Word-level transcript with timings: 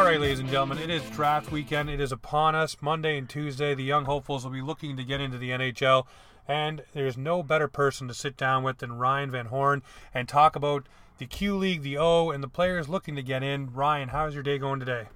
All 0.00 0.06
right, 0.06 0.18
ladies 0.18 0.38
and 0.38 0.48
gentlemen, 0.48 0.78
it 0.78 0.88
is 0.88 1.02
draft 1.10 1.52
weekend. 1.52 1.90
It 1.90 2.00
is 2.00 2.10
upon 2.10 2.54
us. 2.54 2.74
Monday 2.80 3.18
and 3.18 3.28
Tuesday, 3.28 3.74
the 3.74 3.84
young 3.84 4.06
hopefuls 4.06 4.44
will 4.44 4.50
be 4.50 4.62
looking 4.62 4.96
to 4.96 5.04
get 5.04 5.20
into 5.20 5.36
the 5.36 5.50
NHL, 5.50 6.06
and 6.48 6.84
there's 6.94 7.18
no 7.18 7.42
better 7.42 7.68
person 7.68 8.08
to 8.08 8.14
sit 8.14 8.34
down 8.34 8.62
with 8.62 8.78
than 8.78 8.94
Ryan 8.94 9.30
Van 9.30 9.46
Horne 9.46 9.82
and 10.14 10.26
talk 10.26 10.56
about 10.56 10.86
the 11.18 11.26
Q 11.26 11.54
League, 11.54 11.82
the 11.82 11.98
O, 11.98 12.30
and 12.30 12.42
the 12.42 12.48
players 12.48 12.88
looking 12.88 13.14
to 13.14 13.22
get 13.22 13.42
in. 13.42 13.74
Ryan, 13.74 14.08
how's 14.08 14.32
your 14.32 14.42
day 14.42 14.56
going 14.56 14.80
today? 14.80 15.08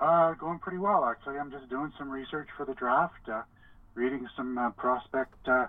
Uh, 0.00 0.34
going 0.34 0.60
pretty 0.60 0.78
well, 0.78 1.04
actually. 1.04 1.36
I'm 1.36 1.50
just 1.50 1.68
doing 1.68 1.92
some 1.98 2.10
research 2.10 2.46
for 2.56 2.64
the 2.64 2.74
draft, 2.74 3.28
uh, 3.28 3.42
reading 3.96 4.28
some 4.36 4.56
uh, 4.56 4.70
prospect 4.70 5.48
uh, 5.48 5.66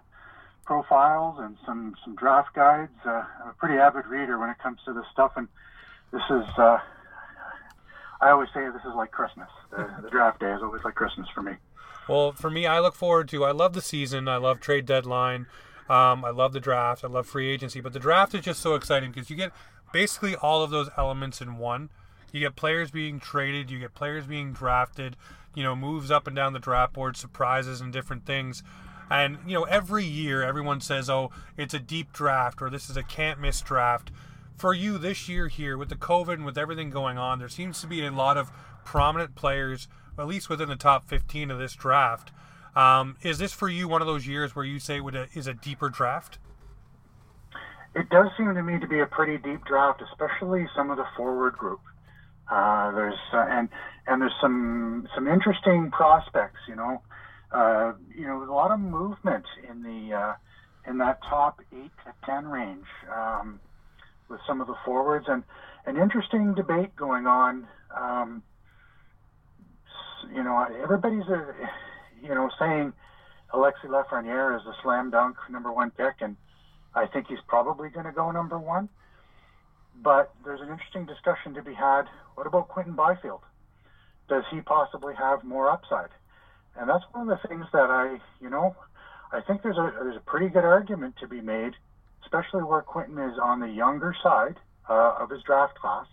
profiles 0.63 1.40
and 1.40 1.57
some 1.65 1.95
some 2.03 2.15
draft 2.15 2.53
guides. 2.53 2.93
Uh, 3.03 3.23
I'm 3.41 3.49
a 3.49 3.53
pretty 3.57 3.79
avid 3.79 4.05
reader 4.05 4.37
when 4.37 4.51
it 4.51 4.59
comes 4.59 4.77
to 4.85 4.93
this 4.93 5.05
stuff, 5.12 5.31
and 5.37 5.48
this 6.12 6.21
is. 6.29 6.45
I 8.21 8.31
always 8.31 8.49
say 8.53 8.65
this 8.69 8.81
is 8.83 8.95
like 8.95 9.11
Christmas. 9.11 9.47
The, 9.71 9.89
the 10.03 10.09
draft 10.09 10.39
day 10.39 10.51
is 10.51 10.61
always 10.61 10.83
like 10.83 10.95
Christmas 10.95 11.27
for 11.33 11.41
me. 11.41 11.53
Well, 12.07 12.33
for 12.33 12.49
me, 12.49 12.65
I 12.65 12.79
look 12.79 12.95
forward 12.95 13.29
to. 13.29 13.45
I 13.45 13.51
love 13.51 13.73
the 13.73 13.81
season. 13.81 14.27
I 14.27 14.37
love 14.37 14.59
trade 14.59 14.85
deadline. 14.85 15.45
Um, 15.89 16.25
I 16.25 16.29
love 16.29 16.53
the 16.53 16.59
draft. 16.59 17.03
I 17.03 17.07
love 17.07 17.27
free 17.27 17.49
agency. 17.49 17.81
But 17.81 17.93
the 17.93 17.99
draft 17.99 18.33
is 18.33 18.41
just 18.41 18.61
so 18.61 18.75
exciting 18.75 19.11
because 19.11 19.29
you 19.29 19.35
get 19.35 19.51
basically 19.93 20.35
all 20.35 20.63
of 20.63 20.71
those 20.71 20.89
elements 20.97 21.41
in 21.41 21.57
one. 21.57 21.89
You 22.31 22.39
get 22.39 22.55
players 22.55 22.91
being 22.91 23.19
traded. 23.19 23.71
You 23.71 23.79
get 23.79 23.95
players 23.95 24.25
being 24.25 24.53
drafted. 24.53 25.15
You 25.55 25.63
know, 25.63 25.75
moves 25.75 26.11
up 26.11 26.27
and 26.27 26.35
down 26.35 26.53
the 26.53 26.59
draft 26.59 26.93
board, 26.93 27.15
surprises 27.17 27.81
and 27.81 27.91
different 27.93 28.25
things. 28.25 28.63
And 29.09 29.39
you 29.47 29.53
know, 29.53 29.63
every 29.63 30.03
year 30.03 30.43
everyone 30.43 30.81
says, 30.81 31.09
"Oh, 31.09 31.31
it's 31.57 31.73
a 31.73 31.79
deep 31.79 32.13
draft," 32.13 32.61
or 32.61 32.70
"This 32.70 32.89
is 32.89 32.98
a 32.98 33.04
can't 33.04 33.39
miss 33.39 33.61
draft." 33.61 34.11
For 34.60 34.74
you 34.74 34.98
this 34.98 35.29
year 35.29 35.48
here 35.48 35.77
with 35.77 35.88
the 35.88 35.96
COVID 35.96 36.34
and 36.34 36.46
with 36.46 36.57
everything 36.57 36.90
going 36.90 37.18
on, 37.18 37.40
there 37.40 37.48
seems 37.48 37.79
to 37.79 37.88
be 37.88 38.05
a 38.05 38.12
lot 38.12 38.35
of 38.35 38.52
prominent 38.84 39.34
players, 39.34 39.88
at 40.18 40.27
least 40.27 40.49
within 40.49 40.68
the 40.68 40.76
top 40.76 41.07
15 41.07 41.49
of 41.49 41.57
this 41.57 41.76
draft. 41.76 42.34
Um, 42.76 43.16
is 43.21 43.38
this 43.38 43.54
for 43.54 43.70
you 43.70 43.88
one 43.88 44.01
of 44.01 44.07
those 44.07 44.27
years 44.27 44.57
where 44.57 44.66
you 44.66 44.77
say 44.77 44.99
it 44.99 45.29
is 45.34 45.48
a 45.48 45.54
deeper 45.54 45.88
draft? 45.88 46.40
It 47.96 48.10
does 48.10 48.27
seem 48.35 48.54
to 48.54 48.62
me 48.62 48.77
to 48.82 48.88
be 48.88 48.99
a 48.99 49.05
pretty 49.05 49.38
deep 49.38 49.63
draft, 49.63 50.01
especially 50.12 50.68
some 50.76 50.91
of 50.91 50.98
the 50.98 51.05
forward 51.16 51.54
group. 51.54 51.79
Uh, 52.51 52.91
there's 52.91 53.20
uh, 53.34 53.46
and 53.49 53.70
and 54.07 54.21
there's 54.21 54.35
some 54.41 55.07
some 55.16 55.29
interesting 55.29 55.90
prospects. 55.90 56.60
You 56.68 56.76
know, 56.76 57.01
uh, 57.54 57.94
you 58.13 58.27
know, 58.27 58.44
a 58.44 58.51
lot 58.51 58.71
of 58.71 58.82
movement 58.82 59.46
in 59.70 59.84
the 59.84 60.13
uh, 60.13 60.34
in 60.85 60.98
that 60.98 61.20
top 61.29 61.62
eight 61.71 61.91
to 62.04 62.13
ten 62.26 62.46
range 62.46 62.85
um, 63.10 63.62
with 64.30 64.40
some 64.47 64.62
of 64.62 64.68
the 64.68 64.75
forwards, 64.85 65.25
and 65.28 65.44
an 65.85 65.97
interesting 65.97 66.53
debate 66.53 66.96
going 66.96 67.28
on. 67.28 67.68
Um, 67.96 68.44
you 70.34 70.44
know, 70.44 70.66
everybody's 70.84 71.28
a, 71.28 71.40
uh, 71.40 71.53
you 72.22 72.30
know 72.30 72.50
saying 72.59 72.94
Alexis 73.53 73.90
Lafreniere 73.90 74.56
is 74.56 74.66
a 74.66 74.74
slam 74.84 75.09
dunk 75.09 75.38
number 75.50 75.72
one 75.72 75.91
pick, 75.91 76.16
and 76.22 76.35
I 76.94 77.07
think 77.07 77.28
he's 77.28 77.41
probably 77.47 77.90
going 77.90 78.06
to 78.06 78.12
go 78.12 78.31
number 78.31 78.57
one. 78.57 78.90
But 80.02 80.31
there's 80.46 80.62
an 80.62 80.69
interesting 80.69 81.06
discussion 81.06 81.53
to 81.56 81.62
be 81.62 81.74
had. 81.74 82.03
What 82.35 82.47
about 82.47 82.69
Quinton 82.69 82.94
Byfield? 82.94 83.41
Does 84.30 84.44
he 84.52 84.62
possibly 84.62 85.13
have 85.16 85.44
more 85.44 85.69
upside? 85.69 86.09
And 86.78 86.90
that's 86.90 87.03
one 87.12 87.30
of 87.30 87.41
the 87.41 87.47
things 87.47 87.66
that 87.74 87.90
I, 87.90 88.19
you 88.40 88.50
know, 88.50 88.75
I 89.31 89.41
think 89.41 89.63
there's 89.63 89.78
a 89.78 89.91
there's 90.00 90.16
a 90.16 90.22
pretty 90.22 90.47
good 90.50 90.63
argument 90.63 91.16
to 91.19 91.28
be 91.28 91.41
made, 91.41 91.74
especially 92.30 92.62
where 92.62 92.81
Quinton 92.81 93.18
is 93.18 93.38
on 93.41 93.59
the 93.59 93.68
younger 93.68 94.16
side 94.22 94.56
uh, 94.88 95.16
of 95.19 95.30
his 95.30 95.41
draft 95.44 95.75
class. 95.75 96.06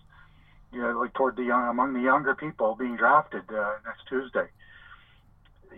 You 0.73 0.83
know, 0.83 0.99
like 0.99 1.13
toward 1.15 1.37
the 1.37 1.45
young 1.45 1.69
among 1.69 1.93
the 1.93 2.01
younger 2.01 2.35
people 2.35 2.75
being 2.75 2.97
drafted 2.97 3.43
uh, 3.51 3.75
next 3.85 4.09
Tuesday. 4.09 4.47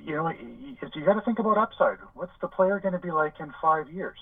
You 0.04 0.15
know, 0.15 0.28
you, 0.31 0.77
you 0.94 1.04
got 1.04 1.15
to 1.15 1.21
think 1.22 1.38
about 1.38 1.59
upside. 1.59 1.98
What's 2.15 2.32
the 2.41 2.48
player 2.48 2.81
going 2.81 2.94
to 2.94 3.00
be 3.00 3.10
like 3.10 3.34
in 3.41 3.53
five 3.60 3.91
years? 3.91 4.19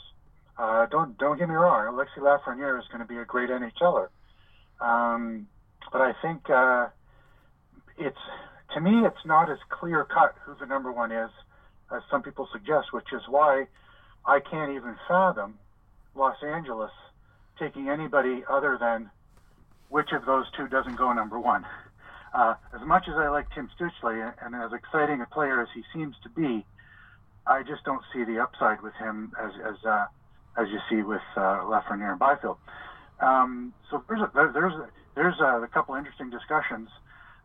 Uh, 0.59 0.87
don't 0.87 1.17
don't 1.19 1.39
get 1.39 1.49
me 1.49 1.55
wrong. 1.55 1.95
Alexi 1.95 2.23
Lafreniere 2.23 2.79
is 2.79 2.87
going 2.89 3.01
to 3.01 3.07
be 3.07 3.19
a 3.19 3.25
great 3.25 3.51
NHLer, 3.51 4.09
um, 4.81 5.47
but 5.93 6.01
I 6.01 6.13
think 6.23 6.49
uh, 6.51 6.89
it's 7.99 8.17
to 8.75 8.81
me 8.81 9.07
it's 9.07 9.25
not 9.25 9.51
as 9.51 9.59
clear 9.69 10.05
cut 10.05 10.35
who 10.45 10.55
the 10.59 10.67
number 10.67 10.91
one 10.91 11.13
is 11.13 11.31
as 11.95 12.03
some 12.11 12.23
people 12.23 12.49
suggest, 12.53 12.93
which 12.93 13.13
is 13.13 13.23
why 13.29 13.67
I 14.25 14.41
can't 14.41 14.73
even 14.73 14.97
fathom 15.07 15.59
Los 16.17 16.37
Angeles 16.43 16.91
taking 17.59 17.89
anybody 17.89 18.43
other 18.49 18.77
than 18.81 19.11
which 19.89 20.13
of 20.13 20.25
those 20.25 20.47
two 20.57 20.69
doesn't 20.69 20.97
go 20.97 21.13
number 21.13 21.39
one. 21.39 21.65
Uh, 22.35 22.55
as 22.75 22.87
much 22.87 23.05
as 23.09 23.15
I 23.15 23.29
like 23.29 23.47
Tim 23.55 23.71
Stützle 23.79 24.33
and 24.45 24.55
as 24.55 24.73
exciting 24.73 25.21
a 25.21 25.27
player 25.27 25.63
as 25.63 25.69
he 25.75 25.83
seems 25.95 26.17
to 26.23 26.29
be, 26.29 26.65
I 27.47 27.63
just 27.63 27.85
don't 27.85 28.03
see 28.13 28.25
the 28.25 28.41
upside 28.41 28.83
with 28.83 28.95
him 28.95 29.33
as 29.41 29.53
as 29.65 29.85
uh, 29.85 30.07
as 30.59 30.69
you 30.69 30.81
see 30.91 31.03
with 31.03 31.23
uh, 31.37 31.63
Lafreniere 31.65 32.11
and 32.11 32.19
Byfield. 32.19 32.59
Um, 33.21 33.73
so 33.91 34.03
there's 34.09 34.21
a, 34.21 34.31
there's 34.35 34.75
a, 34.75 34.89
there's 35.15 35.41
a, 35.41 35.63
a 35.63 35.69
couple 35.69 35.95
interesting 35.95 36.31
discussions 36.31 36.89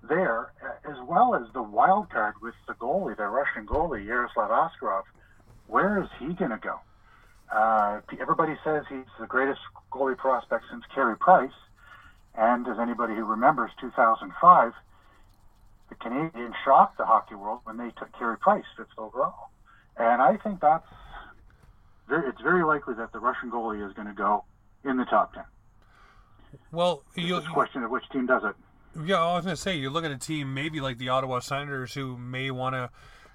there, 0.07 0.51
as 0.89 0.97
well 1.07 1.35
as 1.35 1.51
the 1.53 1.61
wild 1.61 2.09
card 2.09 2.35
with 2.41 2.55
the 2.67 2.73
goalie, 2.73 3.15
the 3.15 3.27
Russian 3.27 3.65
goalie 3.65 4.05
Yaroslav 4.05 4.49
Askarov. 4.49 5.03
Where 5.67 6.01
is 6.01 6.09
he 6.19 6.33
going 6.33 6.51
to 6.51 6.57
go? 6.57 6.79
Uh, 7.51 7.99
everybody 8.19 8.55
says 8.63 8.83
he's 8.89 9.05
the 9.19 9.27
greatest 9.27 9.59
goalie 9.91 10.17
prospect 10.17 10.65
since 10.69 10.83
Carey 10.93 11.17
Price, 11.17 11.51
and 12.35 12.67
as 12.67 12.79
anybody 12.79 13.13
who 13.13 13.25
remembers 13.25 13.71
2005, 13.81 14.73
the 15.89 15.95
Canadiens 15.95 16.53
shocked 16.63 16.97
the 16.97 17.05
hockey 17.05 17.35
world 17.35 17.59
when 17.65 17.77
they 17.77 17.89
took 17.97 18.17
Carey 18.17 18.37
Price 18.37 18.63
fifth 18.77 18.87
overall, 18.97 19.49
and 19.97 20.21
I 20.21 20.37
think 20.37 20.61
that's 20.61 20.87
very, 22.07 22.29
it's 22.29 22.41
very 22.41 22.63
likely 22.63 22.93
that 22.95 23.11
the 23.11 23.19
Russian 23.19 23.51
goalie 23.51 23.85
is 23.85 23.93
going 23.93 24.07
to 24.07 24.13
go 24.13 24.45
in 24.85 24.97
the 24.97 25.05
top 25.05 25.33
ten. 25.33 25.43
Well, 26.71 27.03
you, 27.15 27.37
it's 27.37 27.47
a 27.47 27.49
question 27.49 27.83
of 27.83 27.91
which 27.91 28.07
team 28.11 28.27
does 28.27 28.43
it. 28.43 28.55
Yeah, 29.05 29.21
I 29.21 29.35
was 29.35 29.45
going 29.45 29.55
to 29.55 29.61
say 29.61 29.77
you 29.77 29.89
look 29.89 30.03
at 30.03 30.11
a 30.11 30.17
team 30.17 30.53
maybe 30.53 30.81
like 30.81 30.97
the 30.97 31.09
Ottawa 31.09 31.39
Senators 31.39 31.93
who 31.93 32.17
may 32.17 32.51
want 32.51 32.75
to 32.75 32.89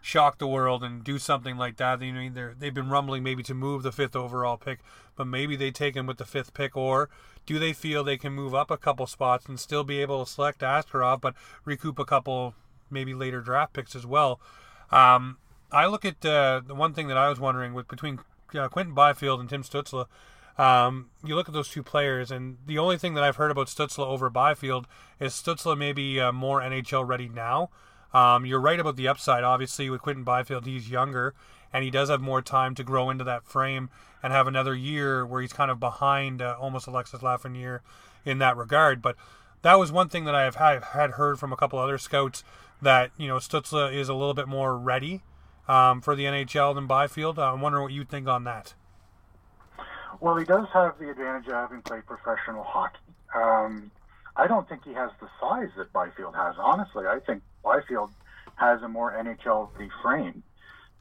shock 0.07 0.39
the 0.39 0.47
world 0.47 0.85
and 0.85 1.03
do 1.03 1.19
something 1.19 1.57
like 1.57 1.79
that. 1.79 2.01
You 2.01 2.13
know, 2.13 2.31
they're, 2.33 2.55
they've 2.57 2.73
been 2.73 2.89
rumbling 2.89 3.25
maybe 3.25 3.43
to 3.43 3.55
move 3.55 3.83
the 3.83 3.91
fifth 3.91 4.15
overall 4.15 4.57
pick, 4.57 4.79
but 5.17 5.27
maybe 5.27 5.57
they 5.57 5.73
take 5.73 5.97
him 5.97 6.07
with 6.07 6.19
the 6.19 6.25
fifth 6.25 6.55
pick, 6.55 6.77
or 6.77 7.11
do 7.45 7.59
they 7.59 7.73
feel 7.73 8.05
they 8.05 8.17
can 8.17 8.33
move 8.33 8.55
up 8.55 8.71
a 8.71 8.77
couple 8.77 9.09
spots 9.09 9.47
and 9.47 9.59
still 9.59 9.83
be 9.83 10.01
able 10.01 10.25
to 10.25 10.31
select 10.31 10.61
Askarov, 10.61 11.21
but 11.21 11.35
recoup 11.65 11.99
a 11.99 12.05
couple 12.05 12.55
maybe 12.89 13.15
later 13.15 13.41
draft 13.41 13.73
picks 13.73 13.97
as 13.97 14.07
well? 14.07 14.41
Um, 14.93 15.39
I 15.73 15.87
look 15.87 16.05
at 16.05 16.25
uh, 16.25 16.61
the 16.65 16.77
one 16.77 16.95
thing 16.95 17.09
that 17.09 17.17
I 17.17 17.29
was 17.29 17.41
wondering 17.41 17.75
with 17.75 17.89
between 17.89 18.21
uh, 18.55 18.69
Quinton 18.69 18.95
Byfield 18.95 19.41
and 19.41 19.49
Tim 19.49 19.65
Stützle. 19.65 20.07
Um, 20.57 21.11
you 21.25 21.35
look 21.35 21.49
at 21.49 21.53
those 21.53 21.69
two 21.69 21.83
players, 21.83 22.31
and 22.31 22.59
the 22.65 22.79
only 22.79 22.97
thing 22.97 23.15
that 23.15 23.25
I've 23.25 23.37
heard 23.37 23.51
about 23.51 23.67
Stützle 23.67 24.07
over 24.07 24.31
Byfield 24.31 24.87
is 25.19 25.33
Stützle 25.33 25.77
maybe 25.77 26.21
uh, 26.21 26.31
more 26.31 26.61
NHL 26.61 27.07
ready 27.07 27.29
now. 27.29 27.71
Um, 28.17 28.47
you're 28.47 28.61
right 28.61 28.81
about 28.81 28.97
the 28.97 29.09
upside. 29.09 29.45
Obviously, 29.45 29.91
with 29.91 30.01
Quinton 30.01 30.25
Byfield, 30.25 30.65
he's 30.65 30.89
younger, 30.89 31.35
and 31.71 31.85
he 31.85 31.91
does 31.91 32.09
have 32.09 32.23
more 32.23 32.41
time 32.41 32.75
to 32.77 32.83
grow 32.83 33.11
into 33.11 33.25
that 33.25 33.45
frame 33.45 33.91
and 34.23 34.33
have 34.33 34.47
another 34.47 34.75
year 34.75 35.27
where 35.27 35.43
he's 35.43 35.53
kind 35.53 35.71
of 35.71 35.79
behind 35.79 36.41
uh, 36.41 36.57
almost 36.59 36.87
Alexis 36.87 37.21
Lafreniere 37.21 37.81
in 38.25 38.39
that 38.39 38.57
regard. 38.57 39.03
But 39.03 39.17
that 39.61 39.79
was 39.79 39.93
one 39.93 40.09
thing 40.09 40.25
that 40.25 40.35
I 40.35 40.45
have 40.45 40.55
had, 40.55 41.11
heard 41.13 41.39
from 41.39 41.53
a 41.53 41.57
couple 41.57 41.79
other 41.79 41.99
scouts 41.99 42.43
that 42.81 43.11
you 43.19 43.29
know 43.29 43.37
Stützle 43.37 43.95
is 43.95 44.09
a 44.09 44.15
little 44.15 44.33
bit 44.33 44.49
more 44.49 44.79
ready 44.79 45.21
um, 45.69 46.01
for 46.01 46.17
the 46.17 46.25
NHL 46.25 46.75
than 46.75 46.87
Byfield. 46.87 47.39
I'm 47.39 47.61
wondering 47.61 47.83
what 47.83 47.93
you 47.93 48.05
think 48.05 48.29
on 48.29 48.45
that. 48.45 48.73
Well, 50.21 50.37
he 50.37 50.47
does 50.47 50.67
have 50.73 50.99
the 50.99 51.11
advantage 51.11 51.49
of 51.49 51.53
having 51.53 51.83
played 51.83 52.07
professional 52.07 52.65
hockey. 52.65 52.97
Um, 53.35 53.91
I 54.37 54.47
don't 54.47 54.67
think 54.67 54.85
he 54.85 54.95
has 54.95 55.11
the 55.21 55.29
size 55.39 55.69
that 55.77 55.93
Byfield 55.93 56.35
has. 56.35 56.55
Honestly, 56.59 57.05
I 57.07 57.21
think 57.21 57.43
Byfield 57.67 58.11
has 58.55 58.81
a 58.83 58.89
more 58.89 59.13
NHL 59.13 59.69
frame 60.03 60.43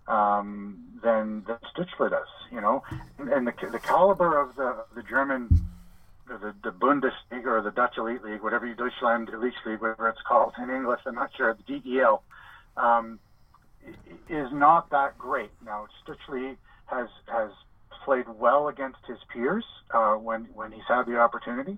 um, 0.07 0.83
than, 1.03 1.44
than 1.47 1.57
Stützle 1.73 2.09
does. 2.09 2.27
You 2.51 2.62
know, 2.62 2.83
and, 3.19 3.29
and 3.29 3.47
the, 3.47 3.53
the 3.71 3.79
caliber 3.79 4.39
of 4.39 4.56
the 4.56 4.83
the 4.95 5.03
German, 5.03 5.47
the, 6.27 6.53
the 6.63 6.71
Bundesliga 6.71 7.45
or 7.45 7.62
the 7.62 7.71
Dutch 7.71 7.97
Elite 7.97 8.23
League, 8.23 8.41
whatever 8.41 8.65
you 8.65 8.75
Deutschland 8.75 9.29
Elite 9.29 9.53
League, 9.65 9.81
whatever 9.81 10.09
it's 10.09 10.21
called 10.27 10.53
in 10.57 10.69
English, 10.69 11.01
I'm 11.06 11.15
not 11.15 11.31
sure. 11.38 11.56
The 11.67 11.79
DEL. 11.79 12.23
Um, 12.77 13.19
is 14.29 14.51
not 14.51 14.89
that 14.89 15.18
great. 15.18 15.51
Now, 15.63 15.88
Stützle 16.03 16.57
has 16.88 17.07
has 17.27 17.51
played 18.03 18.25
well 18.39 18.68
against 18.68 19.00
his 19.07 19.18
peers 19.31 19.65
uh, 19.91 20.15
when 20.15 20.45
when 20.53 20.71
he's 20.71 20.88
had 20.88 21.06
the 21.06 21.18
opportunity. 21.18 21.77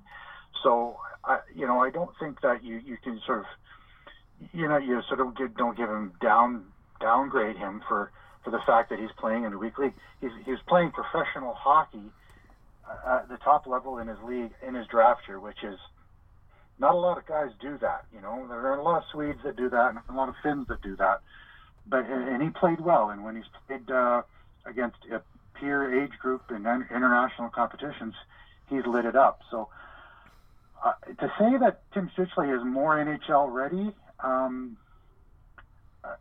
So, 0.63 0.98
I, 1.24 1.40
you 1.56 1.68
know, 1.68 1.81
I 1.81 1.90
don't 1.90 2.12
think 2.19 2.42
that 2.42 2.63
you 2.63 2.81
you 2.86 2.98
can 3.04 3.19
sort 3.25 3.40
of, 3.40 3.45
you 4.54 4.68
know, 4.68 4.78
you 4.78 5.01
sort 5.07 5.19
of 5.19 5.36
give, 5.36 5.56
don't 5.57 5.78
give 5.78 5.89
him 5.89 6.13
down 6.22 6.66
downgrade 7.00 7.57
him 7.57 7.81
for 7.88 8.12
for 8.44 8.51
the 8.51 8.60
fact 8.66 8.89
that 8.89 9.00
he's 9.00 9.12
playing 9.18 9.44
in 9.44 9.51
the 9.51 9.57
week 9.57 9.78
league. 9.78 9.94
He's 10.22 10.31
he's 10.45 10.60
playing 10.68 10.92
professional 10.92 11.54
hockey 11.54 12.12
uh, 12.88 13.18
at 13.18 13.30
the 13.30 13.38
top 13.38 13.68
level 13.68 13.98
in 13.98 14.07
his 14.07 14.18
league 14.25 14.51
in 14.66 14.75
his 14.75 14.88
draft 14.88 15.22
year, 15.28 15.39
which 15.39 15.63
is 15.63 15.80
not 16.80 16.94
a 16.94 16.98
lot 16.98 17.18
of 17.18 17.25
guys 17.25 17.50
do 17.60 17.78
that. 17.80 18.06
You 18.13 18.22
know, 18.22 18.45
there 18.48 18.60
are 18.60 18.80
a 18.80 18.84
lot 18.84 18.98
of 18.98 19.04
Swedes 19.12 19.39
that 19.44 19.56
do 19.56 19.69
that, 19.69 19.89
and 19.89 20.00
a 20.10 20.13
lot 20.13 20.30
of 20.30 20.36
Finns 20.44 20.68
that 20.68 20.81
do 20.81 20.95
that. 20.98 21.22
But 21.88 22.06
and 22.06 22.42
he 22.42 22.50
played 22.50 22.80
well, 22.80 23.10
and 23.10 23.24
when 23.24 23.36
he's 23.36 23.45
played 23.68 23.90
uh, 23.90 24.22
against 24.66 24.98
a 25.12 25.22
peer 25.60 26.04
age 26.04 26.13
group 26.19 26.44
in 26.50 26.57
international 26.57 27.50
competitions, 27.50 28.13
he's 28.69 28.86
lit 28.86 29.06
it 29.06 29.16
up. 29.16 29.42
So 29.50 29.69
uh, 30.83 30.94
to 31.19 31.31
say 31.40 31.57
that 31.60 31.81
Tim 31.94 32.12
Stützle 32.16 32.56
is 32.56 32.63
more 32.63 32.98
NHL 32.98 33.51
ready, 33.51 33.94
um, 34.19 34.78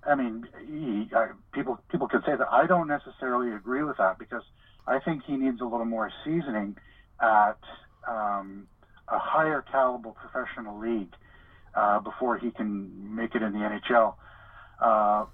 I 0.05 0.15
mean, 0.15 0.47
he, 0.67 1.15
uh, 1.15 1.29
people 1.53 1.81
people 1.91 2.09
could 2.09 2.25
say 2.25 2.37
that. 2.37 2.49
I 2.51 2.67
don't 2.67 2.89
necessarily 2.89 3.53
agree 3.53 3.83
with 3.83 3.99
that 3.99 4.19
because 4.19 4.43
I 4.87 4.99
think 4.99 5.25
he 5.25 5.37
needs 5.37 5.61
a 5.61 5.65
little 5.65 5.85
more 5.87 6.11
seasoning 6.25 6.77
at 7.21 7.59
um, 8.07 8.67
a 9.09 9.19
higher 9.19 9.63
caliber 9.71 10.11
professional 10.11 10.79
league 10.79 11.15
uh, 11.75 12.01
before 12.01 12.39
he 12.39 12.51
can 12.51 13.15
make 13.15 13.35
it 13.35 13.43
in 13.43 13.53
the 13.53 13.59
NHL. 13.59 14.15
Uh, 14.81 15.27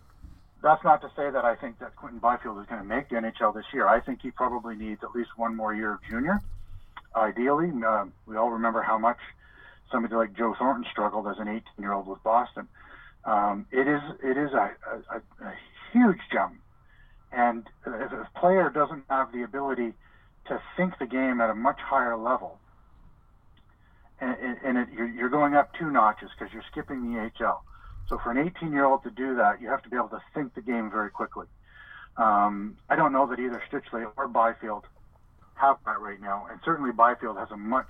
that's 0.63 0.85
not 0.85 1.01
to 1.03 1.11
say 1.17 1.31
that 1.31 1.45
I 1.45 1.57
think 1.57 1.81
that 1.81 1.97
Quinton 1.97 2.21
Byfield 2.21 2.61
is 2.61 2.67
going 2.67 2.81
to 2.81 2.87
make 2.87 3.09
the 3.09 3.17
NHL 3.17 3.55
this 3.55 3.65
year. 3.73 3.89
I 3.89 4.01
think 4.01 4.21
he 4.23 4.31
probably 4.31 4.77
needs 4.77 5.03
at 5.03 5.15
least 5.15 5.31
one 5.37 5.57
more 5.57 5.75
year 5.75 5.95
of 5.95 6.01
junior. 6.09 6.41
Ideally, 7.17 7.73
uh, 7.85 8.05
we 8.27 8.37
all 8.37 8.51
remember 8.51 8.81
how 8.81 8.97
much 8.97 9.19
somebody 9.93 10.15
like 10.15 10.33
Joe 10.35 10.55
Thornton 10.59 10.85
struggled 10.91 11.29
as 11.29 11.39
an 11.39 11.47
18-year-old 11.47 12.09
with 12.09 12.23
Boston. 12.23 12.67
Um, 13.25 13.67
it 13.71 13.87
is 13.87 14.01
it 14.23 14.37
is 14.37 14.53
a, 14.53 14.73
a, 15.11 15.17
a 15.47 15.55
huge 15.93 16.19
jump, 16.33 16.55
and 17.31 17.65
if 17.87 18.11
a 18.11 18.29
player 18.41 18.69
doesn't 18.69 19.05
have 19.09 19.31
the 19.33 19.43
ability 19.43 19.93
to 20.47 20.61
think 20.77 20.99
the 20.99 21.07
game 21.07 21.41
at 21.41 21.49
a 21.49 21.55
much 21.55 21.79
higher 21.79 22.17
level, 22.17 22.59
and, 24.21 24.59
and 24.65 24.79
it, 24.79 24.89
you're, 24.93 25.07
you're 25.07 25.29
going 25.29 25.55
up 25.55 25.73
two 25.79 25.91
notches 25.91 26.31
because 26.37 26.53
you're 26.53 26.65
skipping 26.73 27.13
the 27.13 27.31
AHL. 27.45 27.63
So 28.09 28.19
for 28.19 28.33
an 28.33 28.39
18 28.39 28.73
year 28.73 28.85
old 28.85 29.05
to 29.05 29.11
do 29.11 29.37
that, 29.37 29.61
you 29.61 29.69
have 29.69 29.83
to 29.83 29.89
be 29.89 29.97
able 29.97 30.09
to 30.09 30.23
think 30.35 30.55
the 30.55 30.61
game 30.61 30.91
very 30.91 31.11
quickly. 31.11 31.47
Um, 32.17 32.77
I 32.91 32.97
don't 32.97 33.13
know 33.13 33.27
that 33.27 33.39
either 33.39 33.63
Stützle 33.71 34.11
or 34.17 34.27
Byfield 34.27 34.85
have 35.55 35.79
that 35.87 36.01
right 36.01 36.21
now, 36.21 36.47
and 36.51 36.61
certainly 36.65 36.93
Byfield 36.93 37.39
has 37.39 37.51
a 37.51 37.57
much 37.57 37.89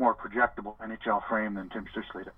more 0.00 0.16
projectable 0.16 0.76
NHL 0.78 1.28
frame 1.28 1.54
than 1.54 1.68
Tim 1.68 1.84
Stützle 1.94 2.24
does. 2.24 2.34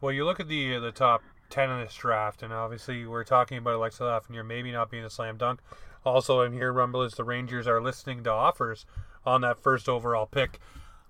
Well, 0.00 0.12
you 0.12 0.24
look 0.24 0.38
at 0.38 0.48
the 0.48 0.78
the 0.78 0.92
top 0.92 1.22
ten 1.48 1.70
in 1.70 1.80
this 1.80 1.94
draft, 1.94 2.42
and 2.42 2.52
obviously 2.52 3.06
we're 3.06 3.24
talking 3.24 3.58
about 3.58 3.74
Alexa 3.74 4.02
Lafreniere 4.02 4.46
maybe 4.46 4.70
not 4.70 4.90
being 4.90 5.04
a 5.04 5.10
slam 5.10 5.38
dunk. 5.38 5.60
Also, 6.04 6.42
in 6.42 6.52
here, 6.52 6.70
Rumble 6.70 7.02
is 7.02 7.14
the 7.14 7.24
Rangers 7.24 7.66
are 7.66 7.80
listening 7.80 8.22
to 8.24 8.30
offers 8.30 8.84
on 9.24 9.40
that 9.40 9.58
first 9.58 9.88
overall 9.88 10.26
pick. 10.26 10.60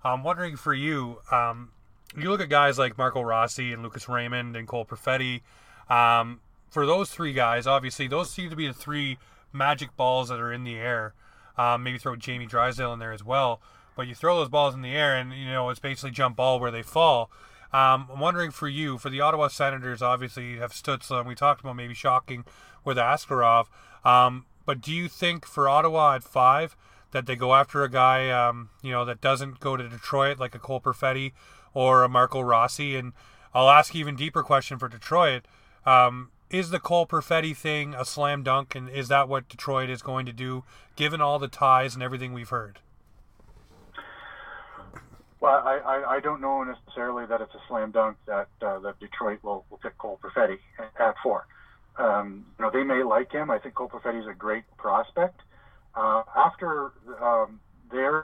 I'm 0.03 0.23
wondering 0.23 0.55
for 0.55 0.73
you, 0.73 1.19
um, 1.31 1.71
you 2.15 2.29
look 2.29 2.39
at 2.39 2.47
guys 2.47 2.79
like 2.79 2.97
Marco 2.97 3.21
Rossi 3.21 3.73
and 3.73 3.83
Lucas 3.83 4.07
Raymond 4.07 4.55
and 4.55 4.67
Cole 4.67 4.85
Perfetti. 4.85 5.41
Um, 5.89 6.39
for 6.69 6.85
those 6.85 7.09
three 7.09 7.33
guys, 7.33 7.67
obviously, 7.67 8.07
those 8.07 8.29
seem 8.31 8.49
to 8.49 8.55
be 8.55 8.67
the 8.67 8.73
three 8.73 9.17
magic 9.51 9.97
balls 9.97 10.29
that 10.29 10.39
are 10.39 10.53
in 10.53 10.63
the 10.63 10.75
air. 10.75 11.13
Um, 11.57 11.83
maybe 11.83 11.97
throw 11.97 12.15
Jamie 12.15 12.45
Drysdale 12.45 12.93
in 12.93 12.99
there 12.99 13.11
as 13.11 13.23
well. 13.23 13.61
But 13.95 14.07
you 14.07 14.15
throw 14.15 14.37
those 14.37 14.49
balls 14.49 14.73
in 14.75 14.81
the 14.81 14.95
air, 14.95 15.15
and 15.15 15.33
you 15.33 15.45
know 15.45 15.69
it's 15.69 15.79
basically 15.79 16.11
jump 16.11 16.35
ball 16.35 16.59
where 16.59 16.71
they 16.71 16.81
fall. 16.81 17.31
Um, 17.73 18.07
I'm 18.11 18.19
wondering 18.19 18.51
for 18.51 18.67
you, 18.67 18.97
for 18.97 19.09
the 19.09 19.21
Ottawa 19.21 19.47
Senators, 19.47 20.01
obviously 20.01 20.51
you 20.51 20.61
have 20.61 20.71
Stützle, 20.71 21.19
and 21.19 21.27
we 21.27 21.35
talked 21.35 21.61
about 21.61 21.75
maybe 21.75 21.93
shocking 21.93 22.45
with 22.85 22.97
Askarov. 22.97 23.67
Um, 24.05 24.45
but 24.65 24.81
do 24.81 24.93
you 24.93 25.07
think 25.07 25.45
for 25.45 25.67
Ottawa 25.67 26.15
at 26.15 26.23
five 26.23 26.77
that 27.11 27.25
they 27.25 27.35
go 27.35 27.53
after 27.53 27.83
a 27.83 27.89
guy, 27.89 28.29
um, 28.29 28.69
you 28.81 28.91
know, 28.91 29.03
that 29.05 29.19
doesn't 29.19 29.59
go 29.59 29.75
to 29.75 29.89
Detroit 29.89 30.39
like 30.39 30.55
a 30.55 30.59
Cole 30.59 30.79
Perfetti 30.79 31.33
or 31.73 32.03
a 32.03 32.09
Marco 32.09 32.39
Rossi? 32.39 32.95
And 32.95 33.13
I'll 33.53 33.69
ask 33.69 33.95
even 33.95 34.15
deeper 34.15 34.43
question 34.43 34.77
for 34.77 34.87
Detroit. 34.87 35.45
Um, 35.85 36.31
is 36.49 36.69
the 36.69 36.79
Cole 36.79 37.07
Perfetti 37.07 37.55
thing 37.55 37.93
a 37.93 38.05
slam 38.05 38.43
dunk, 38.43 38.75
and 38.75 38.89
is 38.89 39.07
that 39.07 39.27
what 39.27 39.49
Detroit 39.49 39.89
is 39.89 40.01
going 40.01 40.25
to 40.25 40.33
do, 40.33 40.63
given 40.95 41.19
all 41.19 41.39
the 41.39 41.47
ties 41.47 41.93
and 41.93 42.03
everything 42.03 42.33
we've 42.33 42.49
heard? 42.49 42.79
Well, 45.45 45.61
I, 45.63 45.77
I, 45.77 46.15
I 46.15 46.19
don't 46.21 46.41
know 46.41 46.63
necessarily 46.63 47.27
that 47.27 47.39
it's 47.39 47.53
a 47.53 47.59
slam 47.67 47.91
dunk 47.91 48.17
that 48.25 48.47
uh, 48.65 48.79
that 48.79 48.97
Detroit 48.99 49.37
will, 49.43 49.63
will 49.69 49.77
pick 49.77 49.95
Cole 49.99 50.17
Perfetti 50.19 50.57
at 50.99 51.13
four. 51.21 51.45
Um, 51.99 52.45
you 52.57 52.65
know, 52.65 52.71
they 52.73 52.81
may 52.81 53.03
like 53.03 53.31
him. 53.31 53.51
I 53.51 53.59
think 53.59 53.75
Cole 53.75 53.87
Perfetti 53.87 54.19
is 54.19 54.25
a 54.27 54.33
great 54.33 54.63
prospect. 54.79 55.39
Uh, 55.93 56.23
after 56.35 56.89
um, 57.21 57.59
their 57.91 58.23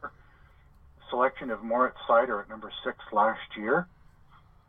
selection 1.12 1.52
of 1.52 1.62
Moritz 1.62 1.98
Seider 2.10 2.42
at 2.42 2.50
number 2.50 2.72
six 2.84 2.98
last 3.12 3.56
year, 3.56 3.86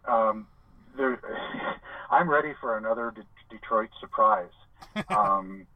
um, 0.06 0.46
I'm 2.10 2.28
ready 2.28 2.52
for 2.60 2.76
another 2.76 3.14
De- 3.14 3.24
Detroit 3.48 3.88
surprise. 3.98 4.52
um, 5.08 5.66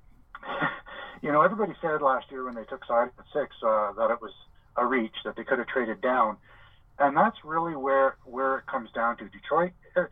you 1.23 1.33
know, 1.33 1.41
everybody 1.41 1.73
said 1.81 2.03
last 2.03 2.27
year 2.31 2.45
when 2.45 2.55
they 2.55 2.65
took 2.65 2.85
Seider 2.85 3.13
at 3.19 3.25
six 3.33 3.57
uh, 3.67 3.93
that 3.93 4.11
it 4.11 4.21
was 4.21 4.33
a 4.77 4.85
reach 4.85 5.17
that 5.25 5.37
they 5.37 5.43
could 5.43 5.57
have 5.57 5.69
traded 5.69 6.03
down, 6.03 6.37
and 6.99 7.17
that's 7.17 7.37
really 7.45 7.77
where 7.77 8.17
where 8.25 8.59
it 8.59 8.67
comes 8.67 8.91
down 8.93 9.17
to. 9.19 9.29
Detroit, 9.29 9.73
er, 9.97 10.11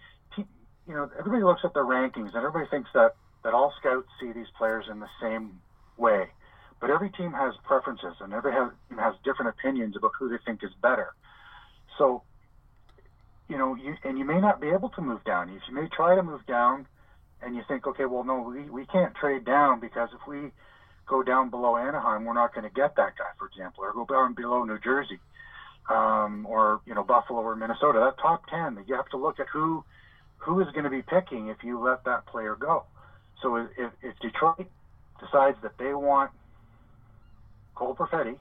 you 0.87 0.95
know, 0.95 1.11
everybody 1.19 1.43
looks 1.43 1.63
at 1.65 1.73
the 1.75 1.81
rankings 1.81 2.35
and 2.35 2.37
everybody 2.37 2.67
thinks 2.71 2.91
that 2.95 3.15
that 3.43 3.55
all 3.55 3.73
scouts 3.79 4.09
see 4.21 4.33
these 4.33 4.47
players 4.57 4.87
in 4.91 5.01
the 5.01 5.09
same 5.21 5.61
way. 5.97 6.27
But 6.81 6.91
every 6.91 7.11
team 7.11 7.33
has 7.33 7.55
preferences, 7.65 8.17
and 8.21 8.33
every 8.33 8.53
team 8.53 8.99
has 8.99 9.15
different 9.25 9.51
opinions 9.51 9.97
about 9.97 10.13
who 10.19 10.29
they 10.29 10.39
think 10.45 10.63
is 10.63 10.73
better. 10.83 11.15
So, 11.97 12.23
you 13.49 13.57
know, 13.57 13.75
you 13.75 13.95
and 14.05 14.19
you 14.19 14.25
may 14.25 14.41
not 14.41 14.61
be 14.61 14.69
able 14.69 14.91
to 14.91 15.01
move 15.01 15.25
down. 15.25 15.49
You 15.49 15.75
may 15.75 15.89
try 15.89 16.15
to 16.15 16.23
move 16.23 16.45
down, 16.47 16.87
and 17.43 17.55
you 17.55 17.63
think, 17.69 17.87
okay, 17.87 18.05
well, 18.05 18.25
no, 18.25 18.41
we, 18.41 18.69
we 18.69 18.87
can't 18.87 19.15
trade 19.15 19.45
down 19.45 19.81
because 19.81 20.11
if 20.13 20.27
we 20.27 20.51
go 21.07 21.23
down 21.23 21.51
below 21.51 21.77
Anaheim, 21.77 22.25
we're 22.25 22.35
not 22.35 22.55
going 22.55 22.69
to 22.69 22.75
get 22.75 22.97
that 22.97 23.17
guy, 23.17 23.31
for 23.39 23.47
example, 23.47 23.85
or 23.85 23.93
go 23.93 24.07
down 24.07 24.35
below 24.35 24.65
New 24.65 24.79
Jersey, 24.79 25.21
um, 25.89 26.47
or 26.49 26.81
you 26.87 26.95
know, 26.95 27.03
Buffalo 27.03 27.41
or 27.41 27.55
Minnesota. 27.57 27.99
That 28.01 28.21
top 28.21 28.47
ten, 28.47 28.83
you 28.87 28.95
have 28.95 29.09
to 29.11 29.17
look 29.17 29.41
at 29.41 29.47
who 29.53 29.85
who 30.39 30.61
is 30.61 30.71
going 30.73 30.85
to 30.85 30.91
be 30.91 31.03
picking 31.03 31.49
if 31.49 31.59
you 31.63 31.79
let 31.79 32.05
that 32.05 32.27
player 32.27 32.55
go. 32.55 32.85
So 33.43 33.57
if, 33.57 33.91
if 34.03 34.19
Detroit 34.21 34.67
decides 35.21 35.57
that 35.63 35.73
they 35.79 35.95
want 35.95 36.31
Cole 37.75 37.95
Perfetti, 37.95 38.39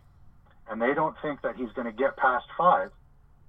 and 0.70 0.82
they 0.82 0.94
don't 0.94 1.16
think 1.22 1.42
that 1.42 1.56
he's 1.56 1.72
going 1.72 1.86
to 1.86 1.92
get 1.92 2.16
past 2.18 2.46
five, 2.58 2.92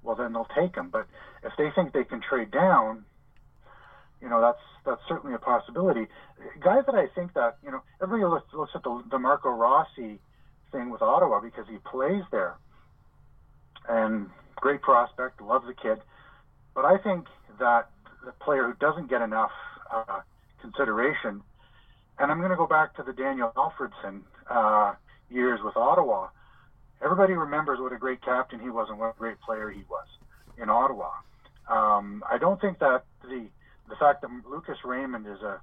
well, 0.03 0.17
then 0.17 0.33
they'll 0.33 0.49
take 0.57 0.75
him. 0.77 0.91
But 0.91 1.07
if 1.43 1.53
they 1.57 1.71
think 1.75 1.93
they 1.93 2.05
can 2.05 2.21
trade 2.21 2.51
down, 2.51 3.05
you 4.21 4.29
know, 4.29 4.41
that's 4.41 4.59
that's 4.85 5.01
certainly 5.09 5.35
a 5.35 5.39
possibility. 5.39 6.07
Guys 6.61 6.85
that 6.87 6.95
I 6.95 7.07
think 7.15 7.35
that 7.35 7.57
you 7.65 7.71
know, 7.71 7.83
everybody 8.03 8.29
looks, 8.31 8.53
looks 8.53 8.73
at 8.75 8.83
the, 8.83 9.03
the 9.11 9.19
Marco 9.19 9.51
Rossi 9.51 10.19
thing 10.73 10.91
with 10.91 11.03
Ottawa 11.03 11.41
because 11.41 11.67
he 11.69 11.79
plays 11.79 12.23
there, 12.31 12.55
and 13.89 14.31
great 14.57 14.83
prospect, 14.83 15.41
love 15.41 15.65
the 15.67 15.75
kid. 15.75 15.99
But 16.75 16.85
I 16.85 16.99
think 16.99 17.27
that 17.59 17.91
the 18.25 18.33
player 18.33 18.67
who 18.67 18.75
doesn't 18.75 19.09
get 19.09 19.23
enough 19.23 19.53
uh, 19.93 20.21
consideration, 20.61 21.43
and 22.19 22.31
I'm 22.31 22.39
going 22.39 22.51
to 22.51 22.57
go 22.57 22.67
back 22.67 22.95
to 22.97 23.03
the 23.03 23.13
Daniel 23.13 23.53
Alfredsson 23.57 24.23
Uh, 24.51 24.95
years 25.31 25.61
with 25.65 25.77
Ottawa, 25.77 26.29
everybody 27.01 27.33
remembers 27.33 27.81
what 27.81 27.93
a 27.93 27.99
great 27.99 28.21
captain 28.23 28.61
he 28.61 28.69
was 28.69 28.89
and 28.91 28.99
what 28.99 29.09
a 29.17 29.19
great 29.19 29.41
player 29.41 29.71
he 29.71 29.83
was 29.89 30.07
in 30.59 30.69
Ottawa. 30.69 31.11
Um, 31.69 32.23
I 32.31 32.37
don't 32.39 32.61
think 32.61 32.79
that 32.79 33.05
the 33.23 33.49
the 33.89 33.97
fact 33.97 34.21
that 34.23 34.31
Lucas 34.47 34.79
Raymond 34.85 35.27
is 35.27 35.41
a 35.43 35.61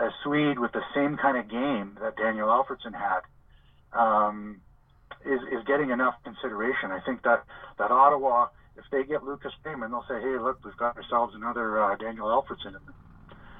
a 0.00 0.10
Swede 0.22 0.58
with 0.58 0.72
the 0.72 0.82
same 0.94 1.16
kind 1.18 1.36
of 1.36 1.48
game 1.48 1.98
that 2.00 2.16
Daniel 2.16 2.48
Alfredsson 2.48 2.94
had 2.94 3.22
um, 3.92 4.60
is 5.26 5.42
is 5.52 5.64
getting 5.66 5.90
enough 5.90 6.14
consideration. 6.24 6.92
I 6.92 7.00
think 7.06 7.22
that 7.24 7.44
that 7.78 7.90
Ottawa, 7.90 8.48
if 8.76 8.84
they 8.92 9.04
get 9.04 9.24
Lucas 9.24 9.52
Raymond, 9.64 9.92
they'll 9.92 10.06
say, 10.08 10.20
"Hey, 10.22 10.38
look, 10.38 10.58
we've 10.64 10.76
got 10.76 10.96
ourselves 10.96 11.34
another 11.36 11.82
uh, 11.82 11.96
Daniel 11.96 12.28
Alfredsson," 12.28 12.76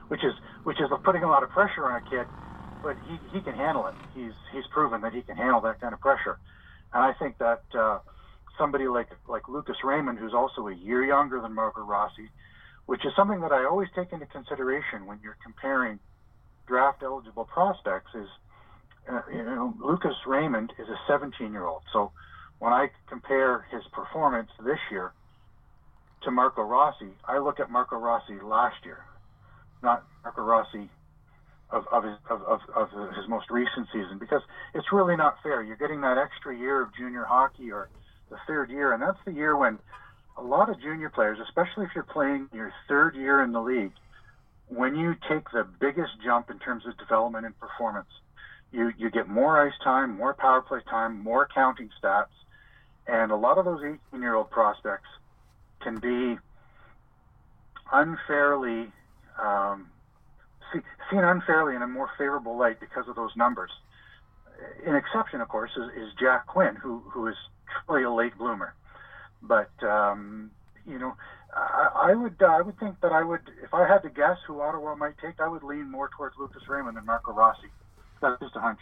which 0.09 0.25
is 0.25 0.35
which 0.65 0.81
is 0.81 0.89
putting 1.05 1.25
a 1.25 1.29
lot 1.29 1.43
of 1.45 1.51
pressure 1.51 1.87
on 1.87 1.97
a 1.97 2.03
kid 2.03 2.27
but 2.83 2.97
he, 3.05 3.19
he 3.33 3.43
can 3.43 3.55
handle 3.55 3.87
it. 3.89 3.95
He's 4.15 4.35
he's 4.53 4.67
proven 4.73 5.03
that 5.03 5.15
he 5.15 5.23
can 5.23 5.37
handle 5.37 5.61
that 5.63 5.81
kind 5.81 5.95
of 5.95 6.01
pressure, 6.01 6.39
and 6.95 7.03
I 7.03 7.13
think 7.19 7.39
that 7.39 7.63
uh, 7.79 7.99
somebody 8.59 8.89
like 8.89 9.09
like 9.29 9.49
Lucas 9.49 9.77
Raymond, 9.85 10.19
who's 10.19 10.35
also 10.35 10.69
a 10.69 10.75
year 10.75 11.05
younger 11.05 11.41
than 11.43 11.55
Marco 11.55 11.83
Rossi, 11.83 12.31
which 12.87 13.05
is 13.07 13.13
something 13.17 13.41
that 13.43 13.53
I 13.53 13.67
always 13.67 13.89
take 13.97 14.13
into 14.13 14.27
consideration 14.27 15.07
when 15.07 15.21
you're 15.23 15.39
comparing 15.45 16.01
draft 16.69 17.03
eligible 17.03 17.47
prospects, 17.47 18.13
is 18.15 18.29
uh, 19.11 19.21
you 19.33 19.43
know 19.43 19.75
Lucas 19.81 20.15
Raymond 20.27 20.73
is 20.79 20.89
a 20.89 20.97
17 21.07 21.53
year 21.53 21.65
old. 21.65 21.83
So 21.93 22.11
when 22.59 22.73
I 22.73 22.89
compare 23.09 23.67
his 23.71 23.83
performance 23.93 24.51
this 24.65 24.79
year 24.91 25.13
to 26.23 26.31
Marco 26.31 26.63
Rossi, 26.63 27.11
I 27.25 27.39
look 27.39 27.61
at 27.61 27.71
Marco 27.71 27.97
Rossi 27.97 28.35
last 28.43 28.85
year, 28.85 29.05
not 29.83 30.05
Marco 30.25 30.43
Rossi 30.43 30.89
of 31.71 31.85
of 31.91 32.05
his 32.05 32.17
of, 32.31 32.43
of, 32.43 32.61
of 32.75 32.89
his 33.15 33.29
most 33.29 33.51
recent 33.51 33.87
season 33.93 34.19
because 34.19 34.43
it's 34.75 34.93
really 34.93 35.17
not 35.17 35.37
fair. 35.43 35.63
You're 35.63 35.77
getting 35.77 36.01
that 36.03 36.19
extra 36.19 36.57
year 36.57 36.83
of 36.83 36.95
junior 36.95 37.25
hockey 37.25 37.71
or 37.71 37.89
the 38.31 38.37
third 38.47 38.71
year, 38.71 38.93
and 38.93 39.03
that's 39.03 39.19
the 39.25 39.33
year 39.33 39.57
when 39.57 39.79
a 40.37 40.43
lot 40.43 40.69
of 40.69 40.81
junior 40.81 41.09
players, 41.09 41.39
especially 41.47 41.85
if 41.85 41.91
you're 41.95 42.05
playing 42.05 42.49
your 42.53 42.73
third 42.89 43.15
year 43.15 43.43
in 43.43 43.53
the 43.53 43.61
league, 43.61 43.93
when 44.69 44.95
you 44.95 45.15
take 45.29 45.51
the 45.51 45.67
biggest 45.81 46.13
jump 46.23 46.51
in 46.51 46.59
terms 46.59 46.85
of 46.87 46.97
development 46.99 47.47
and 47.47 47.59
performance, 47.59 48.09
you, 48.77 48.93
you 48.99 49.11
get 49.11 49.29
more 49.29 49.61
ice 49.67 49.73
time, 49.83 50.17
more 50.17 50.35
power 50.35 50.61
play 50.61 50.81
time, 50.89 51.23
more 51.23 51.49
counting 51.53 51.89
stats, 52.03 52.27
and 53.07 53.31
a 53.31 53.37
lot 53.37 53.59
of 53.59 53.65
those 53.65 53.81
18 53.83 54.21
year 54.21 54.35
old 54.35 54.51
prospects 54.51 55.09
can 55.81 55.99
be 55.99 56.39
unfairly 57.93 58.93
um, 59.43 59.89
see, 60.73 60.81
seen 61.11 61.21
unfairly 61.21 61.75
in 61.77 61.83
a 61.83 61.87
more 61.87 62.11
favorable 62.19 62.57
light 62.57 62.81
because 62.81 63.09
of 63.09 63.17
those 63.17 63.35
numbers. 63.37 63.71
An 64.87 64.95
exception, 64.95 65.41
of 65.41 65.49
course, 65.49 65.71
is, 65.77 65.91
is 66.03 66.13
Jack 66.19 66.47
Quinn, 66.47 66.77
who 66.77 67.01
who 67.11 67.27
is 67.27 67.37
truly 67.87 68.05
a 68.05 68.11
late 68.11 68.37
bloomer. 68.39 68.75
But 69.43 69.71
um, 69.83 70.51
you 70.87 70.99
know, 70.99 71.15
I, 71.55 72.11
I 72.11 72.15
would 72.15 72.37
uh, 72.41 72.47
I 72.47 72.63
would 72.63 72.79
think 72.79 73.01
that 73.03 73.13
I 73.13 73.23
would 73.23 73.43
if 73.63 73.75
I 73.75 73.87
had 73.87 74.03
to 74.03 74.09
guess 74.09 74.39
who 74.47 74.61
Ottawa 74.61 74.95
might 74.95 75.19
take, 75.19 75.41
I 75.41 75.49
would 75.49 75.63
lean 75.63 75.91
more 75.91 76.09
towards 76.17 76.37
Lucas 76.39 76.63
Raymond 76.69 76.97
than 76.97 77.05
Marco 77.05 77.33
Rossi. 77.33 77.69
That's 78.21 78.41
just 78.41 78.57
a 78.57 78.61
hunch. 78.61 78.81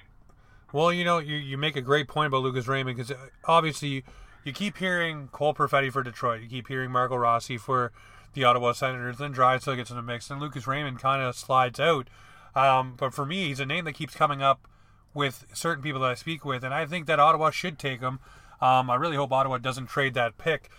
Well, 0.72 0.92
you 0.92 1.04
know, 1.04 1.18
you, 1.18 1.36
you 1.36 1.56
make 1.56 1.76
a 1.76 1.80
great 1.80 2.08
point 2.08 2.26
about 2.26 2.42
Lucas 2.42 2.66
Raymond 2.66 2.96
because 2.96 3.16
obviously 3.44 3.88
you, 3.88 4.02
you 4.44 4.52
keep 4.52 4.78
hearing 4.78 5.28
Cole 5.28 5.54
Perfetti 5.54 5.92
for 5.92 6.02
Detroit, 6.02 6.42
you 6.42 6.48
keep 6.48 6.68
hearing 6.68 6.90
Marco 6.90 7.16
Rossi 7.16 7.56
for 7.56 7.92
the 8.34 8.44
Ottawa 8.44 8.72
Senators, 8.72 9.18
then 9.18 9.32
Drysdale 9.32 9.76
gets 9.76 9.90
in 9.90 9.96
the 9.96 10.02
mix, 10.02 10.30
and 10.30 10.40
Lucas 10.40 10.66
Raymond 10.66 10.98
kind 10.98 11.22
of 11.22 11.36
slides 11.36 11.78
out. 11.78 12.08
Um, 12.54 12.94
but 12.96 13.14
for 13.14 13.24
me, 13.24 13.46
he's 13.48 13.60
a 13.60 13.66
name 13.66 13.84
that 13.84 13.92
keeps 13.92 14.14
coming 14.14 14.42
up 14.42 14.68
with 15.14 15.46
certain 15.52 15.82
people 15.82 16.00
that 16.00 16.10
I 16.10 16.14
speak 16.14 16.44
with, 16.44 16.64
and 16.64 16.74
I 16.74 16.86
think 16.86 17.06
that 17.06 17.20
Ottawa 17.20 17.50
should 17.50 17.78
take 17.78 18.00
him. 18.00 18.18
Um, 18.60 18.90
I 18.90 18.96
really 18.96 19.16
hope 19.16 19.32
Ottawa 19.32 19.58
doesn't 19.58 19.86
trade 19.86 20.14
that 20.14 20.38
pick. 20.38 20.70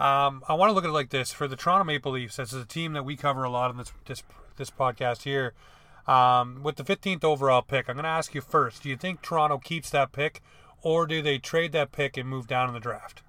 Um, 0.00 0.42
I 0.48 0.54
want 0.54 0.70
to 0.70 0.72
look 0.72 0.84
at 0.84 0.90
it 0.90 0.94
like 0.94 1.10
this: 1.10 1.32
for 1.32 1.46
the 1.46 1.54
Toronto 1.54 1.84
Maple 1.84 2.12
Leafs, 2.12 2.38
as 2.38 2.52
a 2.52 2.64
team 2.64 2.92
that 2.94 3.04
we 3.04 3.16
cover 3.16 3.44
a 3.44 3.50
lot 3.50 3.70
in 3.70 3.76
this 3.76 3.92
this, 4.06 4.24
this 4.56 4.70
podcast 4.70 5.22
here, 5.22 5.54
um, 6.06 6.62
with 6.62 6.76
the 6.76 6.84
15th 6.84 7.24
overall 7.24 7.62
pick, 7.62 7.88
I'm 7.88 7.96
going 7.96 8.04
to 8.04 8.08
ask 8.08 8.34
you 8.34 8.40
first: 8.40 8.82
Do 8.82 8.88
you 8.88 8.96
think 8.96 9.22
Toronto 9.22 9.58
keeps 9.58 9.90
that 9.90 10.12
pick, 10.12 10.42
or 10.82 11.06
do 11.06 11.22
they 11.22 11.38
trade 11.38 11.72
that 11.72 11.92
pick 11.92 12.16
and 12.16 12.28
move 12.28 12.46
down 12.46 12.68
in 12.68 12.74
the 12.74 12.80
draft? 12.80 13.22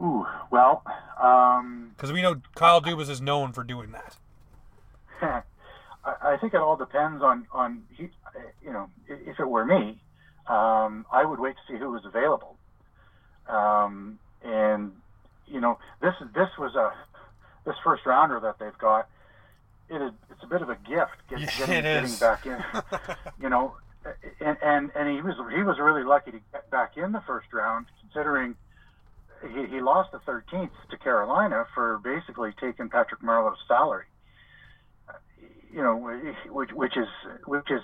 Ooh, 0.00 0.26
well, 0.50 0.82
because 1.16 2.10
um, 2.10 2.12
we 2.12 2.20
know 2.20 2.40
Kyle 2.54 2.82
Dubas 2.82 3.08
is 3.08 3.20
known 3.20 3.52
for 3.52 3.62
doing 3.62 3.92
that. 3.92 4.16
I 6.04 6.36
think 6.36 6.52
it 6.52 6.60
all 6.60 6.76
depends 6.76 7.22
on 7.22 7.46
on 7.52 7.84
he, 7.90 8.08
you 8.62 8.72
know 8.72 8.90
if 9.08 9.38
it 9.38 9.48
were 9.48 9.64
me, 9.64 10.00
um, 10.46 11.06
I 11.10 11.24
would 11.24 11.40
wait 11.40 11.54
to 11.54 11.72
see 11.72 11.78
who 11.78 11.90
was 11.90 12.04
available. 12.04 12.56
Um, 13.48 14.18
and 14.42 14.92
you 15.46 15.60
know, 15.60 15.78
this 16.02 16.14
this 16.34 16.48
was 16.58 16.74
a 16.74 16.92
this 17.64 17.76
first 17.84 18.04
rounder 18.06 18.40
that 18.40 18.58
they've 18.58 18.78
got. 18.78 19.08
It 19.88 20.14
it's 20.30 20.42
a 20.42 20.46
bit 20.46 20.62
of 20.62 20.70
a 20.70 20.76
gift 20.76 21.12
get, 21.28 21.40
yeah, 21.40 21.46
getting, 21.58 21.82
getting 21.82 22.16
back 22.16 22.46
in. 22.46 22.58
you 23.40 23.48
know, 23.48 23.74
and, 24.40 24.56
and 24.62 24.90
and 24.94 25.08
he 25.08 25.22
was 25.22 25.34
he 25.54 25.62
was 25.62 25.78
really 25.78 26.04
lucky 26.04 26.32
to 26.32 26.40
get 26.52 26.70
back 26.70 26.96
in 26.96 27.12
the 27.12 27.22
first 27.26 27.52
round, 27.52 27.86
considering 28.00 28.56
he, 29.52 29.66
he 29.66 29.80
lost 29.80 30.12
the 30.12 30.18
13th 30.18 30.70
to 30.90 30.96
Carolina 30.96 31.66
for 31.74 31.98
basically 32.02 32.52
taking 32.60 32.88
Patrick 32.88 33.22
Marleau's 33.22 33.58
salary. 33.68 34.04
You 35.72 35.82
know, 35.82 35.96
which 36.50 36.70
which 36.72 36.96
is 36.96 37.08
which 37.46 37.70
is 37.70 37.82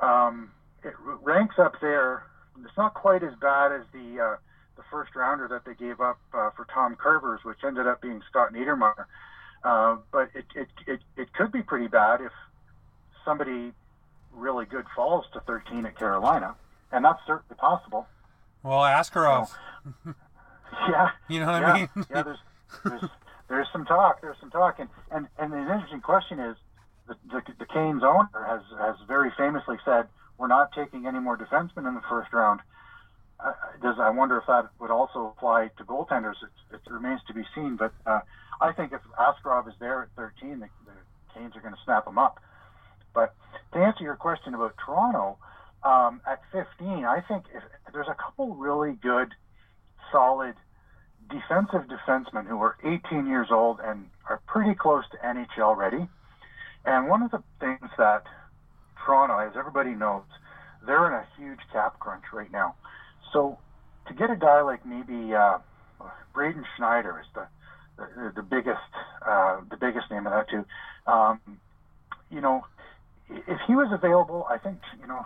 um, 0.00 0.50
it 0.82 0.94
ranks 1.22 1.56
up 1.58 1.74
there. 1.80 2.24
It's 2.64 2.76
not 2.76 2.94
quite 2.94 3.22
as 3.22 3.34
bad 3.40 3.72
as 3.72 3.82
the 3.92 4.20
uh, 4.20 4.36
the 4.76 4.82
first 4.90 5.14
rounder 5.14 5.48
that 5.48 5.64
they 5.64 5.74
gave 5.74 6.00
up 6.00 6.18
uh, 6.34 6.50
for 6.56 6.66
Tom 6.72 6.96
Kurvers, 6.96 7.44
which 7.44 7.58
ended 7.64 7.86
up 7.86 8.02
being 8.02 8.20
Scott 8.28 8.52
Niedermayer. 8.52 9.06
Uh, 9.66 9.96
but 10.12 10.30
it, 10.32 10.44
it 10.54 10.68
it 10.86 11.00
it 11.16 11.32
could 11.32 11.50
be 11.50 11.60
pretty 11.60 11.88
bad 11.88 12.20
if 12.20 12.30
somebody 13.24 13.72
really 14.32 14.64
good 14.64 14.84
falls 14.94 15.24
to 15.32 15.40
13 15.40 15.84
at 15.86 15.98
Carolina, 15.98 16.54
and 16.92 17.04
that's 17.04 17.18
certainly 17.26 17.56
possible. 17.58 18.06
Well, 18.62 18.82
Askarov. 18.82 19.48
So, 19.48 20.14
yeah. 20.88 21.10
You 21.28 21.40
know 21.40 21.46
what 21.46 21.62
yeah, 21.62 21.72
I 21.72 21.78
mean? 21.80 21.88
yeah. 21.96 22.22
There's, 22.22 22.38
there's 22.84 23.10
there's 23.48 23.66
some 23.72 23.84
talk. 23.86 24.20
There's 24.20 24.36
some 24.38 24.52
talk, 24.52 24.78
and 24.78 24.88
and 25.10 25.26
and 25.36 25.52
the 25.52 25.58
interesting 25.58 26.00
question 26.00 26.38
is, 26.38 26.56
the 27.08 27.16
the, 27.32 27.42
the 27.58 27.66
Canes 27.66 28.04
owner 28.04 28.28
has 28.46 28.62
has 28.78 28.94
very 29.08 29.32
famously 29.36 29.78
said 29.84 30.06
we're 30.38 30.46
not 30.46 30.70
taking 30.74 31.08
any 31.08 31.18
more 31.18 31.36
defensemen 31.36 31.88
in 31.88 31.94
the 31.94 32.04
first 32.08 32.32
round. 32.32 32.60
Uh, 33.40 33.52
does 33.82 33.96
I 33.98 34.10
wonder 34.10 34.38
if 34.38 34.46
that 34.46 34.68
would 34.78 34.92
also 34.92 35.34
apply 35.36 35.70
to 35.76 35.84
goaltenders? 35.84 36.36
It, 36.40 36.76
it 36.76 36.80
remains 36.88 37.20
to 37.26 37.34
be 37.34 37.42
seen. 37.52 37.74
But 37.74 37.92
uh, 38.06 38.20
I 38.60 38.72
think 38.72 38.92
if 38.92 39.00
Askarov 39.18 39.68
is 39.68 39.74
there 39.78 40.02
at 40.02 40.08
13, 40.16 40.60
the, 40.60 40.68
the 40.84 40.92
Canes 41.34 41.54
are 41.56 41.60
going 41.60 41.74
to 41.74 41.80
snap 41.84 42.06
him 42.06 42.18
up. 42.18 42.40
But 43.14 43.34
to 43.72 43.78
answer 43.78 44.04
your 44.04 44.16
question 44.16 44.54
about 44.54 44.74
Toronto, 44.84 45.38
um, 45.82 46.20
at 46.26 46.40
15, 46.52 47.04
I 47.04 47.22
think 47.28 47.44
if, 47.54 47.62
there's 47.92 48.08
a 48.08 48.14
couple 48.14 48.54
really 48.54 48.92
good, 48.92 49.28
solid 50.10 50.54
defensive 51.30 51.88
defensemen 51.88 52.46
who 52.46 52.60
are 52.60 52.76
18 52.84 53.26
years 53.26 53.48
old 53.50 53.80
and 53.82 54.06
are 54.28 54.40
pretty 54.46 54.74
close 54.74 55.04
to 55.10 55.16
NHL 55.18 55.76
ready. 55.76 56.08
And 56.84 57.08
one 57.08 57.22
of 57.22 57.30
the 57.30 57.42
things 57.60 57.90
that 57.98 58.24
Toronto, 59.04 59.38
as 59.38 59.56
everybody 59.56 59.90
knows, 59.90 60.22
they're 60.86 61.06
in 61.06 61.12
a 61.12 61.26
huge 61.36 61.60
cap 61.72 61.98
crunch 61.98 62.24
right 62.32 62.50
now. 62.50 62.74
So 63.32 63.58
to 64.06 64.14
get 64.14 64.30
a 64.30 64.36
guy 64.36 64.60
like 64.62 64.86
maybe 64.86 65.34
uh, 65.34 65.58
Braden 66.32 66.64
Schneider 66.76 67.20
is 67.20 67.26
the 67.34 67.46
the, 67.96 68.42
biggest 68.42 68.80
uh, 69.26 69.60
the 69.70 69.76
biggest 69.76 70.10
name 70.10 70.26
of 70.26 70.32
that 70.32 70.48
too. 70.48 70.64
Um, 71.06 71.40
you 72.30 72.40
know, 72.40 72.64
if 73.28 73.58
he 73.66 73.74
was 73.74 73.90
available, 73.92 74.46
I 74.50 74.58
think 74.58 74.78
you 75.00 75.06
know, 75.06 75.24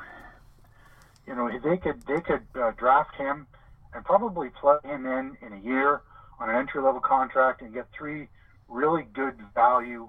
you 1.26 1.34
know 1.34 1.50
they 1.62 1.76
could 1.76 2.02
they 2.06 2.20
could 2.20 2.42
uh, 2.54 2.72
draft 2.72 3.16
him 3.16 3.46
and 3.94 4.04
probably 4.04 4.50
plug 4.50 4.84
him 4.84 5.06
in 5.06 5.36
in 5.40 5.52
a 5.52 5.60
year 5.60 6.00
on 6.38 6.48
an 6.48 6.56
entry 6.56 6.80
level 6.82 7.00
contract 7.00 7.60
and 7.60 7.72
get 7.74 7.86
three 7.96 8.28
really 8.68 9.02
good 9.02 9.34
value 9.54 10.08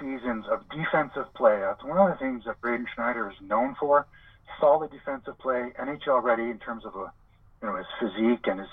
seasons 0.00 0.46
of 0.50 0.60
defensive 0.70 1.32
play. 1.34 1.60
That's 1.60 1.84
one 1.84 1.98
of 1.98 2.08
the 2.08 2.16
things 2.16 2.44
that 2.46 2.60
Braden 2.60 2.86
Schneider 2.94 3.30
is 3.30 3.36
known 3.40 3.76
for. 3.78 4.06
Solid 4.58 4.90
defensive 4.90 5.38
play, 5.38 5.72
NHL 5.78 6.22
ready 6.22 6.44
in 6.44 6.58
terms 6.58 6.84
of 6.84 6.94
a, 6.94 7.12
you 7.62 7.68
know 7.68 7.76
his 7.76 7.86
physique 7.98 8.46
and 8.46 8.60
his 8.60 8.68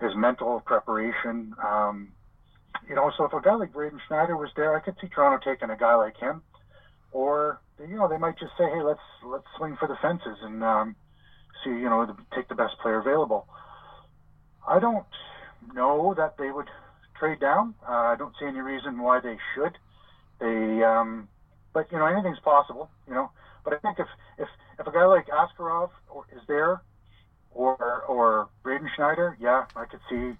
his 0.00 0.14
mental 0.14 0.60
preparation. 0.60 1.54
Um, 1.64 2.12
you 2.88 2.94
know, 2.94 3.10
so 3.16 3.24
if 3.24 3.32
a 3.32 3.40
guy 3.40 3.54
like 3.54 3.72
Braden 3.72 4.00
Schneider 4.06 4.36
was 4.36 4.50
there, 4.56 4.74
I 4.74 4.80
could 4.80 4.94
see 5.00 5.08
Toronto 5.08 5.38
taking 5.44 5.70
a 5.70 5.76
guy 5.76 5.94
like 5.94 6.16
him, 6.16 6.42
or 7.12 7.60
you 7.78 7.96
know 7.96 8.08
they 8.08 8.16
might 8.16 8.38
just 8.38 8.52
say, 8.56 8.64
hey, 8.64 8.82
let's 8.82 9.00
let's 9.24 9.44
swing 9.56 9.76
for 9.78 9.86
the 9.86 9.96
fences 10.00 10.38
and 10.42 10.62
um, 10.64 10.96
see 11.62 11.70
you 11.70 11.88
know 11.88 12.06
take 12.34 12.48
the 12.48 12.54
best 12.54 12.78
player 12.78 12.98
available. 12.98 13.46
I 14.66 14.78
don't 14.78 15.06
know 15.74 16.14
that 16.16 16.32
they 16.38 16.50
would 16.50 16.68
trade 17.18 17.40
down. 17.40 17.74
Uh, 17.86 17.92
I 17.92 18.14
don't 18.16 18.34
see 18.38 18.46
any 18.46 18.60
reason 18.60 18.98
why 19.00 19.20
they 19.20 19.38
should. 19.54 19.78
They, 20.40 20.82
um, 20.82 21.28
but 21.72 21.90
you 21.90 21.98
know, 21.98 22.06
anything's 22.06 22.38
possible. 22.40 22.88
You 23.06 23.14
know, 23.14 23.30
but 23.64 23.72
I 23.72 23.78
think 23.78 23.98
if 23.98 24.06
if 24.38 24.48
if 24.78 24.86
a 24.86 24.90
guy 24.90 25.04
like 25.04 25.26
Askarov 25.26 25.90
is 26.34 26.42
there, 26.46 26.80
or 27.50 27.76
or 28.08 28.48
Braden 28.62 28.88
Schneider, 28.94 29.36
yeah, 29.40 29.64
I 29.76 29.84
could 29.84 30.00
see 30.08 30.36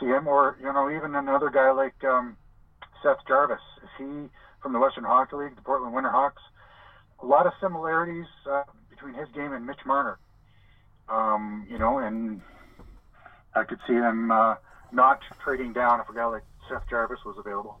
see 0.00 0.06
him, 0.06 0.26
or 0.26 0.56
you 0.60 0.72
know, 0.72 0.90
even 0.90 1.14
another 1.14 1.50
guy 1.50 1.70
like 1.70 2.02
um, 2.04 2.36
Seth 3.02 3.18
Jarvis. 3.26 3.60
Is 3.82 3.88
he 3.98 4.04
from 4.62 4.72
the 4.72 4.78
Western 4.78 5.04
Hockey 5.04 5.36
League, 5.36 5.56
the 5.56 5.62
Portland 5.62 5.94
Winterhawks? 5.94 6.42
A 7.22 7.26
lot 7.26 7.46
of 7.46 7.52
similarities 7.60 8.26
uh, 8.50 8.62
between 8.90 9.14
his 9.14 9.28
game 9.34 9.52
and 9.52 9.66
Mitch 9.66 9.84
Marner. 9.86 10.18
Um, 11.08 11.66
you 11.70 11.78
know, 11.78 11.98
and 11.98 12.40
I 13.54 13.64
could 13.64 13.78
see 13.86 13.94
them 13.94 14.30
uh, 14.30 14.56
not 14.92 15.20
trading 15.42 15.72
down 15.72 16.00
if 16.00 16.08
a 16.08 16.14
guy 16.14 16.24
like 16.24 16.42
Seth 16.68 16.88
Jarvis 16.88 17.20
was 17.24 17.36
available. 17.38 17.78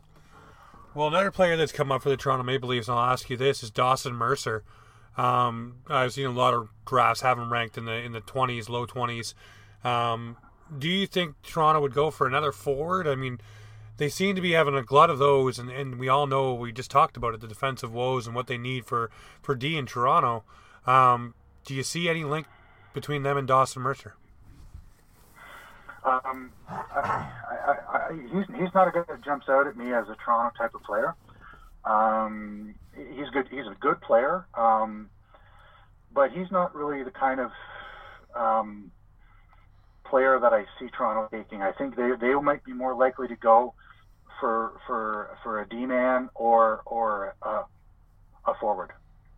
Well, 0.94 1.08
another 1.08 1.30
player 1.30 1.56
that's 1.56 1.72
come 1.72 1.90
up 1.90 2.02
for 2.02 2.10
the 2.10 2.16
Toronto 2.16 2.44
Maple 2.44 2.68
Leafs, 2.68 2.88
and 2.88 2.98
I'll 2.98 3.10
ask 3.10 3.30
you 3.30 3.36
this, 3.36 3.62
is 3.62 3.70
Dawson 3.70 4.14
Mercer. 4.14 4.62
Um, 5.16 5.76
I've 5.88 6.12
seen 6.12 6.26
a 6.26 6.30
lot 6.30 6.54
of 6.54 6.68
drafts 6.84 7.22
have 7.22 7.38
him 7.38 7.52
ranked 7.52 7.78
in 7.78 7.84
the 7.84 7.94
in 7.94 8.12
the 8.12 8.20
twenties, 8.20 8.68
low 8.68 8.86
twenties. 8.86 9.34
Um, 9.84 10.36
do 10.78 10.88
you 10.88 11.06
think 11.06 11.40
Toronto 11.42 11.80
would 11.80 11.94
go 11.94 12.10
for 12.10 12.26
another 12.26 12.52
forward? 12.52 13.06
I 13.06 13.14
mean, 13.14 13.40
they 13.96 14.08
seem 14.08 14.34
to 14.36 14.42
be 14.42 14.52
having 14.52 14.74
a 14.74 14.82
glut 14.82 15.10
of 15.10 15.18
those, 15.18 15.58
and, 15.58 15.70
and 15.70 15.98
we 15.98 16.08
all 16.08 16.26
know 16.26 16.54
we 16.54 16.72
just 16.72 16.90
talked 16.90 17.16
about 17.16 17.34
it, 17.34 17.40
the 17.40 17.48
defensive 17.48 17.92
woes 17.92 18.26
and 18.26 18.34
what 18.34 18.46
they 18.46 18.58
need 18.58 18.84
for 18.86 19.10
for 19.40 19.54
D 19.54 19.76
in 19.76 19.86
Toronto. 19.86 20.44
Um, 20.86 21.34
do 21.64 21.74
you 21.74 21.82
see 21.82 22.08
any 22.08 22.24
link 22.24 22.46
between 22.92 23.22
them 23.22 23.36
and 23.36 23.46
Dawson 23.46 23.82
Mercer? 23.82 24.14
Um, 26.04 26.52
I, 26.68 26.80
I, 27.00 27.74
I, 27.92 28.12
he's 28.32 28.46
he's 28.58 28.74
not 28.74 28.88
a 28.88 28.90
guy 28.90 29.04
that 29.08 29.22
jumps 29.24 29.48
out 29.48 29.66
at 29.68 29.76
me 29.76 29.92
as 29.92 30.08
a 30.08 30.16
Toronto 30.24 30.56
type 30.58 30.74
of 30.74 30.82
player. 30.82 31.14
Um, 31.84 32.74
he's 32.96 33.28
good. 33.30 33.46
He's 33.50 33.66
a 33.66 33.76
good 33.78 34.00
player, 34.00 34.46
um, 34.54 35.10
but 36.12 36.32
he's 36.32 36.50
not 36.50 36.74
really 36.74 37.04
the 37.04 37.12
kind 37.12 37.40
of 37.40 37.50
um, 38.34 38.90
player 40.12 40.38
that 40.38 40.52
I 40.52 40.66
see 40.78 40.90
Toronto 40.90 41.26
taking. 41.34 41.62
I 41.62 41.72
think 41.72 41.96
they 41.96 42.12
they 42.20 42.34
might 42.34 42.62
be 42.64 42.74
more 42.74 42.94
likely 42.94 43.28
to 43.28 43.34
go 43.34 43.72
for 44.38 44.72
for 44.86 45.38
for 45.42 45.62
a 45.62 45.66
D 45.66 45.86
man 45.86 46.28
or 46.34 46.82
or 46.84 47.34
a, 47.40 47.64
a 48.44 48.54
forward. 48.60 48.90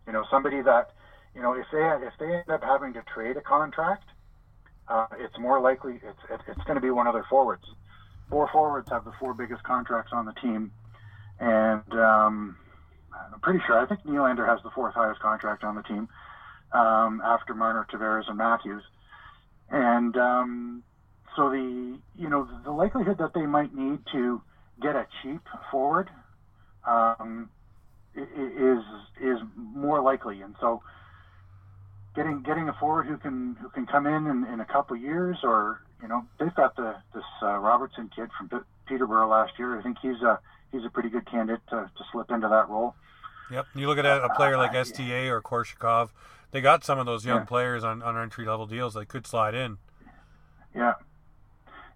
You 0.05 0.11
know, 0.11 0.25
somebody 0.29 0.61
that 0.61 0.91
you 1.33 1.41
know 1.41 1.53
if 1.53 1.65
they 1.71 1.79
if 2.05 2.13
they 2.19 2.25
end 2.25 2.49
up 2.49 2.61
having 2.61 2.91
to 2.93 3.01
trade 3.03 3.37
a 3.37 3.41
contract, 3.41 4.03
uh, 4.89 5.07
it's 5.17 5.39
more 5.39 5.61
likely 5.61 5.93
it's 6.03 6.23
it, 6.29 6.41
it's 6.45 6.63
going 6.65 6.75
to 6.75 6.81
be 6.81 6.91
one 6.91 7.07
of 7.07 7.13
their 7.13 7.25
forwards. 7.29 7.63
Four 8.29 8.49
forwards 8.51 8.89
have 8.89 9.05
the 9.05 9.13
four 9.17 9.33
biggest 9.33 9.63
contracts 9.63 10.11
on 10.11 10.25
the 10.25 10.33
team, 10.33 10.73
and 11.39 11.89
um, 11.93 12.57
I'm 13.33 13.39
pretty 13.39 13.61
sure 13.65 13.79
I 13.79 13.85
think 13.85 14.03
Nylander 14.03 14.45
has 14.45 14.59
the 14.61 14.71
fourth 14.71 14.93
highest 14.93 15.21
contract 15.21 15.63
on 15.63 15.75
the 15.75 15.83
team 15.83 16.09
um, 16.73 17.21
after 17.23 17.53
Marner, 17.53 17.87
Tavares, 17.89 18.27
and 18.27 18.37
Matthews. 18.37 18.83
And 19.69 20.15
um, 20.17 20.83
so 21.35 21.49
the 21.49 21.97
you 22.15 22.29
know 22.29 22.47
the 22.63 22.71
likelihood 22.71 23.17
that 23.17 23.33
they 23.33 23.45
might 23.45 23.73
need 23.73 23.99
to 24.11 24.41
get 24.81 24.95
a 24.95 25.05
cheap 25.21 25.41
forward 25.71 26.09
um, 26.87 27.49
is 28.15 28.83
is 29.21 29.39
more 29.55 30.01
likely, 30.01 30.41
and 30.41 30.55
so 30.59 30.81
getting 32.15 32.41
getting 32.41 32.69
a 32.69 32.73
forward 32.73 33.05
who 33.05 33.17
can 33.17 33.55
who 33.59 33.69
can 33.69 33.85
come 33.85 34.05
in 34.05 34.27
in, 34.27 34.45
in 34.45 34.59
a 34.59 34.65
couple 34.65 34.95
years, 34.95 35.39
or 35.43 35.81
you 36.01 36.07
know 36.07 36.25
they've 36.39 36.55
got 36.55 36.75
the 36.75 36.95
this 37.13 37.23
uh, 37.41 37.57
Robertson 37.57 38.09
kid 38.15 38.29
from 38.37 38.49
Peterborough 38.87 39.27
last 39.27 39.53
year. 39.59 39.77
I 39.77 39.81
think 39.81 39.97
he's 40.01 40.21
a 40.21 40.39
he's 40.71 40.85
a 40.85 40.89
pretty 40.89 41.09
good 41.09 41.25
candidate 41.25 41.61
to, 41.69 41.89
to 41.95 42.03
slip 42.11 42.31
into 42.31 42.47
that 42.47 42.69
role. 42.69 42.93
Yep, 43.51 43.67
you 43.75 43.87
look 43.87 43.97
at 43.97 44.05
a 44.05 44.29
player 44.35 44.57
like 44.57 44.73
STA 44.73 45.29
or 45.29 45.41
Korshkov 45.41 46.09
they 46.55 46.61
got 46.61 46.85
some 46.85 46.99
of 46.99 47.05
those 47.05 47.25
young 47.25 47.39
yeah. 47.39 47.45
players 47.45 47.83
on, 47.83 48.01
on 48.01 48.17
entry 48.17 48.45
level 48.45 48.65
deals 48.65 48.93
that 48.93 49.09
could 49.09 49.27
slide 49.27 49.53
in. 49.53 49.77
Yeah. 50.73 50.93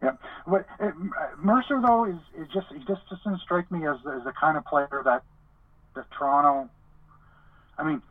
Yeah, 0.03 0.11
but 0.45 0.65
uh, 0.81 0.91
Mercer 1.41 1.81
though 1.85 2.03
is, 2.03 2.19
is 2.37 2.47
just 2.53 2.67
he 2.69 2.79
just 2.79 3.01
doesn't 3.09 3.39
strike 3.39 3.69
me 3.71 3.87
as 3.87 3.97
as 3.97 4.23
the 4.25 4.33
kind 4.37 4.57
of 4.57 4.65
player 4.65 5.01
that 5.03 5.23
that 5.95 6.05
Toronto. 6.17 6.69
I 7.77 7.83
mean, 7.83 8.01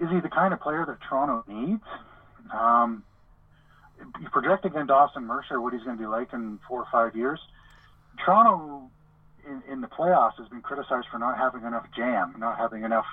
is 0.00 0.08
he 0.10 0.20
the 0.20 0.28
kind 0.28 0.52
of 0.52 0.60
player 0.60 0.84
that 0.86 0.98
Toronto 1.08 1.44
needs? 1.46 1.82
Um, 2.52 3.04
you 4.20 4.28
project 4.30 4.64
again 4.64 4.86
Dawson 4.86 5.24
Mercer 5.24 5.60
what 5.60 5.72
he's 5.72 5.82
going 5.82 5.96
to 5.96 6.00
be 6.00 6.08
like 6.08 6.32
in 6.32 6.58
four 6.68 6.80
or 6.80 6.88
five 6.90 7.16
years. 7.16 7.40
Toronto 8.24 8.90
in, 9.46 9.62
in 9.70 9.80
the 9.80 9.86
playoffs 9.86 10.36
has 10.38 10.48
been 10.48 10.60
criticized 10.60 11.06
for 11.10 11.18
not 11.18 11.36
having 11.36 11.64
enough 11.64 11.86
jam, 11.94 12.34
not 12.38 12.58
having 12.58 12.82
enough 12.84 13.06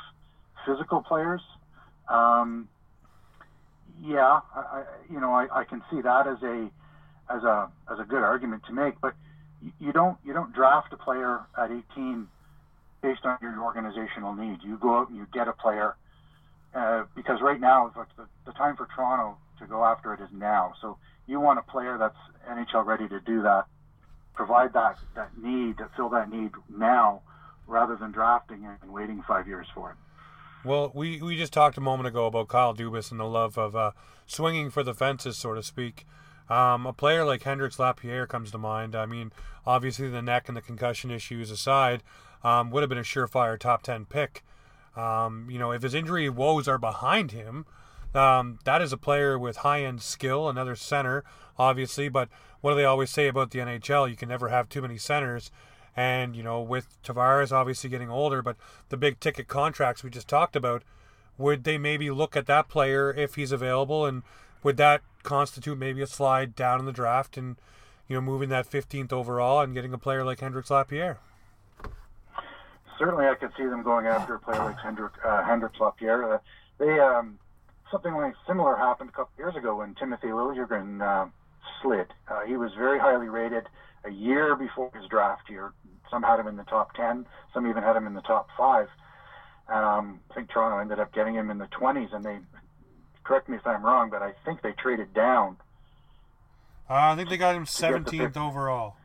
physical 0.65 1.01
players. 1.01 1.41
Um, 2.07 2.67
yeah, 4.01 4.39
I, 4.55 4.83
you 5.09 5.19
know, 5.19 5.33
I, 5.33 5.47
I 5.51 5.63
can 5.63 5.81
see 5.89 6.01
that 6.01 6.27
as 6.27 6.41
a 6.43 6.69
as 7.29 7.43
a 7.43 7.69
as 7.91 7.99
a 7.99 8.03
good 8.03 8.23
argument 8.23 8.63
to 8.67 8.73
make, 8.73 8.99
but 9.01 9.13
you 9.79 9.91
don't 9.91 10.17
you 10.25 10.33
don't 10.33 10.53
draft 10.53 10.91
a 10.91 10.97
player 10.97 11.41
at 11.57 11.71
18 11.71 12.27
based 13.01 13.25
on 13.25 13.37
your 13.41 13.61
organizational 13.61 14.33
needs. 14.33 14.63
You 14.63 14.77
go 14.77 14.99
out 14.99 15.09
and 15.09 15.17
you 15.17 15.27
get 15.31 15.47
a 15.47 15.53
player 15.53 15.95
uh, 16.73 17.03
because 17.15 17.41
right 17.41 17.59
now 17.59 17.91
the, 18.17 18.25
the 18.45 18.51
time 18.53 18.75
for 18.75 18.87
Toronto 18.95 19.37
to 19.59 19.65
go 19.67 19.85
after 19.85 20.13
it 20.13 20.19
is 20.19 20.29
now. 20.31 20.73
So 20.81 20.97
you 21.27 21.39
want 21.39 21.59
a 21.59 21.61
player 21.61 21.97
that's 21.97 22.17
NHL 22.49 22.85
ready 22.85 23.07
to 23.07 23.19
do 23.19 23.41
that, 23.43 23.65
provide 24.33 24.73
that 24.73 24.97
that 25.15 25.37
need, 25.37 25.77
to 25.77 25.89
fill 25.95 26.09
that 26.09 26.29
need 26.29 26.51
now, 26.69 27.21
rather 27.67 27.95
than 27.95 28.11
drafting 28.11 28.65
and 28.65 28.91
waiting 28.91 29.23
five 29.27 29.47
years 29.47 29.67
for 29.73 29.91
it. 29.91 29.97
Well, 30.65 30.91
we, 30.93 31.21
we 31.21 31.37
just 31.37 31.51
talked 31.51 31.77
a 31.77 31.81
moment 31.81 32.07
ago 32.07 32.25
about 32.25 32.47
Kyle 32.47 32.73
Dubas 32.73 33.11
and 33.11 33.19
the 33.19 33.25
love 33.25 33.57
of 33.57 33.75
uh, 33.75 33.91
swinging 34.25 34.69
for 34.69 34.81
the 34.81 34.93
fences, 34.93 35.37
so 35.37 35.53
to 35.53 35.61
speak. 35.61 36.05
Um, 36.49 36.85
a 36.85 36.93
player 36.93 37.25
like 37.25 37.43
Hendrix 37.43 37.79
Lapierre 37.79 38.27
comes 38.27 38.51
to 38.51 38.57
mind. 38.57 38.95
I 38.95 39.05
mean, 39.05 39.31
obviously 39.65 40.09
the 40.09 40.21
neck 40.21 40.47
and 40.47 40.55
the 40.55 40.61
concussion 40.61 41.11
issues 41.11 41.51
aside, 41.51 42.01
um, 42.43 42.71
would 42.71 42.81
have 42.81 42.89
been 42.89 42.97
a 42.97 43.01
surefire 43.01 43.59
top 43.59 43.83
10 43.83 44.05
pick. 44.05 44.43
Um, 44.95 45.47
you 45.49 45.57
know, 45.57 45.71
if 45.71 45.81
his 45.81 45.93
injury 45.93 46.29
woes 46.29 46.67
are 46.67 46.77
behind 46.77 47.31
him, 47.31 47.65
um, 48.13 48.59
that 48.65 48.81
is 48.81 48.93
a 48.93 48.97
player 48.97 49.39
with 49.39 49.57
high 49.57 49.83
end 49.83 50.01
skill, 50.01 50.47
another 50.47 50.75
center, 50.75 51.23
obviously. 51.57 52.09
But 52.09 52.29
what 52.63 52.71
do 52.71 52.75
they 52.77 52.85
always 52.85 53.09
say 53.09 53.27
about 53.27 53.51
the 53.51 53.59
NHL? 53.59 54.09
You 54.09 54.15
can 54.15 54.29
never 54.29 54.47
have 54.47 54.69
too 54.69 54.81
many 54.81 54.97
centers. 54.97 55.51
And, 55.97 56.33
you 56.33 56.43
know, 56.43 56.61
with 56.61 56.87
Tavares 57.03 57.51
obviously 57.51 57.89
getting 57.89 58.09
older, 58.09 58.41
but 58.41 58.55
the 58.87 58.95
big 58.95 59.19
ticket 59.19 59.49
contracts 59.49 60.01
we 60.01 60.09
just 60.09 60.29
talked 60.29 60.55
about, 60.55 60.81
would 61.37 61.65
they 61.65 61.77
maybe 61.77 62.09
look 62.09 62.37
at 62.37 62.45
that 62.45 62.69
player 62.69 63.13
if 63.13 63.35
he's 63.35 63.51
available? 63.51 64.05
And 64.05 64.23
would 64.63 64.77
that 64.77 65.01
constitute 65.23 65.77
maybe 65.77 66.01
a 66.01 66.07
slide 66.07 66.55
down 66.55 66.79
in 66.79 66.85
the 66.85 66.93
draft 66.93 67.35
and, 67.35 67.57
you 68.07 68.15
know, 68.15 68.21
moving 68.21 68.47
that 68.47 68.71
15th 68.71 69.11
overall 69.11 69.59
and 69.59 69.73
getting 69.73 69.91
a 69.91 69.97
player 69.97 70.23
like 70.23 70.39
Hendrix 70.39 70.71
Lapierre? 70.71 71.19
Certainly, 72.97 73.25
I 73.27 73.35
could 73.35 73.51
see 73.57 73.65
them 73.65 73.83
going 73.83 74.05
after 74.05 74.35
a 74.35 74.39
player 74.39 74.63
like 74.63 74.79
Hendrix, 74.79 75.19
uh, 75.25 75.43
Hendrix 75.43 75.77
Lapierre. 75.81 76.35
Uh, 76.35 76.37
they, 76.77 76.97
um, 76.97 77.37
something 77.91 78.13
like 78.13 78.35
similar 78.47 78.77
happened 78.77 79.09
a 79.09 79.13
couple 79.13 79.33
years 79.37 79.57
ago 79.57 79.75
when 79.75 79.95
Timothy 79.95 80.27
Liljegren 80.27 81.01
uh, 81.01 81.29
slid. 81.81 82.07
Uh, 82.27 82.41
he 82.41 82.57
was 82.57 82.71
very 82.73 82.99
highly 82.99 83.29
rated 83.29 83.67
a 84.05 84.09
year 84.11 84.55
before 84.55 84.89
his 84.93 85.07
draft 85.07 85.49
year. 85.49 85.73
Some 86.09 86.23
had 86.23 86.39
him 86.39 86.47
in 86.47 86.57
the 86.57 86.63
top 86.63 86.93
10, 86.93 87.25
some 87.53 87.67
even 87.67 87.81
had 87.83 87.95
him 87.95 88.05
in 88.05 88.13
the 88.13 88.21
top 88.21 88.47
five. 88.57 88.87
Um, 89.67 90.19
I 90.29 90.33
think 90.35 90.49
Toronto 90.49 90.79
ended 90.79 90.99
up 90.99 91.13
getting 91.13 91.33
him 91.33 91.49
in 91.49 91.57
the 91.57 91.67
20s, 91.67 92.13
and 92.13 92.23
they, 92.23 92.39
correct 93.23 93.49
me 93.49 93.57
if 93.57 93.65
I'm 93.65 93.83
wrong, 93.83 94.09
but 94.09 94.21
I 94.21 94.33
think 94.45 94.61
they 94.61 94.73
traded 94.73 95.13
down. 95.13 95.57
Uh, 96.89 96.95
I 96.95 97.15
think 97.15 97.29
they 97.29 97.37
got 97.37 97.55
him 97.55 97.65
17th 97.65 98.37
overall. 98.37 98.95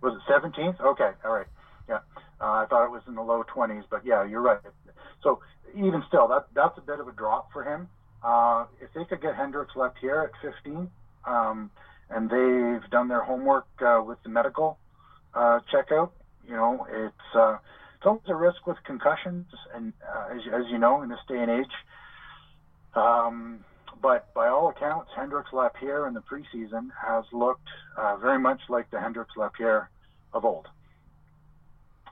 Was 0.00 0.14
it 0.14 0.32
17th? 0.32 0.80
Okay, 0.80 1.10
all 1.24 1.32
right. 1.32 1.46
Yeah, 1.88 1.98
uh, 2.40 2.44
I 2.44 2.66
thought 2.70 2.84
it 2.84 2.90
was 2.90 3.02
in 3.08 3.14
the 3.14 3.22
low 3.22 3.42
20s, 3.42 3.84
but 3.90 4.04
yeah, 4.04 4.24
you're 4.24 4.40
right. 4.40 4.60
So 5.22 5.40
even 5.74 6.04
still, 6.06 6.28
that 6.28 6.46
that's 6.54 6.78
a 6.78 6.80
bit 6.80 7.00
of 7.00 7.08
a 7.08 7.12
drop 7.12 7.52
for 7.52 7.64
him. 7.64 7.88
Uh, 8.22 8.66
if 8.80 8.92
they 8.94 9.04
could 9.04 9.20
get 9.20 9.34
Hendrix 9.36 9.72
here 10.00 10.30
at 10.32 10.54
15, 10.64 10.90
um, 11.24 11.70
and 12.10 12.30
they've 12.30 12.90
done 12.90 13.08
their 13.08 13.22
homework 13.22 13.66
uh, 13.80 14.02
with 14.04 14.22
the 14.22 14.28
medical 14.28 14.78
uh, 15.34 15.60
checkout. 15.72 16.10
You 16.46 16.56
know, 16.56 16.86
it's 16.90 17.36
uh, 17.36 17.58
it's 17.96 18.06
always 18.06 18.22
a 18.28 18.34
risk 18.34 18.66
with 18.66 18.76
concussions, 18.84 19.46
and 19.74 19.92
uh, 20.08 20.34
as, 20.34 20.40
as 20.54 20.70
you 20.70 20.78
know, 20.78 21.02
in 21.02 21.08
this 21.08 21.18
day 21.28 21.38
and 21.38 21.50
age. 21.50 21.72
Um, 22.94 23.64
but 24.00 24.32
by 24.32 24.48
all 24.48 24.68
accounts, 24.68 25.10
Hendrix 25.16 25.52
Lapierre 25.52 26.06
in 26.06 26.14
the 26.14 26.22
preseason 26.22 26.88
has 27.04 27.24
looked 27.32 27.68
uh, 27.96 28.16
very 28.16 28.38
much 28.38 28.60
like 28.68 28.90
the 28.90 29.00
Hendrix 29.00 29.30
Lapierre 29.36 29.90
of 30.32 30.44
old, 30.44 30.68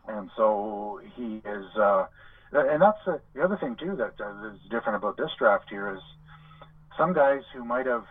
and 0.09 0.31
so 0.37 1.01
he 1.15 1.37
is. 1.45 1.67
Uh, 1.77 2.07
and 2.53 2.81
that's 2.81 2.99
uh, 3.07 3.19
the 3.35 3.43
other 3.43 3.57
thing 3.57 3.77
too 3.77 3.97
that 3.97 4.15
is 4.53 4.61
different 4.71 4.97
about 4.97 5.17
this 5.17 5.31
draft 5.39 5.67
here 5.69 5.95
is 5.95 6.03
some 6.97 7.13
guys 7.13 7.43
who 7.55 7.65
might 7.65 7.87
have 7.87 8.05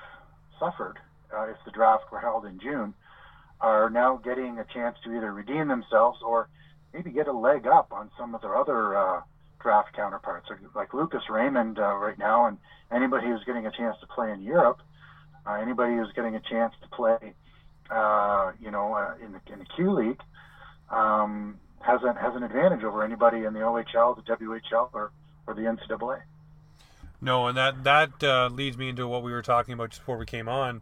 suffered 0.59 0.97
uh, 1.35 1.49
if 1.49 1.57
the 1.65 1.71
draft 1.71 2.11
were 2.11 2.19
held 2.19 2.45
in 2.45 2.59
June, 2.59 2.93
are 3.61 3.89
now 3.89 4.17
getting 4.17 4.59
a 4.59 4.65
chance 4.73 4.97
to 5.03 5.15
either 5.15 5.31
redeem 5.33 5.67
themselves 5.67 6.19
or 6.21 6.49
maybe 6.93 7.11
get 7.11 7.27
a 7.27 7.33
leg 7.33 7.67
up 7.67 7.91
on 7.91 8.09
some 8.17 8.35
of 8.35 8.41
their 8.41 8.55
other 8.55 8.97
uh, 8.97 9.21
draft 9.61 9.95
counterparts, 9.95 10.47
like 10.75 10.93
Lucas 10.93 11.23
Raymond 11.29 11.79
uh, 11.79 11.95
right 11.95 12.17
now, 12.17 12.45
and 12.45 12.57
anybody 12.91 13.27
who's 13.27 13.43
getting 13.45 13.65
a 13.65 13.71
chance 13.71 13.97
to 14.01 14.07
play 14.07 14.31
in 14.31 14.41
Europe, 14.41 14.79
uh, 15.45 15.53
anybody 15.53 15.95
who's 15.95 16.11
getting 16.15 16.35
a 16.35 16.39
chance 16.39 16.73
to 16.81 16.87
play, 16.89 17.33
uh, 17.89 18.51
you 18.59 18.71
know, 18.71 18.93
uh, 18.93 19.13
in 19.23 19.31
the 19.31 19.41
in 19.51 19.59
the 19.59 19.65
Q 19.75 19.91
League, 19.93 20.21
um, 20.89 21.59
has 21.81 22.01
an 22.03 22.15
has 22.15 22.35
an 22.35 22.43
advantage 22.43 22.83
over 22.83 23.03
anybody 23.03 23.43
in 23.43 23.53
the 23.53 23.59
OHL, 23.59 24.15
the 24.15 24.21
WHL, 24.21 24.89
or 24.93 25.11
or 25.47 25.53
the 25.53 25.61
NCAA. 25.61 26.21
No, 27.21 27.47
and 27.47 27.57
that 27.57 27.83
that 27.83 28.23
uh, 28.23 28.49
leads 28.51 28.77
me 28.77 28.89
into 28.89 29.07
what 29.07 29.23
we 29.23 29.31
were 29.31 29.41
talking 29.41 29.73
about 29.73 29.89
just 29.89 30.01
before 30.01 30.17
we 30.17 30.25
came 30.25 30.47
on. 30.47 30.81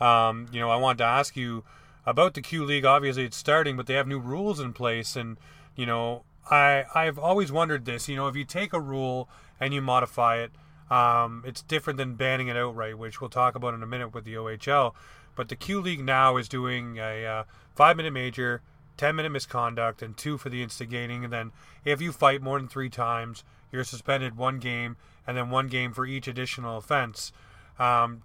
Um, 0.00 0.46
you 0.52 0.60
know, 0.60 0.70
I 0.70 0.76
wanted 0.76 0.98
to 0.98 1.04
ask 1.04 1.36
you 1.36 1.64
about 2.06 2.34
the 2.34 2.42
Q 2.42 2.64
League. 2.64 2.84
Obviously, 2.84 3.24
it's 3.24 3.36
starting, 3.36 3.76
but 3.76 3.86
they 3.86 3.94
have 3.94 4.06
new 4.06 4.18
rules 4.18 4.60
in 4.60 4.72
place, 4.72 5.16
and 5.16 5.38
you 5.76 5.86
know, 5.86 6.24
I 6.50 6.84
I've 6.94 7.18
always 7.18 7.52
wondered 7.52 7.84
this. 7.84 8.08
You 8.08 8.16
know, 8.16 8.28
if 8.28 8.36
you 8.36 8.44
take 8.44 8.72
a 8.72 8.80
rule 8.80 9.28
and 9.60 9.72
you 9.72 9.80
modify 9.80 10.38
it, 10.38 10.52
um, 10.90 11.42
it's 11.46 11.62
different 11.62 11.96
than 11.96 12.14
banning 12.16 12.48
it 12.48 12.56
outright, 12.56 12.98
which 12.98 13.20
we'll 13.20 13.30
talk 13.30 13.54
about 13.54 13.74
in 13.74 13.82
a 13.82 13.86
minute 13.86 14.12
with 14.12 14.24
the 14.24 14.34
OHL. 14.34 14.94
But 15.34 15.48
the 15.48 15.56
Q 15.56 15.80
League 15.80 16.04
now 16.04 16.36
is 16.36 16.48
doing 16.48 16.98
a 16.98 17.24
uh, 17.24 17.44
five-minute 17.74 18.12
major, 18.12 18.60
ten-minute 18.96 19.30
misconduct, 19.30 20.02
and 20.02 20.16
two 20.16 20.36
for 20.36 20.50
the 20.50 20.62
instigating. 20.62 21.24
And 21.24 21.32
then 21.32 21.52
if 21.84 22.02
you 22.02 22.12
fight 22.12 22.42
more 22.42 22.58
than 22.58 22.68
three 22.68 22.90
times, 22.90 23.44
you're 23.70 23.84
suspended 23.84 24.36
one 24.36 24.58
game, 24.58 24.96
and 25.26 25.36
then 25.36 25.48
one 25.48 25.68
game 25.68 25.92
for 25.92 26.04
each 26.04 26.28
additional 26.28 26.76
offense. 26.76 27.32
Um, 27.78 28.22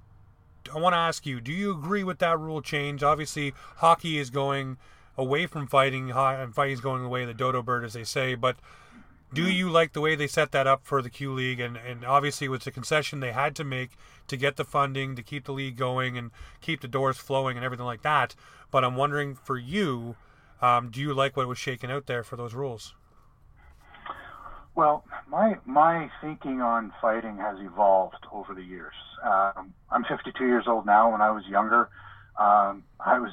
I 0.74 0.80
want 0.80 0.94
to 0.94 0.98
ask 0.98 1.26
you: 1.26 1.40
Do 1.42 1.52
you 1.52 1.72
agree 1.72 2.04
with 2.04 2.20
that 2.20 2.40
rule 2.40 2.62
change? 2.62 3.04
Obviously, 3.04 3.54
hockey 3.78 4.18
is 4.18 4.30
going 4.30 4.78
away 5.18 5.48
from 5.48 5.68
fighting, 5.68 6.12
and 6.12 6.54
fighting 6.54 6.74
is 6.74 6.82
going 6.82 7.04
away 7.04 7.26
the 7.26 7.34
dodo 7.34 7.62
bird, 7.62 7.84
as 7.84 7.94
they 7.94 8.04
say. 8.04 8.36
But 8.36 8.58
Do 9.34 9.50
you 9.50 9.70
like 9.70 9.92
the 9.92 10.00
way 10.00 10.16
they 10.16 10.28
set 10.28 10.52
that 10.54 10.68
up 10.68 10.86
for 10.86 11.02
the 11.02 11.10
Q 11.10 11.34
League? 11.34 11.60
And, 11.60 11.76
and 11.76 12.06
obviously, 12.06 12.48
it 12.48 12.50
was 12.50 12.66
a 12.66 12.72
concession 12.72 13.20
they 13.20 13.34
had 13.34 13.56
to 13.58 13.64
make 13.66 13.92
to 14.28 14.38
get 14.38 14.56
the 14.56 14.64
funding, 14.64 15.16
to 15.16 15.24
keep 15.24 15.46
the 15.46 15.52
league 15.52 15.76
going, 15.76 16.18
and 16.18 16.32
keep 16.62 16.80
the 16.82 16.88
doors 16.88 17.18
flowing 17.18 17.58
and 17.58 17.66
everything 17.66 17.86
like 17.86 18.04
that. 18.04 18.36
But 18.72 18.86
I'm 18.86 18.96
wondering 18.96 19.36
for 19.36 19.58
you, 19.58 20.16
um, 20.62 20.90
do 20.90 21.02
you 21.02 21.14
like 21.14 21.36
what 21.36 21.48
was 21.48 21.58
shaken 21.58 21.92
out 21.92 22.06
there 22.06 22.24
for 22.24 22.38
those 22.38 22.54
rules? 22.54 22.94
Well, 24.78 25.04
my 25.28 25.56
my 25.66 26.08
thinking 26.22 26.62
on 26.62 26.94
fighting 27.02 27.38
has 27.38 27.58
evolved 27.60 28.28
over 28.32 28.54
the 28.54 28.62
years. 28.62 28.94
Um, 29.24 29.74
I'm 29.90 30.04
52 30.04 30.46
years 30.46 30.66
old 30.68 30.86
now. 30.86 31.12
When 31.12 31.20
I 31.20 31.32
was 31.32 31.44
younger, 31.48 31.90
um, 32.40 32.84
I 33.00 33.18
was, 33.18 33.32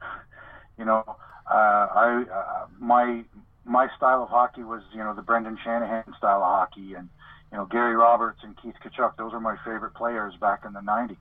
you 0.78 0.86
know, 0.86 1.04
uh, 1.06 1.52
I 1.52 2.24
uh, 2.32 2.66
my 2.78 3.24
my 3.66 3.88
style 3.94 4.22
of 4.22 4.30
hockey 4.30 4.62
was, 4.62 4.80
you 4.94 5.04
know, 5.04 5.14
the 5.14 5.20
Brendan 5.20 5.58
Shanahan 5.62 6.14
style 6.16 6.38
of 6.38 6.44
hockey, 6.44 6.94
and 6.94 7.10
you 7.52 7.58
know, 7.58 7.66
Gary 7.66 7.94
Roberts 7.94 8.38
and 8.42 8.56
Keith 8.56 8.76
Tkachuk. 8.82 9.18
Those 9.18 9.34
are 9.34 9.40
my 9.40 9.56
favorite 9.66 9.92
players 9.92 10.32
back 10.40 10.64
in 10.64 10.72
the 10.72 10.80
'90s. 10.80 11.18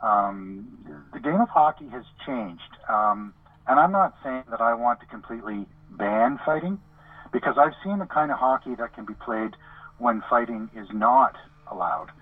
Um, 0.00 0.78
the 1.12 1.20
game 1.20 1.42
of 1.42 1.50
hockey 1.50 1.90
has 1.90 2.04
changed, 2.24 2.62
um, 2.88 3.34
and 3.66 3.78
I'm 3.78 3.92
not 3.92 4.14
saying 4.24 4.44
that 4.50 4.62
I 4.62 4.72
want 4.72 5.00
to 5.00 5.06
completely 5.06 5.66
ban 5.90 6.40
fighting 6.46 6.78
because 7.34 7.56
I've 7.58 7.74
seen 7.82 7.98
the 7.98 8.06
kind 8.06 8.30
of 8.30 8.38
hockey 8.38 8.76
that 8.76 8.94
can 8.94 9.04
be 9.04 9.14
played 9.14 9.56
when 9.98 10.22
fighting 10.30 10.70
is 10.74 10.86
not 10.94 11.34
allowed. 11.70 12.12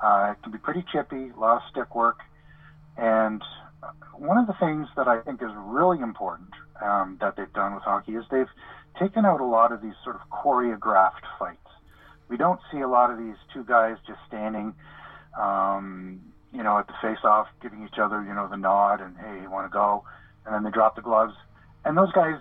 Uh, 0.00 0.30
it 0.30 0.42
can 0.44 0.52
be 0.52 0.58
pretty 0.58 0.84
chippy, 0.92 1.30
a 1.36 1.38
lot 1.38 1.56
of 1.56 1.62
stick 1.68 1.94
work, 1.94 2.20
and 2.96 3.42
one 4.14 4.38
of 4.38 4.46
the 4.46 4.54
things 4.60 4.86
that 4.96 5.08
I 5.08 5.20
think 5.22 5.42
is 5.42 5.50
really 5.56 5.98
important 5.98 6.50
um, 6.80 7.18
that 7.20 7.34
they've 7.36 7.52
done 7.52 7.74
with 7.74 7.82
hockey 7.82 8.12
is 8.12 8.24
they've 8.30 8.48
taken 8.98 9.26
out 9.26 9.40
a 9.40 9.44
lot 9.44 9.72
of 9.72 9.82
these 9.82 9.98
sort 10.04 10.14
of 10.14 10.22
choreographed 10.30 11.26
fights. 11.36 11.58
We 12.28 12.36
don't 12.36 12.60
see 12.70 12.78
a 12.78 12.88
lot 12.88 13.10
of 13.10 13.18
these 13.18 13.36
two 13.52 13.64
guys 13.64 13.96
just 14.06 14.20
standing, 14.28 14.72
um, 15.38 16.20
you 16.52 16.62
know, 16.62 16.78
at 16.78 16.86
the 16.86 16.94
face-off, 17.02 17.48
giving 17.60 17.82
each 17.84 17.98
other, 17.98 18.22
you 18.22 18.32
know, 18.32 18.46
the 18.48 18.56
nod 18.56 19.00
and 19.00 19.16
hey, 19.16 19.42
you 19.42 19.50
want 19.50 19.66
to 19.66 19.72
go, 19.72 20.04
and 20.46 20.54
then 20.54 20.62
they 20.62 20.70
drop 20.70 20.94
the 20.94 21.02
gloves, 21.02 21.34
and 21.84 21.98
those 21.98 22.12
guys 22.12 22.38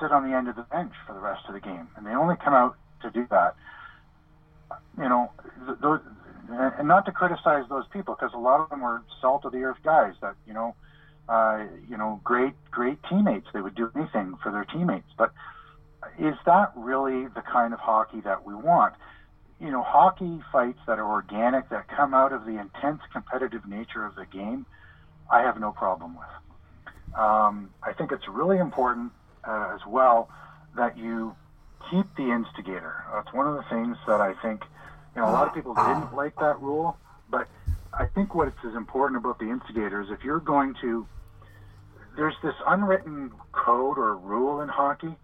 sit 0.00 0.12
on 0.12 0.28
the 0.28 0.36
end 0.36 0.48
of 0.48 0.56
the 0.56 0.62
bench 0.62 0.92
for 1.06 1.12
the 1.12 1.20
rest 1.20 1.42
of 1.48 1.54
the 1.54 1.60
game, 1.60 1.88
and 1.96 2.06
they 2.06 2.14
only 2.14 2.36
come 2.36 2.54
out 2.54 2.76
to 3.02 3.10
do 3.10 3.26
that. 3.30 3.54
You 4.96 5.08
know, 5.08 5.30
those, 5.80 6.00
and 6.50 6.88
not 6.88 7.06
to 7.06 7.12
criticize 7.12 7.64
those 7.68 7.86
people 7.92 8.16
because 8.18 8.34
a 8.34 8.38
lot 8.38 8.60
of 8.60 8.70
them 8.70 8.80
were 8.80 9.02
salt 9.20 9.44
of 9.44 9.52
the 9.52 9.62
earth 9.62 9.78
guys 9.84 10.14
that 10.20 10.34
you 10.46 10.52
know, 10.52 10.74
uh, 11.28 11.64
you 11.88 11.96
know, 11.96 12.20
great 12.24 12.54
great 12.70 12.98
teammates. 13.08 13.46
They 13.52 13.60
would 13.60 13.74
do 13.74 13.90
anything 13.94 14.36
for 14.42 14.50
their 14.50 14.64
teammates. 14.64 15.10
But 15.16 15.32
is 16.18 16.34
that 16.46 16.72
really 16.76 17.26
the 17.28 17.42
kind 17.42 17.72
of 17.72 17.80
hockey 17.80 18.20
that 18.22 18.44
we 18.44 18.54
want? 18.54 18.94
You 19.60 19.70
know, 19.70 19.82
hockey 19.82 20.40
fights 20.52 20.78
that 20.86 20.98
are 20.98 21.10
organic, 21.10 21.68
that 21.70 21.88
come 21.88 22.14
out 22.14 22.32
of 22.32 22.44
the 22.44 22.58
intense 22.58 23.00
competitive 23.12 23.66
nature 23.68 24.04
of 24.04 24.14
the 24.14 24.24
game, 24.26 24.66
I 25.30 25.40
have 25.42 25.58
no 25.58 25.72
problem 25.72 26.16
with. 26.16 27.18
Um, 27.18 27.70
I 27.82 27.92
think 27.92 28.12
it's 28.12 28.28
really 28.28 28.58
important 28.58 29.12
uh, 29.44 29.72
as 29.74 29.80
well 29.86 30.28
that 30.76 30.96
you 30.96 31.34
keep 31.90 32.06
the 32.16 32.30
instigator. 32.30 33.04
That's 33.12 33.32
one 33.32 33.46
of 33.46 33.54
the 33.54 33.64
things 33.70 33.96
that 34.06 34.20
I 34.20 34.34
think, 34.42 34.62
you 35.14 35.22
know, 35.22 35.28
a 35.28 35.32
lot 35.32 35.46
of 35.46 35.54
people 35.54 35.74
didn't 35.74 36.14
like 36.14 36.34
that 36.36 36.60
rule, 36.60 36.96
but 37.30 37.48
I 37.92 38.06
think 38.06 38.34
what 38.34 38.48
is 38.48 38.54
as 38.66 38.74
important 38.74 39.18
about 39.18 39.38
the 39.38 39.50
instigator 39.50 40.00
is 40.00 40.10
if 40.10 40.22
you're 40.22 40.40
going 40.40 40.74
to, 40.82 41.06
there's 42.16 42.34
this 42.42 42.54
unwritten 42.66 43.32
code 43.52 43.98
or 43.98 44.16
rule 44.16 44.60
in 44.60 44.68
hockey, 44.68 45.16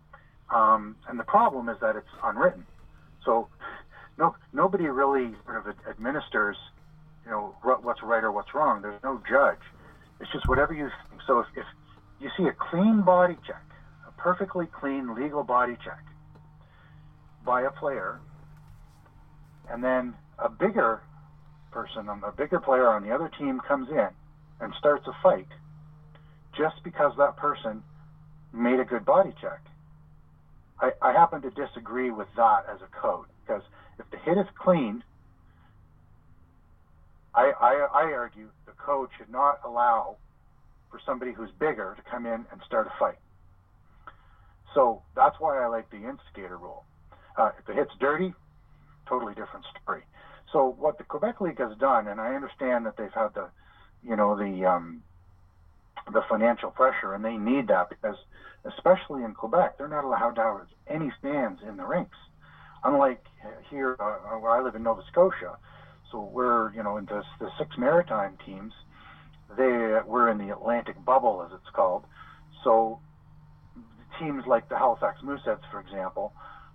um, 0.50 0.96
and 1.08 1.18
the 1.18 1.24
problem 1.24 1.68
is 1.68 1.78
that 1.80 1.96
it's 1.96 2.08
unwritten. 2.22 2.66
So, 3.24 3.48
no, 4.18 4.36
nobody 4.52 4.86
really 4.86 5.34
sort 5.44 5.66
of 5.66 5.74
administers, 5.88 6.56
you 7.24 7.30
know, 7.30 7.54
what's 7.62 8.02
right 8.02 8.22
or 8.22 8.30
what's 8.30 8.54
wrong. 8.54 8.82
There's 8.82 9.02
no 9.02 9.20
judge. 9.28 9.58
It's 10.20 10.30
just 10.32 10.48
whatever 10.48 10.72
you 10.72 10.90
think. 11.08 11.22
So 11.26 11.40
if, 11.40 11.46
if 11.56 11.66
you 12.20 12.30
see 12.36 12.44
a 12.44 12.52
clean 12.52 13.02
body 13.02 13.36
check, 13.46 13.62
perfectly 14.16 14.66
clean 14.66 15.14
legal 15.14 15.42
body 15.42 15.76
check 15.82 16.02
by 17.44 17.62
a 17.62 17.70
player, 17.70 18.18
and 19.70 19.82
then 19.82 20.14
a 20.38 20.48
bigger 20.48 21.00
person, 21.70 22.08
a 22.08 22.32
bigger 22.32 22.58
player 22.58 22.88
on 22.88 23.02
the 23.02 23.10
other 23.10 23.28
team 23.28 23.60
comes 23.60 23.88
in 23.90 24.08
and 24.60 24.72
starts 24.78 25.06
a 25.06 25.12
fight 25.22 25.48
just 26.56 26.82
because 26.82 27.12
that 27.18 27.36
person 27.36 27.82
made 28.52 28.78
a 28.78 28.84
good 28.84 29.04
body 29.04 29.34
check. 29.40 29.60
I, 30.80 30.92
I 31.02 31.12
happen 31.12 31.42
to 31.42 31.50
disagree 31.50 32.10
with 32.10 32.28
that 32.36 32.64
as 32.68 32.78
a 32.80 32.86
code 33.00 33.26
because 33.44 33.62
if 33.98 34.08
the 34.10 34.18
hit 34.18 34.38
is 34.38 34.46
clean, 34.54 35.02
I, 37.34 37.52
I, 37.60 37.86
I 37.92 38.12
argue 38.12 38.48
the 38.66 38.72
code 38.72 39.08
should 39.16 39.28
not 39.28 39.58
allow 39.64 40.16
for 40.90 41.00
somebody 41.04 41.32
who's 41.32 41.50
bigger 41.58 41.94
to 41.96 42.02
come 42.10 42.26
in 42.26 42.46
and 42.50 42.60
start 42.64 42.86
a 42.86 42.92
fight. 42.98 43.18
So 44.74 45.02
that's 45.14 45.36
why 45.38 45.62
I 45.62 45.66
like 45.66 45.90
the 45.90 46.04
instigator 46.08 46.56
rule. 46.56 46.84
Uh, 47.36 47.50
if 47.58 47.64
the 47.66 47.72
hit's 47.72 47.94
dirty, 47.98 48.34
totally 49.08 49.34
different 49.34 49.64
story. 49.82 50.02
So 50.52 50.74
what 50.78 50.98
the 50.98 51.04
Quebec 51.04 51.40
League 51.40 51.58
has 51.58 51.76
done, 51.78 52.06
and 52.06 52.20
I 52.20 52.34
understand 52.34 52.86
that 52.86 52.96
they've 52.96 53.12
had 53.12 53.34
the, 53.34 53.48
you 54.02 54.16
know, 54.16 54.36
the 54.36 54.66
um, 54.66 55.02
the 56.12 56.22
financial 56.28 56.70
pressure, 56.70 57.14
and 57.14 57.24
they 57.24 57.36
need 57.36 57.68
that 57.68 57.88
because, 57.88 58.16
especially 58.64 59.22
in 59.22 59.32
Quebec, 59.32 59.78
they're 59.78 59.88
not 59.88 60.04
allowed 60.04 60.34
to 60.36 60.42
have 60.42 60.66
any 60.86 61.10
fans 61.22 61.60
in 61.66 61.76
the 61.76 61.84
rinks. 61.84 62.16
Unlike 62.84 63.24
here, 63.70 63.96
uh, 63.98 64.38
where 64.38 64.52
I 64.52 64.60
live 64.60 64.74
in 64.74 64.82
Nova 64.82 65.02
Scotia, 65.10 65.56
so 66.12 66.20
we're, 66.20 66.72
you 66.74 66.82
know, 66.82 66.98
in 66.98 67.06
the, 67.06 67.22
the 67.40 67.48
six 67.58 67.78
maritime 67.78 68.36
teams, 68.44 68.74
they 69.56 69.98
we're 70.04 70.28
in 70.28 70.38
the 70.38 70.50
Atlantic 70.50 71.02
bubble, 71.04 71.42
as 71.46 71.52
it's 71.54 71.70
called. 71.74 72.04
So 72.62 73.00
teams 74.18 74.44
like 74.46 74.68
the 74.68 74.76
Halifax 74.76 75.20
Mooseheads, 75.22 75.62
for 75.70 75.80
example, 75.80 76.32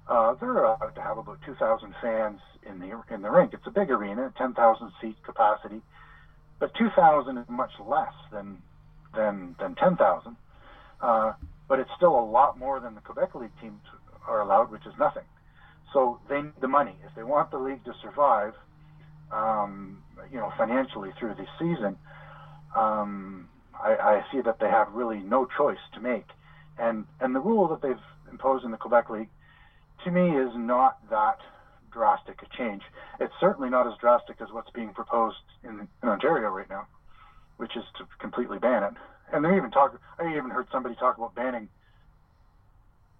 uh, 0.07 0.33
they're 0.39 0.63
allowed 0.63 0.95
to 0.95 1.01
have 1.01 1.17
about 1.17 1.37
2,000 1.45 1.93
fans 2.01 2.39
in 2.63 2.79
the 2.79 2.99
in 3.13 3.21
the 3.21 3.29
rink. 3.29 3.53
It's 3.53 3.67
a 3.67 3.71
big 3.71 3.91
arena, 3.91 4.31
10,000 4.37 4.91
seat 4.99 5.15
capacity, 5.23 5.81
but 6.59 6.73
2,000 6.73 7.37
is 7.37 7.45
much 7.47 7.71
less 7.79 8.13
than 8.31 8.61
than 9.15 9.55
than 9.59 9.75
10,000. 9.75 10.35
Uh, 11.01 11.33
but 11.67 11.79
it's 11.79 11.89
still 11.95 12.19
a 12.19 12.25
lot 12.25 12.57
more 12.57 12.79
than 12.79 12.95
the 12.95 13.01
Quebec 13.01 13.35
League 13.35 13.51
teams 13.61 13.81
are 14.27 14.41
allowed, 14.41 14.71
which 14.71 14.85
is 14.85 14.93
nothing. 14.99 15.23
So 15.93 16.19
they 16.27 16.41
need 16.41 16.59
the 16.59 16.67
money 16.67 16.95
if 17.05 17.15
they 17.15 17.23
want 17.23 17.51
the 17.51 17.59
league 17.59 17.83
to 17.85 17.93
survive. 18.01 18.53
Um, 19.31 20.03
you 20.31 20.37
know, 20.37 20.51
financially 20.57 21.11
through 21.19 21.35
the 21.35 21.45
season, 21.59 21.97
um, 22.75 23.47
I, 23.79 23.95
I 23.95 24.25
see 24.31 24.41
that 24.41 24.59
they 24.59 24.67
have 24.67 24.91
really 24.93 25.19
no 25.19 25.45
choice 25.45 25.79
to 25.93 25.99
make 25.99 26.25
and 26.79 27.05
and 27.19 27.35
the 27.35 27.39
rule 27.39 27.67
that 27.67 27.81
they've 27.81 28.03
imposed 28.31 28.65
in 28.65 28.71
the 28.71 28.77
Quebec 28.77 29.09
League, 29.09 29.29
to 30.05 30.11
me, 30.11 30.37
is 30.37 30.51
not 30.55 30.97
that 31.09 31.39
drastic 31.91 32.41
a 32.41 32.57
change. 32.57 32.83
It's 33.19 33.33
certainly 33.39 33.69
not 33.69 33.87
as 33.87 33.93
drastic 33.99 34.37
as 34.41 34.49
what's 34.51 34.69
being 34.71 34.93
proposed 34.93 35.37
in, 35.63 35.87
in 36.03 36.09
Ontario 36.09 36.49
right 36.49 36.69
now, 36.69 36.87
which 37.57 37.75
is 37.75 37.83
to 37.97 38.07
completely 38.19 38.59
ban 38.59 38.83
it. 38.83 38.93
And 39.33 39.43
they 39.43 39.55
even 39.55 39.71
talk. 39.71 39.99
I 40.19 40.29
even 40.35 40.49
heard 40.49 40.67
somebody 40.71 40.95
talk 40.95 41.17
about 41.17 41.35
banning 41.35 41.69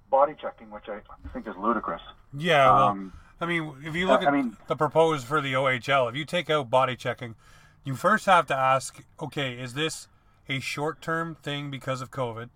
body 0.10 0.34
checking, 0.40 0.72
which 0.72 0.86
I 0.88 1.02
think 1.34 1.48
is 1.48 1.54
ludicrous. 1.60 2.02
Yeah. 2.36 2.66
Well, 2.66 2.88
um, 2.88 3.14
I 3.42 3.46
mean, 3.46 3.76
if 3.84 3.96
you 3.96 4.08
look 4.08 4.22
at 4.22 4.28
I 4.28 4.32
mean, 4.32 4.58
the 4.68 4.76
proposed 4.76 5.26
for 5.26 5.40
the 5.40 5.54
OHL, 5.54 6.10
if 6.10 6.16
you 6.16 6.26
take 6.26 6.50
out 6.50 6.70
body 6.70 6.96
checking, 6.96 7.36
you 7.84 7.96
first 7.96 8.26
have 8.26 8.46
to 8.48 8.56
ask, 8.56 9.04
okay, 9.22 9.54
is 9.54 9.76
this 9.76 10.08
a 10.50 10.60
short-term 10.60 11.36
thing 11.42 11.72
because 11.72 12.02
of 12.02 12.12
COVID? 12.12 12.50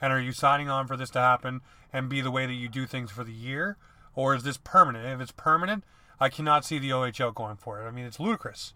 And 0.00 0.12
are 0.12 0.20
you 0.20 0.32
signing 0.32 0.68
on 0.68 0.86
for 0.86 0.96
this 0.96 1.10
to 1.10 1.20
happen 1.20 1.60
and 1.92 2.08
be 2.08 2.20
the 2.20 2.30
way 2.30 2.46
that 2.46 2.54
you 2.54 2.68
do 2.68 2.86
things 2.86 3.10
for 3.10 3.24
the 3.24 3.32
year? 3.32 3.76
Or 4.14 4.34
is 4.34 4.42
this 4.42 4.58
permanent? 4.58 5.06
If 5.06 5.20
it's 5.20 5.32
permanent, 5.32 5.84
I 6.20 6.28
cannot 6.28 6.64
see 6.64 6.78
the 6.78 6.90
OHL 6.90 7.34
going 7.34 7.56
for 7.56 7.80
it. 7.80 7.86
I 7.86 7.90
mean, 7.90 8.04
it's 8.04 8.20
ludicrous. 8.20 8.72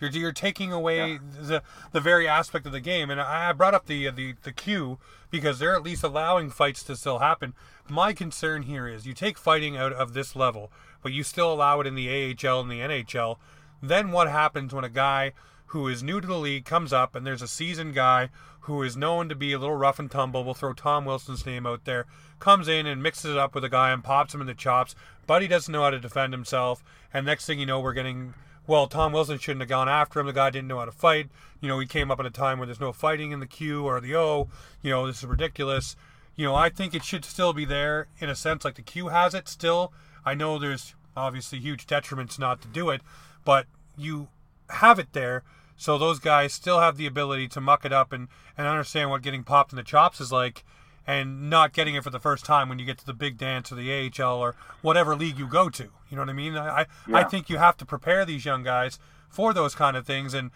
You're, 0.00 0.10
you're 0.10 0.32
taking 0.32 0.72
away 0.72 1.12
yeah. 1.12 1.18
the 1.40 1.62
the 1.92 2.00
very 2.00 2.26
aspect 2.28 2.66
of 2.66 2.72
the 2.72 2.80
game. 2.80 3.10
And 3.10 3.20
I 3.20 3.52
brought 3.52 3.74
up 3.74 3.86
the, 3.86 4.08
uh, 4.08 4.10
the 4.10 4.34
the 4.42 4.52
Q 4.52 4.98
because 5.30 5.58
they're 5.58 5.74
at 5.74 5.82
least 5.82 6.02
allowing 6.02 6.50
fights 6.50 6.82
to 6.84 6.96
still 6.96 7.18
happen. 7.20 7.54
My 7.88 8.12
concern 8.12 8.62
here 8.62 8.88
is 8.88 9.06
you 9.06 9.14
take 9.14 9.38
fighting 9.38 9.76
out 9.76 9.92
of 9.92 10.14
this 10.14 10.34
level, 10.34 10.72
but 11.02 11.12
you 11.12 11.22
still 11.22 11.52
allow 11.52 11.80
it 11.80 11.86
in 11.86 11.94
the 11.94 12.08
AHL 12.08 12.60
and 12.60 12.70
the 12.70 12.80
NHL. 12.80 13.36
Then 13.82 14.10
what 14.10 14.30
happens 14.30 14.72
when 14.72 14.84
a 14.84 14.88
guy 14.88 15.32
who 15.66 15.88
is 15.88 16.02
new 16.02 16.20
to 16.20 16.26
the 16.26 16.38
league 16.38 16.64
comes 16.64 16.92
up 16.92 17.14
and 17.14 17.26
there's 17.26 17.42
a 17.42 17.48
seasoned 17.48 17.94
guy 17.94 18.30
who 18.64 18.82
is 18.82 18.96
known 18.96 19.28
to 19.28 19.34
be 19.34 19.52
a 19.52 19.58
little 19.58 19.76
rough 19.76 19.98
and 19.98 20.10
tumble, 20.10 20.42
we'll 20.42 20.54
throw 20.54 20.72
Tom 20.72 21.04
Wilson's 21.04 21.44
name 21.44 21.66
out 21.66 21.84
there, 21.84 22.06
comes 22.38 22.66
in 22.66 22.86
and 22.86 23.02
mixes 23.02 23.32
it 23.32 23.38
up 23.38 23.54
with 23.54 23.64
a 23.64 23.68
guy 23.68 23.90
and 23.90 24.02
pops 24.02 24.34
him 24.34 24.40
in 24.40 24.46
the 24.46 24.54
chops. 24.54 24.94
Buddy 25.26 25.46
doesn't 25.46 25.72
know 25.72 25.82
how 25.82 25.90
to 25.90 26.00
defend 26.00 26.32
himself, 26.32 26.82
and 27.12 27.26
next 27.26 27.46
thing 27.46 27.58
you 27.58 27.66
know, 27.66 27.80
we're 27.80 27.92
getting 27.92 28.34
well, 28.66 28.86
Tom 28.86 29.12
Wilson 29.12 29.38
shouldn't 29.38 29.60
have 29.60 29.68
gone 29.68 29.90
after 29.90 30.18
him. 30.20 30.26
The 30.26 30.32
guy 30.32 30.48
didn't 30.48 30.68
know 30.68 30.78
how 30.78 30.86
to 30.86 30.92
fight. 30.92 31.28
You 31.60 31.68
know, 31.68 31.78
he 31.78 31.86
came 31.86 32.10
up 32.10 32.18
at 32.18 32.24
a 32.24 32.30
time 32.30 32.58
where 32.58 32.64
there's 32.64 32.80
no 32.80 32.92
fighting 32.92 33.30
in 33.30 33.40
the 33.40 33.46
Q 33.46 33.84
or 33.84 34.00
the 34.00 34.16
O. 34.16 34.48
You 34.80 34.90
know, 34.90 35.06
this 35.06 35.18
is 35.18 35.26
ridiculous. 35.26 35.96
You 36.34 36.46
know, 36.46 36.54
I 36.54 36.70
think 36.70 36.94
it 36.94 37.04
should 37.04 37.24
still 37.24 37.52
be 37.52 37.66
there 37.66 38.08
in 38.18 38.30
a 38.30 38.34
sense, 38.34 38.64
like 38.64 38.76
the 38.76 38.82
Q 38.82 39.08
has 39.08 39.34
it 39.34 39.48
still. 39.48 39.92
I 40.24 40.34
know 40.34 40.58
there's 40.58 40.94
obviously 41.14 41.58
huge 41.58 41.86
detriments 41.86 42.38
not 42.38 42.62
to 42.62 42.68
do 42.68 42.88
it, 42.88 43.02
but 43.44 43.66
you 43.96 44.28
have 44.70 44.98
it 44.98 45.12
there 45.12 45.42
so 45.76 45.98
those 45.98 46.18
guys 46.18 46.52
still 46.52 46.80
have 46.80 46.96
the 46.96 47.06
ability 47.06 47.48
to 47.48 47.60
muck 47.60 47.84
it 47.84 47.92
up 47.92 48.12
and, 48.12 48.28
and 48.56 48.66
understand 48.66 49.10
what 49.10 49.22
getting 49.22 49.44
popped 49.44 49.72
in 49.72 49.76
the 49.76 49.82
chops 49.82 50.20
is 50.20 50.30
like 50.30 50.64
and 51.06 51.50
not 51.50 51.72
getting 51.72 51.94
it 51.94 52.02
for 52.02 52.10
the 52.10 52.20
first 52.20 52.44
time 52.44 52.68
when 52.68 52.78
you 52.78 52.86
get 52.86 52.98
to 52.98 53.06
the 53.06 53.12
big 53.12 53.36
dance 53.36 53.70
or 53.70 53.74
the 53.74 54.12
AHL 54.20 54.38
or 54.38 54.54
whatever 54.80 55.14
league 55.14 55.38
you 55.38 55.46
go 55.46 55.68
to. 55.68 55.84
You 56.08 56.16
know 56.16 56.22
what 56.22 56.30
I 56.30 56.34
mean? 56.34 56.56
I, 56.56 56.86
yeah. 57.08 57.16
I 57.18 57.24
think 57.24 57.50
you 57.50 57.58
have 57.58 57.76
to 57.78 57.84
prepare 57.84 58.24
these 58.24 58.44
young 58.44 58.62
guys 58.62 58.98
for 59.28 59.52
those 59.52 59.74
kind 59.74 59.96
of 59.96 60.06
things 60.06 60.32
and 60.32 60.50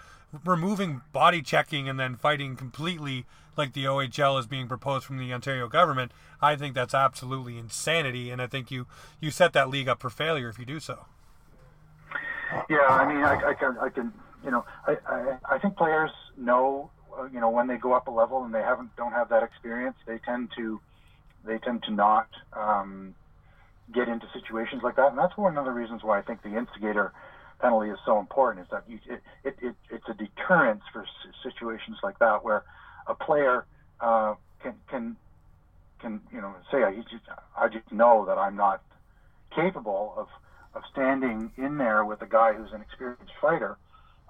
removing 0.45 1.03
body 1.13 1.43
checking 1.43 1.89
and 1.89 1.99
then 1.99 2.17
fighting 2.17 2.57
completely 2.57 3.27
like 3.57 3.73
the 3.73 3.85
OHL 3.85 4.39
is 4.39 4.47
being 4.47 4.69
proposed 4.69 5.05
from 5.05 5.19
the 5.19 5.33
Ontario 5.33 5.69
government, 5.69 6.13
I 6.41 6.55
think 6.55 6.75
that's 6.75 6.95
absolutely 6.95 7.59
insanity 7.59 8.31
and 8.31 8.41
I 8.41 8.47
think 8.47 8.71
you 8.71 8.87
you 9.21 9.31
set 9.31 9.53
that 9.55 9.69
league 9.69 9.89
up 9.89 10.01
for 10.01 10.11
failure 10.11 10.49
if 10.49 10.59
you 10.59 10.65
do 10.65 10.81
so. 10.81 11.07
Yeah, 12.71 12.87
I 12.89 13.13
mean 13.13 13.25
I, 13.25 13.49
I 13.49 13.55
can 13.55 13.77
I 13.79 13.89
can 13.89 14.13
you 14.43 14.51
know, 14.51 14.65
I, 14.87 14.97
I, 15.07 15.39
I 15.51 15.59
think 15.59 15.77
players 15.77 16.11
know, 16.37 16.91
uh, 17.19 17.25
you 17.25 17.41
know, 17.41 17.49
when 17.49 17.67
they 17.67 17.77
go 17.77 17.93
up 17.93 18.07
a 18.07 18.11
level 18.11 18.45
and 18.45 18.55
they 18.55 18.63
haven't 18.63 18.95
don't 18.97 19.13
have 19.13 19.29
that 19.31 19.43
experience, 19.43 19.97
they 20.07 20.19
tend 20.19 20.51
to 20.57 20.81
they 21.45 21.59
tend 21.59 21.83
to 21.85 21.91
not 21.91 22.27
um, 22.53 23.15
get 23.93 24.09
into 24.09 24.27
situations 24.33 24.83
like 24.83 24.97
that, 24.97 25.09
and 25.09 25.19
that's 25.19 25.37
one 25.37 25.57
of 25.57 25.65
the 25.65 25.73
reasons 25.73 26.03
why 26.03 26.19
I 26.19 26.21
think 26.21 26.43
the 26.43 26.57
instigator 26.57 27.13
penalty 27.61 27.91
is 27.91 27.99
so 28.05 28.19
important. 28.19 28.65
Is 28.65 28.71
that 28.71 28.83
you, 28.89 28.99
it, 29.07 29.21
it, 29.45 29.55
it 29.61 29.75
it's 29.91 30.09
a 30.09 30.15
deterrence 30.15 30.83
for 30.93 31.05
situations 31.43 31.99
like 32.03 32.19
that 32.19 32.45
where 32.45 32.63
a 33.07 33.15
player 33.15 33.65
uh, 34.01 34.35
can 34.63 34.75
can 34.89 35.17
can 36.01 36.21
you 36.33 36.41
know 36.41 36.55
say 36.71 36.83
I 36.83 36.93
just 37.11 37.25
I 37.57 37.69
just 37.69 37.91
know 37.91 38.25
that 38.27 38.39
I'm 38.39 38.57
not 38.57 38.81
capable 39.55 40.15
of 40.17 40.29
of 40.75 40.83
standing 40.91 41.51
in 41.57 41.79
there 41.79 42.05
with 42.05 42.21
a 42.23 42.27
guy 42.27 42.53
who's 42.53 42.73
an 42.73 42.81
experienced 42.81 43.33
fighter 43.41 43.77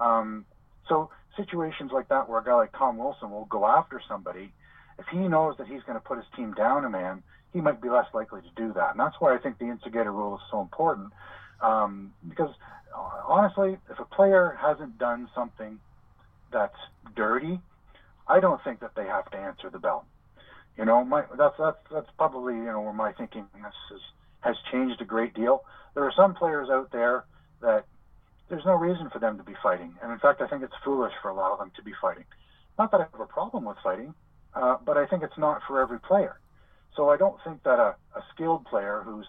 um, 0.00 0.44
so 0.88 1.10
situations 1.36 1.90
like 1.92 2.08
that, 2.08 2.28
where 2.28 2.40
a 2.40 2.44
guy 2.44 2.54
like 2.54 2.72
Tom 2.72 2.98
Wilson 2.98 3.30
will 3.30 3.46
go 3.46 3.66
after 3.66 4.00
somebody, 4.08 4.52
if 4.98 5.06
he 5.10 5.18
knows 5.18 5.56
that 5.58 5.66
he's 5.66 5.82
going 5.82 5.98
to 5.98 6.04
put 6.04 6.18
his 6.18 6.26
team 6.36 6.52
down 6.54 6.84
a 6.84 6.90
man, 6.90 7.22
he 7.52 7.60
might 7.60 7.80
be 7.80 7.88
less 7.88 8.06
likely 8.12 8.40
to 8.42 8.48
do 8.56 8.72
that. 8.74 8.90
And 8.92 9.00
that's 9.00 9.16
why 9.20 9.34
I 9.34 9.38
think 9.38 9.58
the 9.58 9.66
instigator 9.66 10.12
rule 10.12 10.36
is 10.36 10.42
so 10.50 10.60
important. 10.60 11.12
Um, 11.60 12.12
because 12.28 12.50
uh, 12.94 13.22
honestly, 13.26 13.78
if 13.90 13.98
a 13.98 14.04
player 14.04 14.56
hasn't 14.60 14.98
done 14.98 15.28
something 15.34 15.78
that's 16.52 16.76
dirty, 17.16 17.60
I 18.26 18.40
don't 18.40 18.62
think 18.62 18.80
that 18.80 18.94
they 18.94 19.06
have 19.06 19.30
to 19.30 19.38
answer 19.38 19.70
the 19.70 19.78
bell. 19.78 20.04
You 20.76 20.84
know, 20.84 21.04
my, 21.04 21.24
that's 21.36 21.56
that's 21.58 21.78
that's 21.92 22.08
probably 22.16 22.54
you 22.54 22.66
know 22.66 22.80
where 22.80 22.92
my 22.92 23.12
thinking 23.12 23.46
has 23.62 23.72
has 24.40 24.56
changed 24.70 25.00
a 25.00 25.04
great 25.04 25.34
deal. 25.34 25.64
There 25.94 26.04
are 26.04 26.12
some 26.14 26.34
players 26.34 26.68
out 26.70 26.92
there 26.92 27.24
that 27.60 27.86
there's 28.48 28.64
no 28.64 28.74
reason 28.74 29.10
for 29.10 29.18
them 29.18 29.36
to 29.36 29.44
be 29.44 29.54
fighting. 29.62 29.94
And 30.02 30.12
in 30.12 30.18
fact, 30.18 30.40
I 30.40 30.46
think 30.46 30.62
it's 30.62 30.74
foolish 30.84 31.12
for 31.20 31.28
a 31.28 31.34
lot 31.34 31.52
of 31.52 31.58
them 31.58 31.70
to 31.76 31.82
be 31.82 31.92
fighting. 32.00 32.24
Not 32.78 32.90
that 32.92 33.00
I 33.00 33.06
have 33.12 33.20
a 33.20 33.26
problem 33.26 33.64
with 33.64 33.76
fighting, 33.82 34.14
uh, 34.54 34.76
but 34.84 34.96
I 34.96 35.06
think 35.06 35.22
it's 35.22 35.38
not 35.38 35.60
for 35.66 35.80
every 35.80 36.00
player. 36.00 36.38
So 36.96 37.10
I 37.10 37.16
don't 37.16 37.36
think 37.44 37.62
that 37.64 37.78
a, 37.78 37.94
a 38.16 38.24
skilled 38.34 38.64
player 38.64 39.02
who's 39.04 39.26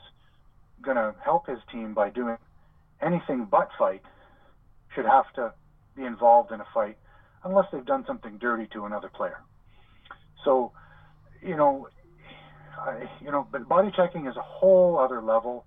going 0.82 0.98
to 0.98 1.14
help 1.24 1.48
his 1.48 1.60
team 1.72 1.94
by 1.94 2.10
doing 2.10 2.38
anything 3.02 3.48
but 3.50 3.70
fight 3.78 4.02
should 4.96 5.06
have 5.06 5.32
to 5.36 5.54
be 5.96 6.06
involved 6.06 6.52
in 6.52 6.62
a 6.62 6.66
fight 6.74 6.98
unless 7.44 7.66
they've 7.72 7.86
done 7.86 8.06
something 8.08 8.38
dirty 8.38 8.68
to 8.74 8.86
another 8.86 9.10
player. 9.10 9.42
So, 10.44 10.72
you 11.42 11.56
know, 11.56 11.88
I, 12.78 13.10
you 13.22 13.32
know, 13.32 13.48
but 13.52 13.68
body 13.68 13.92
checking 13.96 14.28
is 14.28 14.36
a 14.38 14.42
whole 14.42 14.98
other 14.98 15.22
level. 15.22 15.66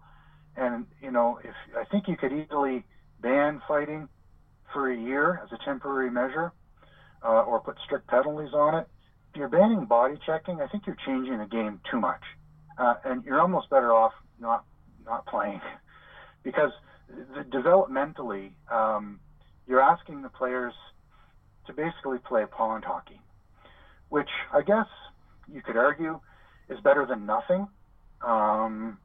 And 0.57 0.87
you 1.01 1.11
know, 1.11 1.39
if 1.43 1.55
I 1.79 1.85
think 1.85 2.09
you 2.09 2.17
could 2.17 2.33
easily 2.33 2.85
ban 3.23 3.61
fighting 3.67 4.09
for 4.73 4.91
a 4.91 4.97
year 4.97 5.41
as 5.43 5.51
a 5.53 5.65
temporary 5.65 6.11
measure 6.11 6.53
uh, 7.25 7.43
or 7.43 7.61
put 7.61 7.77
strict 7.85 8.07
penalties 8.09 8.53
on 8.53 8.75
it. 8.75 8.87
If 9.31 9.37
you're 9.37 9.49
banning 9.49 9.87
body 9.87 10.19
checking, 10.27 10.61
I 10.61 10.67
think 10.67 10.87
you're 10.87 10.97
changing 11.07 11.39
the 11.39 11.47
game 11.47 11.81
too 11.91 11.99
much. 11.99 12.21
Uh, 12.77 12.95
and 13.05 13.25
you're 13.25 13.41
almost 13.41 13.71
better 13.71 13.93
off 13.93 14.13
not 14.41 14.65
not 15.05 15.27
playing 15.27 15.61
because 16.43 16.71
the, 17.09 17.43
developmentally 17.43 18.53
um, 18.71 19.21
you're 19.67 19.81
asking 19.81 20.23
the 20.23 20.29
players 20.29 20.75
to 21.67 21.73
basically 21.73 22.19
play 22.19 22.45
pond 22.47 22.85
hockey, 22.85 23.21
which 24.09 24.29
I 24.53 24.63
guess 24.63 24.87
you 25.51 25.63
could 25.63 25.77
argue 25.77 26.19
is 26.69 26.81
better 26.81 27.07
than 27.07 27.27
nothing. 27.27 27.69
Um, 28.27 28.99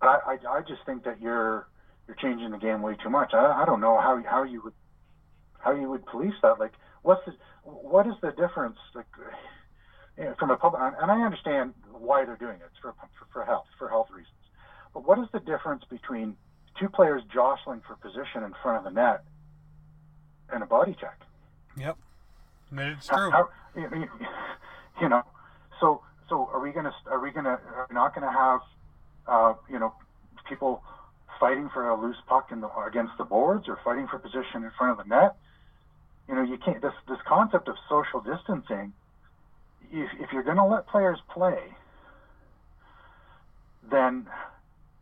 but 0.00 0.08
I, 0.08 0.18
I, 0.26 0.56
I 0.58 0.60
just 0.62 0.80
think 0.86 1.04
that 1.04 1.20
you're 1.20 1.66
you're 2.10 2.16
changing 2.16 2.50
the 2.50 2.58
game 2.58 2.82
way 2.82 2.96
too 3.00 3.08
much. 3.08 3.34
I, 3.34 3.62
I 3.62 3.64
don't 3.64 3.80
know 3.80 4.00
how 4.00 4.20
how 4.28 4.42
you 4.42 4.60
would 4.62 4.72
how 5.60 5.70
you 5.70 5.88
would 5.88 6.04
police 6.06 6.34
that. 6.42 6.58
Like, 6.58 6.72
what's 7.02 7.24
the 7.24 7.34
what 7.62 8.06
is 8.08 8.14
the 8.20 8.32
difference? 8.32 8.78
Like, 8.94 9.06
you 10.18 10.24
know, 10.24 10.34
from 10.36 10.50
a 10.50 10.56
public, 10.56 10.82
and 10.82 11.10
I 11.10 11.22
understand 11.22 11.72
why 11.92 12.24
they're 12.24 12.36
doing 12.36 12.56
it. 12.56 12.62
It's 12.66 12.78
for, 12.82 12.94
for 13.18 13.26
for 13.32 13.44
health 13.44 13.66
for 13.78 13.88
health 13.88 14.08
reasons. 14.10 14.34
But 14.92 15.06
what 15.06 15.20
is 15.20 15.26
the 15.32 15.38
difference 15.38 15.84
between 15.88 16.36
two 16.80 16.88
players 16.88 17.22
jostling 17.32 17.80
for 17.86 17.94
position 17.94 18.42
in 18.42 18.54
front 18.60 18.78
of 18.78 18.84
the 18.84 18.90
net 18.90 19.22
and 20.52 20.64
a 20.64 20.66
body 20.66 20.96
check? 21.00 21.20
Yep, 21.76 21.96
it's 22.72 23.06
true. 23.06 23.30
How, 23.30 23.50
you 25.00 25.08
know, 25.08 25.22
so 25.78 26.02
so 26.28 26.50
are 26.52 26.58
we 26.58 26.72
gonna 26.72 26.92
are 27.06 27.20
we 27.20 27.30
gonna 27.30 27.50
are 27.50 27.86
we 27.88 27.94
not 27.94 28.16
gonna 28.16 28.32
have 28.32 28.60
uh, 29.28 29.54
you 29.70 29.78
know 29.78 29.94
people 30.48 30.82
fighting 31.40 31.70
for 31.72 31.88
a 31.88 32.00
loose 32.00 32.20
puck 32.28 32.52
in 32.52 32.60
the, 32.60 32.68
against 32.86 33.12
the 33.18 33.24
boards 33.24 33.66
or 33.66 33.78
fighting 33.82 34.06
for 34.06 34.18
position 34.18 34.62
in 34.62 34.70
front 34.76 34.92
of 34.92 34.98
the 34.98 35.08
net. 35.12 35.34
You 36.28 36.34
know, 36.36 36.42
you 36.42 36.58
can't. 36.58 36.80
This 36.80 36.92
this 37.08 37.18
concept 37.26 37.66
of 37.66 37.74
social 37.88 38.20
distancing. 38.20 38.92
If, 39.90 40.08
if 40.20 40.32
you're 40.32 40.44
going 40.44 40.58
to 40.58 40.64
let 40.64 40.86
players 40.86 41.18
play, 41.32 41.58
then 43.90 44.26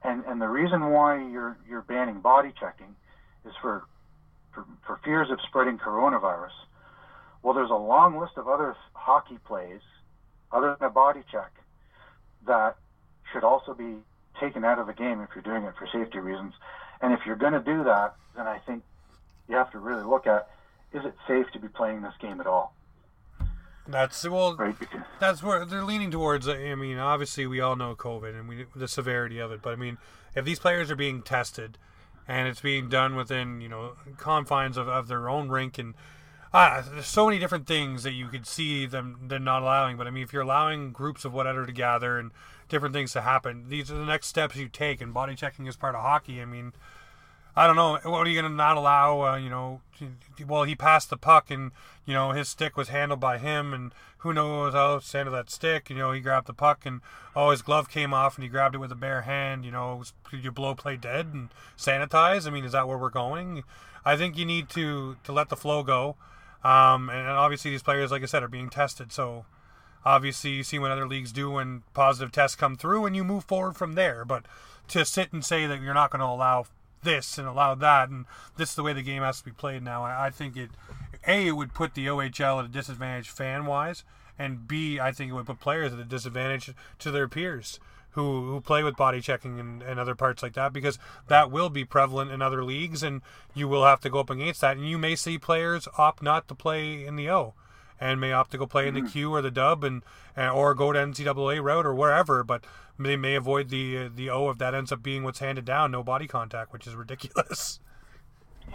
and 0.03 0.25
and 0.25 0.41
the 0.41 0.49
reason 0.49 0.91
why 0.91 1.19
you're 1.29 1.59
you're 1.69 1.83
banning 1.83 2.21
body 2.21 2.55
checking 2.59 2.97
is 3.45 3.53
for 3.61 3.83
for, 4.53 4.65
for 4.87 4.99
fears 5.05 5.29
of 5.31 5.39
spreading 5.47 5.77
coronavirus. 5.77 6.57
Well, 7.43 7.53
there's 7.53 7.71
a 7.71 7.75
long 7.75 8.19
list 8.19 8.33
of 8.37 8.49
other 8.49 8.75
hockey 8.95 9.39
plays 9.45 9.81
other 10.51 10.77
than 10.79 10.89
a 10.89 10.91
body 10.91 11.21
check 11.31 11.53
that 12.47 12.77
should 13.33 13.45
also 13.45 13.75
be 13.75 13.97
taken 14.41 14.65
out 14.65 14.79
of 14.79 14.87
the 14.87 14.93
game 14.93 15.21
if 15.21 15.31
you're 15.35 15.43
doing 15.43 15.65
it 15.65 15.75
for 15.79 15.87
safety 15.87 16.19
reasons. 16.19 16.55
And 17.01 17.13
if 17.13 17.21
you're 17.27 17.37
going 17.37 17.53
to 17.53 17.61
do 17.61 17.85
that, 17.85 18.15
then 18.37 18.47
I 18.47 18.59
think 18.59 18.83
you 19.49 19.57
have 19.57 19.71
to 19.73 19.79
really 19.79 20.05
look 20.05 20.27
at 20.27 20.49
is 20.93 21.05
it 21.05 21.15
safe 21.27 21.47
to 21.53 21.59
be 21.59 21.69
playing 21.69 22.03
this 22.03 22.15
game 22.21 22.41
at 22.41 22.47
all? 22.47 22.75
That's 23.87 24.29
well. 24.29 24.55
Right? 24.57 24.75
That's 25.19 25.43
where 25.43 25.65
they're 25.65 25.85
leaning 25.85 26.11
towards. 26.11 26.47
I 26.47 26.75
mean, 26.75 26.99
obviously, 26.99 27.47
we 27.47 27.61
all 27.61 27.75
know 27.75 27.95
COVID 27.95 28.39
and 28.39 28.49
we 28.49 28.67
the 28.77 28.89
severity 28.89 29.39
of 29.39 29.51
it. 29.51 29.63
But 29.63 29.73
I 29.73 29.77
mean, 29.77 29.97
if 30.35 30.45
these 30.45 30.59
players 30.59 30.91
are 30.91 30.97
being 30.97 31.23
tested, 31.23 31.79
and 32.27 32.47
it's 32.47 32.61
being 32.61 32.91
done 32.91 33.17
within 33.17 33.63
you 33.63 33.69
know 33.69 33.95
confines 34.19 34.77
of, 34.77 34.89
of 34.89 35.09
their 35.09 35.31
own 35.31 35.49
rink, 35.49 35.79
and 35.79 35.95
uh, 36.53 36.83
there's 36.83 37.07
so 37.07 37.27
many 37.27 37.39
different 37.39 37.67
things 37.67 38.03
that 38.03 38.13
you 38.13 38.29
could 38.29 38.47
see 38.47 38.85
them 38.85 39.19
them 39.27 39.45
not 39.45 39.63
allowing. 39.63 39.97
But 39.97 40.07
I 40.07 40.11
mean, 40.11 40.23
if 40.23 40.35
you're 40.35 40.43
allowing 40.43 40.93
groups 40.93 41.25
of 41.25 41.33
whatever 41.33 41.65
to 41.65 41.73
gather 41.73 42.19
and 42.19 42.31
different 42.69 42.95
things 42.95 43.13
to 43.13 43.21
happen. 43.21 43.69
These 43.69 43.91
are 43.91 43.97
the 43.97 44.05
next 44.05 44.27
steps 44.27 44.57
you 44.57 44.69
take, 44.69 45.01
and 45.01 45.13
body 45.13 45.35
checking 45.35 45.67
is 45.67 45.77
part 45.77 45.95
of 45.95 46.03
hockey. 46.03 46.41
I 46.41 46.45
mean, 46.45 46.73
I 47.57 47.67
don't 47.67 47.77
know. 47.77 47.99
What 48.05 48.27
are 48.27 48.31
you 48.31 48.41
going 48.41 48.51
to 48.51 48.57
not 48.57 48.77
allow? 48.77 49.23
Uh, 49.23 49.37
you 49.37 49.51
know, 49.51 49.81
well, 50.47 50.65
he 50.65 50.75
passed 50.75 51.11
the 51.11 51.17
puck, 51.17 51.51
and 51.51 51.73
you 52.07 52.15
know 52.15 52.31
his 52.31 52.49
stick 52.49 52.77
was 52.77 52.89
handled 52.89 53.21
by 53.21 53.39
him, 53.39 53.75
and 53.75 53.93
who 54.19 54.33
knows 54.33 54.75
how 54.75 54.99
to 54.99 55.17
handle 55.17 55.35
that 55.35 55.51
stick? 55.51 55.91
You 55.91 55.97
know, 55.97 56.13
he 56.13 56.21
grabbed 56.21 56.47
the 56.47 56.55
puck, 56.55 56.87
and 56.87 57.01
oh, 57.35 57.51
his 57.51 57.63
glove 57.63 57.89
came 57.89 58.15
off, 58.15 58.37
and 58.37 58.45
he 58.45 58.49
grabbed 58.49 58.75
it 58.75 58.79
with 58.79 58.93
a 58.93 58.97
bare 58.97 59.23
hand. 59.23 59.65
You 59.65 59.73
know, 59.73 60.05
did 60.31 60.45
you 60.45 60.53
blow 60.53 60.75
play 60.75 60.97
dead 60.97 61.27
and 61.33 61.49
sanitize? 61.77 62.47
I 62.47 62.51
mean, 62.51 62.65
is 62.65 62.73
that 62.73 62.87
where 62.87 62.99
we're 62.99 63.11
going? 63.11 63.65
I 64.05 64.17
think 64.17 64.39
you 64.39 64.47
need 64.47 64.69
to 64.71 65.17
to 65.25 65.33
let 65.33 65.49
the 65.49 65.57
flow 65.57 65.83
go. 65.83 66.17
Um, 66.63 67.09
and 67.09 67.29
obviously, 67.29 67.71
these 67.71 67.83
players, 67.83 68.11
like 68.11 68.23
I 68.23 68.27
said, 68.27 68.43
are 68.43 68.49
being 68.49 68.71
tested, 68.71 69.13
so 69.13 69.47
Obviously, 70.05 70.51
you 70.51 70.63
see 70.63 70.79
what 70.79 70.91
other 70.91 71.07
leagues 71.07 71.33
do 71.33 71.51
when 71.51 71.83
positive 71.95 72.33
tests 72.33 72.57
come 72.57 72.77
through, 72.77 73.07
and 73.07 73.17
you 73.17 73.25
move 73.25 73.45
forward 73.45 73.77
from 73.77 73.95
there. 73.95 74.25
But 74.25 74.47
to 74.89 75.05
sit 75.05 75.33
and 75.33 75.45
say 75.45 75.67
that 75.67 75.83
you're 75.83 75.95
not 75.95 76.11
going 76.11 76.21
to 76.21 76.27
allow 76.27 76.67
this 77.03 77.39
and 77.39 77.47
allow 77.47 77.75
that, 77.75 78.09
and 78.09 78.25
this 78.57 78.71
is 78.71 78.75
the 78.75 78.83
way 78.83 78.93
the 78.93 79.03
game 79.03 79.23
has 79.23 79.39
to 79.39 79.45
be 79.45 79.51
played 79.51 79.83
now, 79.83 80.03
I, 80.03 80.31
think 80.31 80.57
it 80.57 80.71
a 81.27 81.49
it 81.49 81.53
would 81.53 81.75
put 81.75 81.95
the 81.95 82.07
OHL 82.07 82.61
at 82.61 82.65
a 82.65 82.69
disadvantage 82.69 83.29
fan 83.29 83.67
wise, 83.67 84.05
and 84.39 84.67
B 84.67 84.99
I 84.99 85.13
think 85.13 85.31
it 85.31 85.35
would 85.35 85.47
put 85.47 85.61
players 85.61 85.93
at 85.93 85.99
a 85.99 86.05
disadvantage 86.05 86.73
to 87.01 87.11
their 87.11 87.29
peers 87.29 87.79
who, 88.13 88.51
who 88.51 88.61
play 88.61 88.83
with 88.83 88.97
body 88.97 89.21
checking 89.21 89.61
and, 89.61 89.83
and 89.83 90.01
other 90.01 90.15
parts 90.15 90.43
like 90.43 90.55
that 90.55 90.73
because 90.73 90.99
that 91.29 91.51
will 91.51 91.69
be 91.69 91.85
prevalent 91.85 92.31
in 92.31 92.43
other 92.43 92.65
leagues 92.65 93.03
and 93.03 93.23
you 93.55 93.69
will 93.69 93.85
have 93.85 94.01
to 94.01 94.11
go 94.11 94.19
up 94.21 94.31
against 94.31 94.61
that 94.61 94.77
and 94.77 94.89
you 94.89 94.99
may 94.99 95.15
see 95.15 95.39
players 95.39 95.87
opt 95.99 96.23
not 96.23 96.49
to 96.49 96.55
play 96.55 97.05
in 97.05 97.17
the 97.17 97.31
O 97.31 97.55
and 98.01 98.21
may 98.21 98.33
opt 98.33 98.53
to 98.53 98.59
go 98.59 98.67
play 98.67 98.89
in 98.89 98.95
the 98.95 99.03
Q 99.03 99.33
or 99.33 99.43
the 99.43 99.51
Dub 99.51 99.85
and 99.85 100.03
or 100.37 100.75
go 100.75 100.93
to 100.93 100.99
NCAA 100.99 101.63
route 101.63 101.87
or 101.87 101.95
wherever, 101.95 102.45
but 102.45 102.65
they 102.99 103.17
may 103.17 103.35
avoid 103.35 103.69
the 103.69 104.09
the 104.09 104.31
O 104.31 104.51
if 104.51 104.59
that 104.59 104.75
ends 104.75 104.93
up 104.93 105.03
being 105.03 105.23
what's 105.25 105.39
handed 105.39 105.65
down, 105.65 105.91
no 105.91 106.03
body 106.03 106.27
contact, 106.27 106.73
which 106.73 106.87
is 106.87 106.95
ridiculous. 106.95 107.81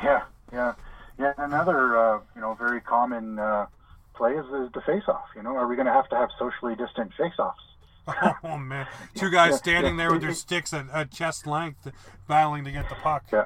Yeah, 0.04 0.24
yeah, 0.52 0.74
yeah. 1.20 1.34
Another 1.38 1.98
uh, 1.98 2.20
you 2.36 2.42
know 2.42 2.54
very 2.56 2.82
common 2.82 3.40
uh, 3.40 3.68
play 4.16 4.34
is, 4.34 4.46
is 4.46 4.72
the 4.74 4.82
face-off. 4.86 5.28
You 5.36 5.44
know, 5.44 5.56
are 5.56 5.68
we 5.68 5.76
going 5.76 5.88
to 5.88 5.94
have 5.94 6.10
to 6.10 6.16
have 6.16 6.30
socially 6.40 6.76
distant 6.76 7.12
face-offs? 7.18 7.60
oh 8.44 8.58
man, 8.58 8.88
two 9.16 9.30
guys 9.30 9.52
yeah, 9.52 9.58
standing 9.58 9.98
yeah, 9.98 10.04
there 10.04 10.12
with 10.12 10.22
their 10.22 10.34
sticks 10.34 10.74
at, 10.74 10.90
at, 10.92 11.12
chest 11.12 11.48
length, 11.48 11.92
battling 12.28 12.64
to 12.66 12.72
get 12.72 12.90
the 12.90 12.96
puck. 12.96 13.26
Yeah, 13.32 13.46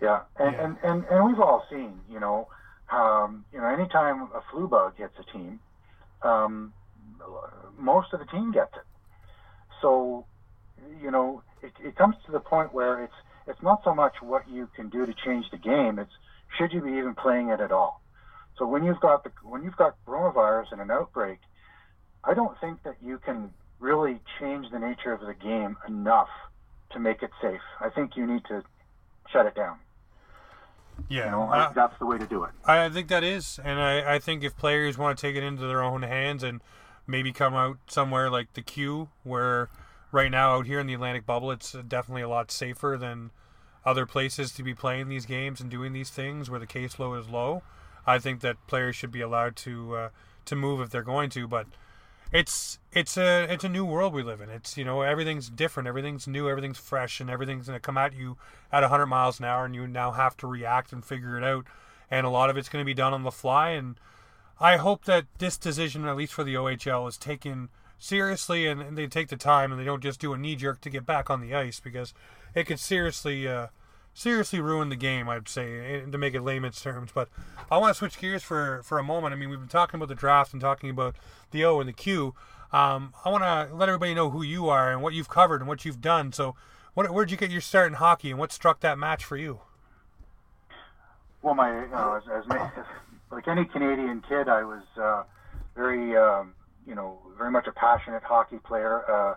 yeah, 0.00 0.20
and 0.38 0.52
yeah. 0.52 0.64
And, 0.64 0.76
and 0.82 1.04
and 1.06 1.24
we've 1.26 1.40
all 1.40 1.66
seen, 1.70 2.00
you 2.10 2.20
know, 2.20 2.48
um, 2.90 3.44
you 3.52 3.60
know, 3.60 3.66
anytime 3.66 4.22
a 4.34 4.40
flu 4.50 4.66
bug 4.66 4.94
hits 4.96 5.14
a 5.18 5.32
team, 5.32 5.60
um, 6.22 6.72
most 7.76 8.12
of 8.12 8.18
the 8.18 8.24
team 8.24 8.50
gets 8.50 8.74
it. 8.74 8.82
So, 9.80 10.24
you 11.00 11.10
know, 11.10 11.42
it, 11.62 11.72
it 11.80 11.96
comes 11.96 12.16
to 12.26 12.32
the 12.32 12.40
point 12.40 12.72
where 12.72 13.02
it's 13.02 13.12
it's 13.46 13.62
not 13.62 13.80
so 13.82 13.94
much 13.94 14.20
what 14.20 14.48
you 14.48 14.68
can 14.76 14.88
do 14.88 15.06
to 15.06 15.12
change 15.12 15.50
the 15.50 15.56
game; 15.56 15.98
it's 15.98 16.10
should 16.56 16.72
you 16.72 16.80
be 16.80 16.92
even 16.92 17.14
playing 17.14 17.48
it 17.48 17.60
at 17.60 17.72
all. 17.72 18.00
So 18.58 18.66
when 18.66 18.82
you've 18.82 19.00
got 19.00 19.22
the 19.22 19.30
when 19.42 19.62
you've 19.62 19.76
got 19.76 19.94
coronavirus 20.06 20.72
and 20.72 20.80
an 20.80 20.90
outbreak, 20.90 21.38
I 22.24 22.34
don't 22.34 22.58
think 22.60 22.82
that 22.82 22.96
you 23.02 23.18
can 23.18 23.52
really 23.78 24.20
change 24.40 24.70
the 24.70 24.78
nature 24.78 25.12
of 25.12 25.20
the 25.20 25.34
game 25.34 25.76
enough 25.86 26.28
to 26.90 26.98
make 26.98 27.22
it 27.22 27.30
safe. 27.40 27.60
I 27.80 27.90
think 27.90 28.16
you 28.16 28.26
need 28.26 28.44
to 28.46 28.62
shut 29.30 29.46
it 29.46 29.54
down. 29.54 29.78
Yeah, 31.08 31.26
you 31.26 31.30
know, 31.30 31.42
uh, 31.52 31.72
that's 31.72 31.98
the 31.98 32.06
way 32.06 32.18
to 32.18 32.26
do 32.26 32.44
it. 32.44 32.50
I 32.64 32.88
think 32.88 33.08
that 33.08 33.24
is, 33.24 33.58
and 33.62 33.80
I, 33.80 34.16
I 34.16 34.18
think 34.18 34.44
if 34.44 34.56
players 34.56 34.98
want 34.98 35.16
to 35.16 35.22
take 35.22 35.36
it 35.36 35.42
into 35.42 35.66
their 35.66 35.82
own 35.82 36.02
hands 36.02 36.42
and 36.42 36.60
maybe 37.06 37.32
come 37.32 37.54
out 37.54 37.78
somewhere 37.86 38.30
like 38.30 38.52
the 38.54 38.62
Q, 38.62 39.08
where 39.22 39.70
right 40.12 40.30
now 40.30 40.56
out 40.56 40.66
here 40.66 40.80
in 40.80 40.86
the 40.86 40.94
Atlantic 40.94 41.24
bubble, 41.24 41.50
it's 41.50 41.72
definitely 41.72 42.22
a 42.22 42.28
lot 42.28 42.50
safer 42.50 42.96
than 42.98 43.30
other 43.84 44.06
places 44.06 44.52
to 44.52 44.62
be 44.62 44.74
playing 44.74 45.08
these 45.08 45.24
games 45.24 45.60
and 45.60 45.70
doing 45.70 45.92
these 45.92 46.10
things 46.10 46.50
where 46.50 46.60
the 46.60 46.66
caseload 46.66 47.20
is 47.20 47.28
low. 47.28 47.62
I 48.06 48.18
think 48.18 48.40
that 48.40 48.56
players 48.66 48.96
should 48.96 49.12
be 49.12 49.20
allowed 49.20 49.56
to 49.56 49.96
uh, 49.96 50.08
to 50.46 50.56
move 50.56 50.80
if 50.80 50.90
they're 50.90 51.02
going 51.02 51.30
to, 51.30 51.46
but 51.46 51.66
it's 52.32 52.78
it's 52.92 53.16
a 53.16 53.44
it's 53.44 53.64
a 53.64 53.68
new 53.68 53.84
world 53.84 54.12
we 54.12 54.22
live 54.22 54.40
in. 54.40 54.50
It's 54.50 54.76
you 54.76 54.84
know 54.84 55.02
everything's 55.02 55.48
different, 55.48 55.88
everything's 55.88 56.26
new, 56.26 56.48
everything's 56.48 56.78
fresh, 56.78 57.20
and 57.20 57.30
everything's 57.30 57.66
going 57.66 57.76
to 57.76 57.80
come 57.80 57.98
at 57.98 58.14
you 58.14 58.36
at 58.72 58.82
100 58.82 59.06
miles 59.06 59.38
an 59.38 59.46
hour, 59.46 59.64
and 59.64 59.74
you 59.74 59.86
now 59.86 60.12
have 60.12 60.36
to 60.38 60.46
react 60.46 60.92
and 60.92 61.04
figure 61.04 61.38
it 61.38 61.44
out. 61.44 61.66
And 62.10 62.26
a 62.26 62.30
lot 62.30 62.50
of 62.50 62.56
it's 62.56 62.68
going 62.68 62.82
to 62.82 62.86
be 62.86 62.94
done 62.94 63.14
on 63.14 63.22
the 63.22 63.30
fly. 63.30 63.70
And 63.70 63.96
I 64.60 64.76
hope 64.76 65.04
that 65.04 65.26
this 65.38 65.56
decision, 65.56 66.06
at 66.06 66.16
least 66.16 66.32
for 66.32 66.44
the 66.44 66.54
OHL, 66.54 67.08
is 67.08 67.18
taken 67.18 67.68
seriously, 67.98 68.66
and, 68.66 68.80
and 68.80 68.96
they 68.96 69.06
take 69.06 69.28
the 69.28 69.36
time, 69.36 69.70
and 69.70 69.80
they 69.80 69.84
don't 69.84 70.02
just 70.02 70.20
do 70.20 70.32
a 70.32 70.38
knee 70.38 70.56
jerk 70.56 70.80
to 70.82 70.90
get 70.90 71.04
back 71.04 71.28
on 71.30 71.40
the 71.40 71.54
ice 71.54 71.80
because 71.80 72.14
it 72.54 72.64
could 72.64 72.80
seriously. 72.80 73.48
Uh, 73.48 73.68
seriously 74.14 74.60
ruin 74.60 74.88
the 74.88 74.96
game, 74.96 75.28
I'd 75.28 75.48
say, 75.48 76.02
to 76.10 76.18
make 76.18 76.34
it 76.34 76.42
layman's 76.42 76.80
terms. 76.80 77.10
But 77.14 77.28
I 77.70 77.78
want 77.78 77.94
to 77.94 77.98
switch 77.98 78.18
gears 78.18 78.42
for, 78.42 78.82
for 78.82 78.98
a 78.98 79.02
moment. 79.02 79.32
I 79.32 79.36
mean, 79.36 79.50
we've 79.50 79.58
been 79.58 79.68
talking 79.68 79.98
about 79.98 80.08
the 80.08 80.14
draft 80.14 80.52
and 80.52 80.60
talking 80.60 80.90
about 80.90 81.16
the 81.50 81.64
O 81.64 81.80
and 81.80 81.88
the 81.88 81.92
Q. 81.92 82.34
Um, 82.72 83.14
I 83.24 83.30
want 83.30 83.44
to 83.44 83.74
let 83.74 83.88
everybody 83.88 84.14
know 84.14 84.30
who 84.30 84.42
you 84.42 84.68
are 84.68 84.92
and 84.92 85.02
what 85.02 85.14
you've 85.14 85.28
covered 85.28 85.60
and 85.60 85.68
what 85.68 85.84
you've 85.84 86.00
done. 86.00 86.32
So, 86.32 86.54
what, 86.94 87.10
where'd 87.10 87.30
you 87.30 87.36
get 87.36 87.50
your 87.50 87.60
start 87.60 87.88
in 87.88 87.94
hockey, 87.94 88.30
and 88.30 88.38
what 88.38 88.52
struck 88.52 88.80
that 88.80 88.98
match 88.98 89.24
for 89.24 89.36
you? 89.36 89.60
Well, 91.42 91.54
my 91.54 91.84
you 91.84 91.88
know, 91.88 92.14
as, 92.16 92.44
as 92.44 92.44
like 93.30 93.48
any 93.48 93.64
Canadian 93.64 94.22
kid, 94.28 94.48
I 94.48 94.64
was 94.64 94.82
uh, 95.00 95.22
very 95.76 96.16
um, 96.16 96.54
you 96.86 96.94
know 96.94 97.18
very 97.38 97.50
much 97.50 97.66
a 97.66 97.72
passionate 97.72 98.22
hockey 98.22 98.58
player. 98.58 99.08
Uh, 99.10 99.34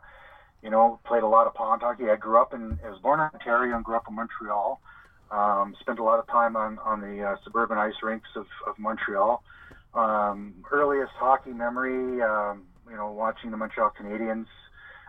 you 0.63 0.69
know, 0.69 1.00
played 1.06 1.24
a 1.24 1.28
lot 1.28 1.47
of 1.47 1.54
pond 1.54 1.82
hockey. 1.82 2.10
I 2.10 2.15
grew 2.15 2.39
up 2.39 2.54
in, 2.54 2.80
I 2.86 2.89
was 2.89 3.00
born 3.00 3.19
in 3.19 3.30
Ontario 3.34 3.76
and 3.76 3.84
grew 3.84 3.95
up 3.95 4.06
in 4.08 4.15
Montreal. 4.15 4.80
Um, 5.32 5.76
spent 5.80 6.00
a 6.00 6.04
lot 6.04 6.19
of 6.19 6.28
time 6.28 6.56
on, 6.56 6.78
on 6.80 7.00
the 7.02 7.24
uh, 7.24 7.36
suburban 7.43 7.78
ice 7.78 7.95
rinks 8.04 8.30
of, 8.36 8.47
of 8.67 8.78
Montreal. 8.78 9.43
Um, 9.93 10.54
earliest 10.71 11.13
hockey 11.13 11.52
memory, 11.52 12.21
um, 12.21 12.63
you 12.89 12.95
know, 12.95 13.12
watching 13.12 13.52
the 13.52 13.58
Montreal 13.58 13.91
Canadiens 14.00 14.47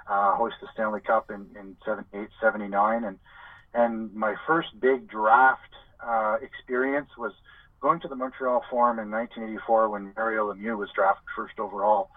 uh, 0.09 0.35
host 0.37 0.57
the 0.61 0.69
Stanley 0.73 1.01
Cup 1.01 1.31
in, 1.31 1.47
in 1.59 1.77
78, 1.85 2.29
79. 2.41 3.05
And, 3.05 3.19
and 3.75 4.15
my 4.15 4.35
first 4.47 4.69
big 4.81 5.09
draft 5.09 5.61
uh, 6.05 6.37
experience 6.43 7.11
was 7.19 7.33
going 7.81 8.01
to 8.01 8.09
the 8.09 8.17
Montreal 8.17 8.65
Forum 8.71 8.99
in 8.99 9.11
1984 9.11 9.89
when 9.89 10.13
Mario 10.17 10.53
Lemieux 10.53 10.79
was 10.79 10.89
drafted 10.95 11.27
first 11.37 11.59
overall. 11.59 12.11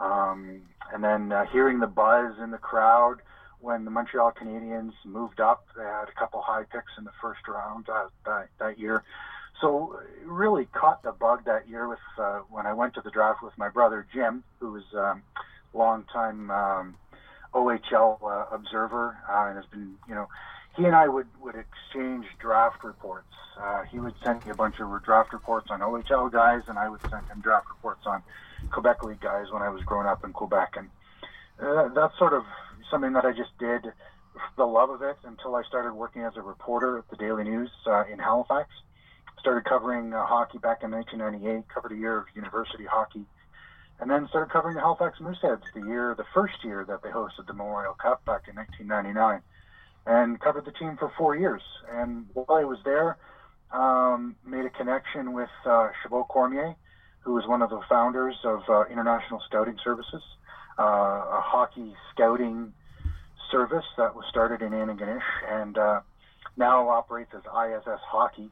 Um, 0.00 0.62
and 0.92 1.02
then 1.02 1.32
uh, 1.32 1.44
hearing 1.46 1.80
the 1.80 1.86
buzz 1.86 2.34
in 2.42 2.50
the 2.50 2.58
crowd 2.58 3.20
when 3.60 3.84
the 3.84 3.90
Montreal 3.90 4.32
Canadiens 4.32 4.92
moved 5.04 5.40
up, 5.40 5.66
they 5.76 5.82
had 5.82 6.08
a 6.08 6.12
couple 6.18 6.42
high 6.42 6.64
picks 6.64 6.92
in 6.98 7.04
the 7.04 7.12
first 7.20 7.48
round 7.48 7.88
uh, 7.88 8.08
that, 8.26 8.48
that 8.58 8.78
year. 8.78 9.02
So 9.60 9.98
really 10.24 10.66
caught 10.66 11.02
the 11.02 11.12
bug 11.12 11.44
that 11.46 11.66
year 11.68 11.88
with 11.88 11.98
uh, 12.18 12.40
when 12.50 12.66
I 12.66 12.74
went 12.74 12.94
to 12.94 13.00
the 13.00 13.10
draft 13.10 13.42
with 13.42 13.56
my 13.56 13.70
brother 13.70 14.06
Jim, 14.12 14.44
who 14.60 14.72
was 14.72 14.82
um, 14.94 15.22
longtime 15.72 16.50
um, 16.50 16.96
OHL 17.54 18.18
uh, 18.22 18.54
observer 18.54 19.16
uh, 19.30 19.46
and 19.48 19.56
has 19.56 19.66
been, 19.66 19.94
you 20.08 20.14
know, 20.14 20.28
he 20.76 20.84
and 20.84 20.94
I 20.94 21.08
would 21.08 21.28
would 21.40 21.54
exchange 21.54 22.26
draft 22.38 22.82
reports. 22.82 23.32
Uh, 23.58 23.84
he 23.84 24.00
would 24.00 24.14
send 24.24 24.44
me 24.44 24.50
a 24.50 24.54
bunch 24.54 24.80
of 24.80 24.90
draft 25.04 25.32
reports 25.32 25.68
on 25.70 25.80
OHL 25.80 26.32
guys, 26.32 26.62
and 26.66 26.78
I 26.78 26.88
would 26.88 27.00
send 27.02 27.26
him 27.28 27.40
draft 27.40 27.68
reports 27.68 28.02
on 28.06 28.22
Quebec 28.70 29.02
League 29.04 29.20
guys 29.20 29.46
when 29.50 29.62
I 29.62 29.68
was 29.68 29.82
growing 29.82 30.06
up 30.06 30.24
in 30.24 30.32
Quebec, 30.32 30.74
and 30.76 30.90
uh, 31.60 31.88
that's 31.94 32.16
sort 32.18 32.32
of 32.32 32.44
something 32.90 33.12
that 33.12 33.24
I 33.24 33.32
just 33.32 33.56
did 33.58 33.82
for 34.32 34.42
the 34.56 34.66
love 34.66 34.90
of 34.90 35.02
it 35.02 35.16
until 35.24 35.54
I 35.54 35.62
started 35.62 35.94
working 35.94 36.22
as 36.22 36.36
a 36.36 36.42
reporter 36.42 36.98
at 36.98 37.08
the 37.08 37.16
Daily 37.16 37.44
News 37.44 37.70
uh, 37.86 38.04
in 38.10 38.18
Halifax. 38.18 38.68
Started 39.38 39.64
covering 39.64 40.14
uh, 40.14 40.24
hockey 40.26 40.58
back 40.58 40.82
in 40.82 40.90
1998, 40.90 41.68
covered 41.68 41.92
a 41.92 41.96
year 41.96 42.18
of 42.18 42.26
university 42.34 42.84
hockey, 42.84 43.24
and 44.00 44.10
then 44.10 44.26
started 44.28 44.50
covering 44.50 44.74
the 44.74 44.80
Halifax 44.80 45.18
Mooseheads 45.20 45.62
the 45.74 45.86
year, 45.86 46.14
the 46.16 46.24
first 46.32 46.64
year 46.64 46.84
that 46.88 47.02
they 47.02 47.10
hosted 47.10 47.46
the 47.46 47.52
Memorial 47.52 47.94
Cup 47.94 48.24
back 48.24 48.48
in 48.48 48.56
1999, 48.56 49.42
and 50.06 50.40
covered 50.40 50.64
the 50.64 50.72
team 50.72 50.96
for 50.96 51.12
four 51.16 51.36
years. 51.36 51.62
And 51.90 52.26
while 52.32 52.58
I 52.58 52.64
was 52.64 52.78
there, 52.84 53.18
um, 53.72 54.36
made 54.46 54.64
a 54.64 54.70
connection 54.70 55.32
with 55.32 55.50
uh, 55.66 55.90
Chabot 56.02 56.26
Cormier, 56.28 56.74
who 57.24 57.34
was 57.34 57.46
one 57.46 57.62
of 57.62 57.70
the 57.70 57.80
founders 57.88 58.36
of 58.44 58.62
uh, 58.68 58.84
International 58.86 59.40
Scouting 59.46 59.78
Services, 59.82 60.22
uh, 60.78 60.82
a 60.82 61.40
hockey 61.42 61.94
scouting 62.12 62.72
service 63.50 63.84
that 63.96 64.14
was 64.14 64.24
started 64.30 64.62
in 64.62 64.72
Antigonish 64.72 65.22
and 65.48 65.78
uh, 65.78 66.00
now 66.56 66.88
operates 66.88 67.30
as 67.34 67.42
ISS 67.42 68.00
Hockey 68.06 68.50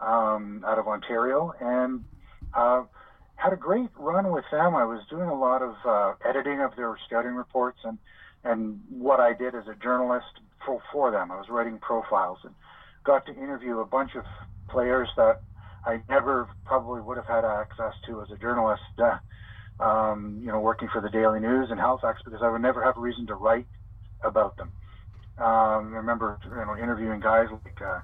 um, 0.00 0.64
out 0.66 0.78
of 0.78 0.88
Ontario. 0.88 1.52
And 1.60 2.04
uh, 2.54 2.84
had 3.36 3.52
a 3.52 3.56
great 3.56 3.90
run 3.96 4.30
with 4.30 4.44
them. 4.50 4.74
I 4.74 4.84
was 4.84 5.00
doing 5.10 5.28
a 5.28 5.38
lot 5.38 5.62
of 5.62 5.74
uh, 5.84 6.14
editing 6.24 6.60
of 6.60 6.76
their 6.76 6.96
scouting 7.06 7.34
reports 7.34 7.78
and 7.84 7.98
and 8.46 8.80
what 8.90 9.20
I 9.20 9.32
did 9.32 9.54
as 9.54 9.66
a 9.68 9.74
journalist 9.74 10.26
for, 10.66 10.82
for 10.92 11.10
them. 11.10 11.32
I 11.32 11.36
was 11.36 11.48
writing 11.48 11.78
profiles 11.78 12.38
and 12.44 12.54
got 13.02 13.24
to 13.24 13.32
interview 13.32 13.78
a 13.78 13.86
bunch 13.86 14.14
of 14.16 14.24
players 14.68 15.08
that 15.16 15.40
I 15.86 16.00
never 16.08 16.48
probably 16.64 17.00
would 17.00 17.16
have 17.16 17.26
had 17.26 17.44
access 17.44 17.94
to 18.06 18.22
as 18.22 18.30
a 18.30 18.36
journalist, 18.36 18.82
uh, 18.98 19.18
um, 19.82 20.40
you 20.40 20.48
know, 20.48 20.60
working 20.60 20.88
for 20.92 21.00
the 21.00 21.10
Daily 21.10 21.40
News 21.40 21.70
in 21.70 21.78
Halifax 21.78 22.22
because 22.24 22.40
I 22.42 22.50
would 22.50 22.62
never 22.62 22.82
have 22.82 22.96
a 22.96 23.00
reason 23.00 23.26
to 23.26 23.34
write 23.34 23.66
about 24.22 24.56
them. 24.56 24.72
Um, 25.36 25.92
I 25.92 25.96
remember, 25.96 26.38
you 26.44 26.50
know, 26.50 26.76
interviewing 26.76 27.20
guys 27.20 27.48
like 27.50 27.82
uh, 27.82 28.00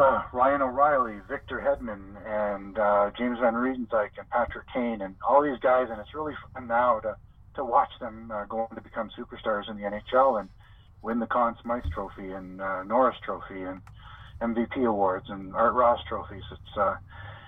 uh, 0.00 0.22
Ryan 0.32 0.62
O'Reilly, 0.62 1.18
Victor 1.28 1.60
Hedman, 1.60 2.16
and 2.26 2.78
uh, 2.78 3.10
James 3.16 3.38
Van 3.40 3.54
Riemsdyk 3.54 4.10
and 4.18 4.28
Patrick 4.30 4.66
Kane, 4.72 5.00
and 5.00 5.16
all 5.26 5.42
these 5.42 5.58
guys, 5.60 5.88
and 5.90 5.98
it's 6.00 6.14
really 6.14 6.34
fun 6.54 6.66
now 6.66 7.00
to 7.00 7.16
to 7.56 7.64
watch 7.64 7.90
them 8.00 8.30
uh, 8.32 8.44
go 8.44 8.60
on 8.60 8.76
to 8.76 8.80
become 8.80 9.10
superstars 9.18 9.68
in 9.68 9.76
the 9.76 9.82
NHL 9.82 10.38
and 10.38 10.48
win 11.02 11.18
the 11.18 11.26
Conn 11.26 11.56
Smythe 11.62 11.82
Trophy 11.92 12.30
and 12.30 12.60
uh, 12.60 12.84
Norris 12.84 13.16
Trophy 13.24 13.62
and 13.62 13.80
MVP 14.40 14.86
awards 14.86 15.26
and 15.28 15.54
Art 15.54 15.74
Ross 15.74 16.00
trophies. 16.08 16.42
It's 16.50 16.76
uh, 16.76 16.96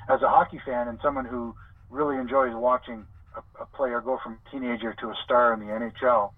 as 0.08 0.22
a 0.22 0.28
hockey 0.28 0.60
fan 0.64 0.88
and 0.88 0.98
someone 1.02 1.24
who 1.24 1.54
really 1.90 2.16
enjoys 2.18 2.54
watching 2.54 3.06
a, 3.36 3.62
a 3.62 3.66
player 3.66 4.00
go 4.00 4.18
from 4.22 4.38
teenager 4.50 4.94
to 5.00 5.08
a 5.08 5.14
star 5.24 5.54
in 5.54 5.60
the 5.60 5.66
NHL. 5.66 6.32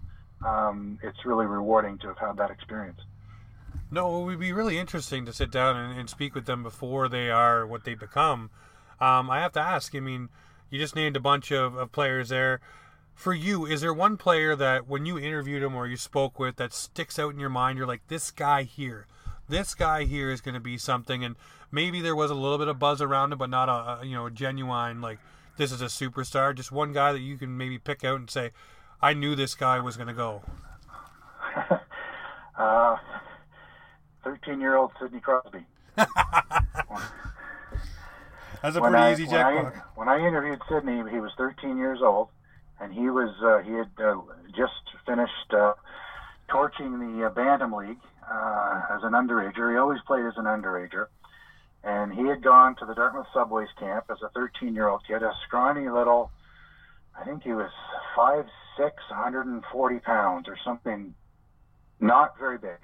Um, 0.46 0.98
it's 1.02 1.24
really 1.24 1.46
rewarding 1.46 1.98
to 1.98 2.08
have 2.08 2.18
had 2.18 2.36
that 2.36 2.50
experience. 2.50 3.00
No, 3.90 4.22
it 4.22 4.24
would 4.24 4.40
be 4.40 4.52
really 4.52 4.78
interesting 4.78 5.24
to 5.26 5.32
sit 5.32 5.50
down 5.50 5.76
and, 5.76 5.98
and 5.98 6.10
speak 6.10 6.34
with 6.34 6.46
them 6.46 6.62
before 6.62 7.08
they 7.08 7.30
are 7.30 7.66
what 7.66 7.84
they 7.84 7.94
become. 7.94 8.50
Um, 9.00 9.30
I 9.30 9.40
have 9.40 9.52
to 9.52 9.60
ask. 9.60 9.94
I 9.94 10.00
mean, 10.00 10.28
you 10.70 10.78
just 10.78 10.96
named 10.96 11.16
a 11.16 11.20
bunch 11.20 11.52
of, 11.52 11.76
of 11.76 11.92
players 11.92 12.28
there. 12.28 12.60
For 13.14 13.32
you, 13.32 13.64
is 13.64 13.80
there 13.80 13.94
one 13.94 14.16
player 14.16 14.56
that 14.56 14.88
when 14.88 15.06
you 15.06 15.18
interviewed 15.18 15.62
him 15.62 15.76
or 15.76 15.86
you 15.86 15.96
spoke 15.96 16.38
with 16.38 16.56
that 16.56 16.72
sticks 16.72 17.18
out 17.18 17.32
in 17.32 17.38
your 17.38 17.48
mind? 17.48 17.78
You're 17.78 17.86
like, 17.86 18.08
this 18.08 18.32
guy 18.32 18.64
here, 18.64 19.06
this 19.48 19.74
guy 19.74 20.04
here 20.04 20.30
is 20.30 20.40
going 20.40 20.54
to 20.54 20.60
be 20.60 20.78
something. 20.78 21.24
And 21.24 21.36
maybe 21.70 22.00
there 22.00 22.16
was 22.16 22.30
a 22.30 22.34
little 22.34 22.58
bit 22.58 22.68
of 22.68 22.78
buzz 22.78 23.00
around 23.00 23.32
him, 23.32 23.38
but 23.38 23.50
not 23.50 23.68
a, 23.68 24.02
a 24.02 24.06
you 24.06 24.14
know 24.14 24.26
a 24.26 24.30
genuine 24.30 25.00
like 25.00 25.18
this 25.56 25.72
is 25.72 25.80
a 25.80 25.86
superstar? 25.86 26.54
Just 26.54 26.72
one 26.72 26.92
guy 26.92 27.12
that 27.12 27.20
you 27.20 27.36
can 27.36 27.56
maybe 27.56 27.78
pick 27.78 28.04
out 28.04 28.18
and 28.18 28.28
say, 28.28 28.50
I 29.00 29.14
knew 29.14 29.34
this 29.34 29.54
guy 29.54 29.80
was 29.80 29.96
going 29.96 30.08
to 30.08 30.14
go. 30.14 30.42
uh, 32.58 32.96
13 34.24 34.60
year 34.60 34.76
old 34.76 34.92
Sidney 35.00 35.20
Crosby. 35.20 35.64
That's 38.62 38.76
a 38.76 38.80
pretty 38.80 38.96
I, 38.96 39.12
easy 39.12 39.26
when 39.26 39.36
I, 39.36 39.72
when 39.94 40.08
I 40.08 40.26
interviewed 40.26 40.60
Sidney, 40.68 41.02
he 41.10 41.20
was 41.20 41.32
13 41.36 41.76
years 41.76 42.00
old, 42.02 42.28
and 42.80 42.92
he 42.92 43.10
was 43.10 43.30
uh, 43.42 43.58
he 43.58 43.72
had 43.72 43.90
uh, 44.02 44.16
just 44.56 44.72
finished 45.06 45.52
uh, 45.52 45.74
torching 46.48 46.98
the 46.98 47.26
uh, 47.26 47.30
Bantam 47.30 47.74
League 47.74 47.98
uh, 48.30 48.82
as 48.90 49.02
an 49.02 49.12
underager. 49.12 49.72
He 49.72 49.78
always 49.78 50.00
played 50.06 50.24
as 50.24 50.34
an 50.36 50.44
underager, 50.44 51.06
and 51.82 52.12
he 52.12 52.26
had 52.26 52.42
gone 52.42 52.76
to 52.76 52.86
the 52.86 52.94
Dartmouth 52.94 53.26
Subways 53.32 53.68
camp 53.78 54.06
as 54.10 54.18
a 54.22 54.28
13 54.30 54.74
year 54.74 54.88
old 54.88 55.02
kid, 55.06 55.22
a 55.22 55.32
scrawny 55.46 55.88
little. 55.88 56.30
I 57.18 57.24
think 57.24 57.42
he 57.42 57.52
was 57.52 57.70
five 58.16 58.46
six, 58.76 58.96
140 59.08 59.98
pounds 60.00 60.48
or 60.48 60.56
something, 60.64 61.14
not 62.00 62.38
very 62.38 62.58
big. 62.58 62.78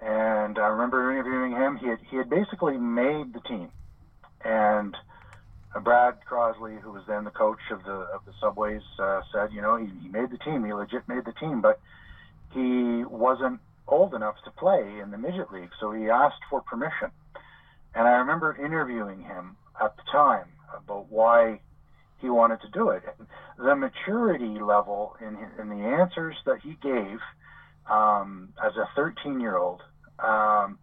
And 0.00 0.58
I 0.58 0.66
remember 0.68 1.12
interviewing 1.12 1.52
him. 1.52 1.76
He 1.76 1.86
had 1.88 1.98
he 2.10 2.16
had 2.16 2.30
basically 2.30 2.76
made 2.76 3.32
the 3.32 3.40
team 3.40 3.70
and 4.44 4.96
uh, 5.74 5.80
Brad 5.80 6.18
Crosley, 6.30 6.78
who 6.80 6.92
was 6.92 7.02
then 7.08 7.24
the 7.24 7.30
coach 7.30 7.58
of 7.70 7.82
the 7.84 7.92
of 7.92 8.24
the 8.26 8.32
Subways, 8.40 8.82
uh, 8.98 9.22
said, 9.32 9.52
you 9.52 9.62
know, 9.62 9.76
he, 9.76 9.86
he 10.02 10.08
made 10.08 10.30
the 10.30 10.38
team. 10.38 10.64
He 10.64 10.72
legit 10.72 11.08
made 11.08 11.24
the 11.24 11.32
team, 11.32 11.60
but 11.60 11.80
he 12.52 13.04
wasn't 13.04 13.60
old 13.86 14.14
enough 14.14 14.36
to 14.44 14.50
play 14.50 14.98
in 15.02 15.10
the 15.10 15.18
midget 15.18 15.52
league, 15.52 15.70
so 15.80 15.92
he 15.92 16.08
asked 16.08 16.42
for 16.48 16.62
permission. 16.62 17.10
And 17.94 18.06
I 18.08 18.12
remember 18.12 18.56
interviewing 18.56 19.22
him 19.22 19.56
at 19.80 19.96
the 19.96 20.02
time 20.10 20.46
about 20.76 21.10
why 21.10 21.60
he 22.18 22.28
wanted 22.28 22.60
to 22.62 22.68
do 22.68 22.88
it. 22.88 23.02
The 23.58 23.76
maturity 23.76 24.58
level 24.60 25.16
in 25.20 25.36
in 25.60 25.68
the 25.68 25.84
answers 25.84 26.36
that 26.46 26.60
he 26.62 26.76
gave 26.82 27.20
um, 27.90 28.54
as 28.64 28.72
a 28.76 28.88
13 28.96 29.40
year 29.40 29.56
old, 29.56 29.82
um, 30.18 30.78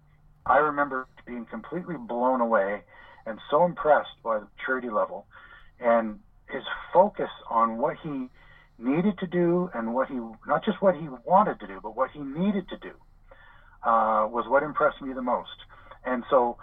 I 0.46 0.58
remember 0.58 1.08
being 1.26 1.46
completely 1.46 1.96
blown 1.98 2.42
away 2.42 2.82
and 3.26 3.40
so 3.50 3.66
impressed 3.66 4.22
by 4.24 4.40
the 4.40 4.48
maturity 4.58 4.90
level 4.90 5.26
and 5.80 6.20
his 6.50 6.64
focus 6.94 7.30
on 7.50 7.78
what 7.78 7.98
he 8.04 8.30
needed 8.82 9.18
to 9.20 9.28
do 9.28 9.70
and 9.74 9.94
what 9.94 10.08
he 10.08 10.16
not 10.48 10.64
just 10.64 10.82
what 10.82 10.96
he 10.96 11.08
wanted 11.26 11.60
to 11.60 11.68
do 11.68 11.80
but 11.82 11.96
what 11.96 12.10
he 12.12 12.20
needed 12.20 12.68
to 12.70 12.78
do 12.78 12.92
uh, 13.84 14.28
was 14.28 14.46
what 14.48 14.64
impressed 14.64 15.02
me 15.02 15.14
the 15.14 15.22
most 15.22 15.66
and 16.06 16.24
so 16.30 16.58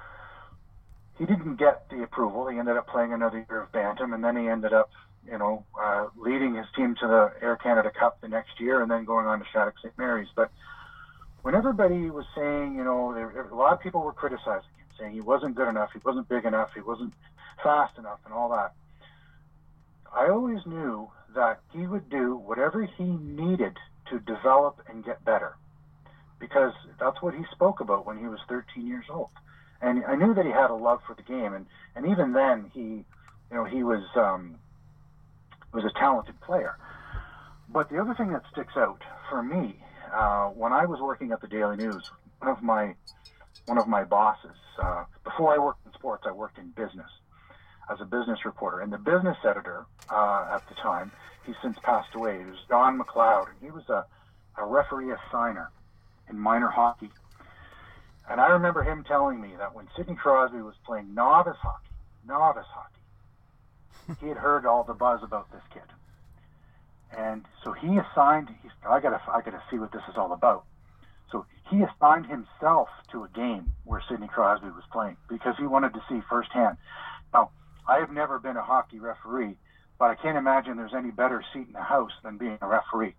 he 1.19 1.27
didn't 1.27 1.57
get 1.57 1.89
the 1.91 2.03
approval 2.03 2.47
he 2.47 2.59
ended 2.59 2.77
up 2.77 2.87
playing 2.87 3.13
another 3.13 3.45
year 3.49 3.63
of 3.63 3.73
bantam 3.73 4.13
and 4.13 4.23
then 4.23 4.37
he 4.37 4.49
ended 4.49 4.73
up 4.73 4.91
you 5.31 5.39
know 5.39 5.65
uh, 5.81 6.07
leading 6.17 6.55
his 6.55 6.67
team 6.77 6.95
to 7.01 7.07
the 7.07 7.33
air 7.41 7.57
canada 7.57 7.91
cup 7.91 8.21
the 8.21 8.29
next 8.29 8.61
year 8.61 8.83
and 8.83 8.91
then 8.91 9.05
going 9.05 9.27
on 9.27 9.39
to 9.39 9.45
shattuck 9.53 9.75
st 9.81 9.97
mary's 9.97 10.29
but 10.35 10.51
when 11.43 11.55
everybody 11.55 12.11
was 12.11 12.25
saying 12.35 12.75
you 12.75 12.85
know 12.85 13.15
there, 13.15 13.49
a 13.51 13.55
lot 13.55 13.73
of 13.73 13.81
people 13.81 14.03
were 14.03 14.13
criticizing 14.13 14.71
him, 14.77 14.87
saying 14.99 15.13
he 15.13 15.21
wasn't 15.21 15.55
good 15.55 15.69
enough, 15.69 15.91
he 15.93 16.01
wasn't 16.05 16.29
big 16.29 16.45
enough, 16.45 16.71
he 16.75 16.81
wasn't 16.81 17.13
fast 17.63 17.97
enough, 17.99 18.19
and 18.25 18.35
all 18.35 18.49
that. 18.51 18.73
I 20.15 20.29
always 20.29 20.65
knew 20.67 21.11
that 21.39 21.61
he 21.73 21.87
would 21.87 22.11
do 22.11 22.35
whatever 22.35 22.83
he 22.83 23.05
needed 23.05 23.77
to 24.11 24.19
develop 24.19 24.81
and 24.89 25.05
get 25.05 25.25
better 25.25 25.55
because 26.41 26.73
that's 26.99 27.23
what 27.23 27.33
he 27.33 27.45
spoke 27.53 27.79
about 27.79 28.05
when 28.05 28.19
he 28.19 28.27
was 28.27 28.41
13 28.49 28.85
years 28.85 29.05
old. 29.09 29.29
And 29.81 30.05
I 30.05 30.17
knew 30.17 30.35
that 30.35 30.45
he 30.45 30.51
had 30.51 30.71
a 30.71 30.75
love 30.75 30.99
for 31.07 31.15
the 31.15 31.23
game, 31.23 31.55
and, 31.55 31.67
and 31.95 32.07
even 32.07 32.33
then 32.33 32.73
he, 32.75 32.81
you 32.81 33.05
know, 33.53 33.65
he 33.65 33.85
was 33.85 34.03
um, 34.17 34.57
was 35.73 35.85
a 35.85 35.97
talented 35.97 36.41
player. 36.41 36.75
But 37.69 37.89
the 37.89 38.01
other 38.01 38.15
thing 38.15 38.33
that 38.33 38.43
sticks 38.51 38.77
out 38.77 39.03
for 39.31 39.41
me 39.41 39.79
uh, 40.13 40.47
when 40.47 40.73
I 40.73 40.87
was 40.87 40.99
working 41.01 41.31
at 41.31 41.41
the 41.41 41.47
Daily 41.47 41.77
News, 41.77 42.03
one 42.41 42.51
of 42.51 42.65
my 42.65 42.97
one 43.67 43.79
of 43.79 43.87
my 43.87 44.03
bosses. 44.03 44.57
Uh, 44.83 45.05
before 45.23 45.55
I 45.55 45.59
worked 45.59 45.87
in 45.87 45.93
sports, 45.93 46.25
I 46.27 46.33
worked 46.33 46.59
in 46.59 46.71
business 46.71 47.11
as 47.91 48.01
a 48.01 48.05
business 48.05 48.45
reporter. 48.45 48.81
And 48.81 48.93
the 48.93 48.99
business 48.99 49.37
editor 49.45 49.87
uh, 50.11 50.51
at 50.53 50.69
the 50.69 50.75
time, 50.75 51.11
he's 51.45 51.57
since 51.63 51.79
passed 51.83 52.15
away, 52.15 52.41
it 52.41 52.47
was 52.47 52.59
Don 52.69 52.99
McLeod. 52.99 53.49
And 53.49 53.57
he 53.61 53.71
was 53.71 53.89
a, 53.89 54.05
a 54.57 54.65
referee 54.65 55.13
assigner 55.13 55.69
in 56.29 56.39
minor 56.39 56.69
hockey. 56.69 57.11
And 58.31 58.41
I 58.41 58.49
remember 58.49 58.83
him 58.83 59.05
telling 59.05 59.41
me 59.41 59.51
that 59.59 59.75
when 59.75 59.89
Sidney 59.97 60.15
Crosby 60.15 60.61
was 60.61 60.75
playing 60.85 61.15
novice 61.15 61.57
hockey, 61.61 61.89
novice 62.27 62.67
hockey, 62.69 64.19
he 64.21 64.29
had 64.29 64.37
heard 64.37 64.67
all 64.67 64.85
the 64.85 64.95
buzz 64.95 65.23
about 65.23 65.51
this 65.51 65.63
kid. 65.73 65.83
And 67.17 67.47
so 67.65 67.73
he 67.73 67.97
assigned, 67.97 68.49
he's, 68.63 68.71
I 68.87 69.01
gotta, 69.01 69.21
I 69.33 69.41
gotta 69.41 69.63
see 69.71 69.79
what 69.79 69.93
this 69.93 70.03
is 70.11 70.17
all 70.17 70.33
about. 70.33 70.65
So 71.33 71.47
he 71.71 71.83
assigned 71.83 72.27
himself 72.27 72.89
to 73.13 73.25
a 73.25 73.29
game 73.29 73.73
where 73.85 74.03
Sidney 74.09 74.29
Crosby 74.29 74.69
was 74.69 74.85
playing 74.93 75.17
because 75.29 75.57
he 75.59 75.67
wanted 75.67 75.95
to 75.95 76.03
see 76.09 76.21
firsthand. 76.29 76.77
Now, 77.33 77.51
I 77.89 77.99
have 77.99 78.13
never 78.13 78.39
been 78.39 78.57
a 78.57 78.63
hockey 78.63 78.99
referee, 78.99 79.57
but 79.99 80.11
I 80.11 80.15
can't 80.15 80.37
imagine 80.37 80.77
there's 80.77 80.95
any 80.95 81.11
better 81.11 81.43
seat 81.53 81.67
in 81.67 81.73
the 81.73 81.83
house 81.83 82.13
than 82.23 82.37
being 82.37 82.59
a 82.61 82.69
referee. 82.69 83.15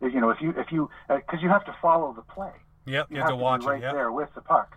You 0.00 0.20
know, 0.20 0.30
if 0.30 0.40
you 0.40 0.50
if 0.56 0.70
you 0.70 0.90
because 1.08 1.40
uh, 1.40 1.42
you 1.42 1.48
have 1.48 1.64
to 1.64 1.74
follow 1.82 2.12
the 2.12 2.22
play. 2.22 2.52
Yep, 2.86 3.06
you, 3.10 3.16
you 3.16 3.22
have, 3.22 3.30
have, 3.30 3.38
to, 3.38 3.42
watch 3.42 3.60
be 3.62 3.66
right 3.66 3.78
it. 3.78 3.86
Yep. 3.86 3.94
there 3.94 4.12
with 4.12 4.28
the 4.34 4.40
puck. 4.40 4.76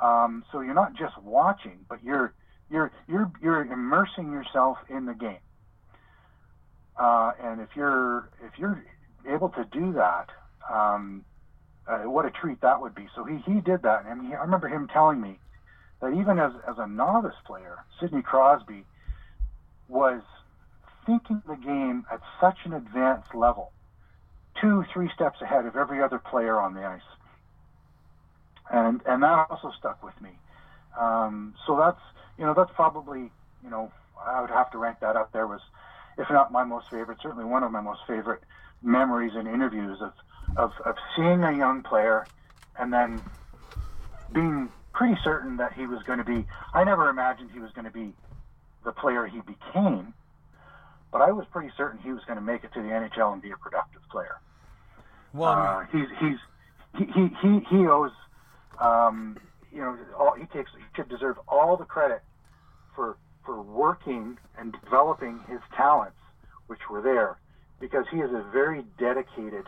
Um, 0.00 0.44
so 0.52 0.60
you're 0.60 0.74
not 0.74 0.94
just 0.94 1.20
watching, 1.22 1.84
but 1.88 2.04
you're 2.04 2.34
you're 2.70 2.92
you're 3.08 3.32
you're 3.42 3.62
immersing 3.62 4.30
yourself 4.30 4.78
in 4.88 5.06
the 5.06 5.14
game. 5.14 5.38
Uh, 6.96 7.32
and 7.42 7.60
if 7.60 7.70
you're 7.74 8.28
if 8.44 8.58
you're 8.58 8.84
able 9.28 9.48
to 9.48 9.64
do 9.72 9.92
that, 9.94 10.28
um, 10.72 11.24
uh, 11.88 11.98
what 12.00 12.24
a 12.24 12.30
treat 12.30 12.60
that 12.60 12.80
would 12.80 12.94
be. 12.94 13.08
So 13.14 13.24
he, 13.24 13.38
he 13.38 13.60
did 13.60 13.82
that, 13.82 14.04
and 14.06 14.26
he, 14.26 14.34
I 14.34 14.42
remember 14.42 14.68
him 14.68 14.88
telling 14.92 15.20
me 15.20 15.38
that 16.00 16.12
even 16.12 16.38
as 16.38 16.52
as 16.68 16.76
a 16.78 16.86
novice 16.86 17.36
player, 17.46 17.84
Sidney 18.00 18.22
Crosby 18.22 18.84
was 19.88 20.22
thinking 21.06 21.42
the 21.46 21.56
game 21.56 22.04
at 22.10 22.20
such 22.40 22.58
an 22.64 22.72
advanced 22.72 23.34
level, 23.34 23.72
two 24.60 24.84
three 24.92 25.10
steps 25.14 25.40
ahead 25.40 25.66
of 25.66 25.76
every 25.76 26.02
other 26.02 26.18
player 26.18 26.60
on 26.60 26.74
the 26.74 26.84
ice, 26.84 27.00
and 28.70 29.00
and 29.06 29.22
that 29.22 29.46
also 29.50 29.70
stuck 29.78 30.02
with 30.02 30.18
me. 30.20 30.30
Um, 30.98 31.54
so 31.66 31.76
that's 31.76 32.00
you 32.38 32.44
know 32.44 32.54
that's 32.54 32.72
probably 32.74 33.30
you 33.62 33.70
know 33.70 33.90
I 34.24 34.40
would 34.40 34.50
have 34.50 34.70
to 34.72 34.78
rank 34.78 35.00
that 35.00 35.16
up 35.16 35.32
there 35.32 35.46
was 35.46 35.60
if 36.16 36.30
not 36.30 36.52
my 36.52 36.64
most 36.64 36.86
favorite, 36.90 37.18
certainly 37.20 37.44
one 37.44 37.62
of 37.62 37.72
my 37.72 37.80
most 37.80 38.00
favorite 38.06 38.42
memories 38.82 39.32
and 39.34 39.48
interviews 39.48 39.98
of 40.00 40.12
of, 40.56 40.72
of 40.84 40.96
seeing 41.16 41.42
a 41.42 41.56
young 41.56 41.82
player 41.82 42.28
and 42.78 42.92
then 42.92 43.22
being 44.32 44.70
pretty 44.94 45.16
certain 45.22 45.58
that 45.58 45.72
he 45.72 45.86
was 45.86 46.02
going 46.04 46.18
to 46.18 46.24
be. 46.24 46.46
I 46.72 46.84
never 46.84 47.08
imagined 47.10 47.50
he 47.52 47.60
was 47.60 47.72
going 47.72 47.84
to 47.84 47.90
be 47.90 48.14
the 48.84 48.92
player 48.92 49.26
he 49.26 49.40
became, 49.40 50.14
but 51.12 51.20
I 51.20 51.32
was 51.32 51.44
pretty 51.52 51.70
certain 51.76 51.98
he 51.98 52.12
was 52.12 52.24
going 52.24 52.36
to 52.36 52.44
make 52.44 52.64
it 52.64 52.72
to 52.74 52.80
the 52.80 52.88
NHL 52.88 53.32
and 53.32 53.42
be 53.42 53.50
a 53.50 53.56
productive 53.56 54.02
player. 54.10 54.36
Well, 55.32 55.52
uh, 55.52 55.84
he's 55.90 56.06
he's 56.20 56.38
he 56.96 57.04
he 57.12 57.28
he, 57.42 57.60
he 57.68 57.86
owes 57.86 58.12
um, 58.78 59.36
you 59.72 59.80
know 59.80 59.98
all, 60.16 60.34
he 60.34 60.46
takes 60.46 60.70
he 60.76 60.84
should 60.94 61.08
deserve 61.08 61.38
all 61.48 61.76
the 61.76 61.84
credit 61.84 62.22
for 62.94 63.16
for 63.44 63.60
working 63.60 64.38
and 64.56 64.74
developing 64.84 65.40
his 65.48 65.60
talents, 65.76 66.16
which 66.68 66.88
were 66.88 67.02
there, 67.02 67.36
because 67.80 68.06
he 68.10 68.18
is 68.18 68.30
a 68.30 68.42
very 68.52 68.84
dedicated 68.96 69.66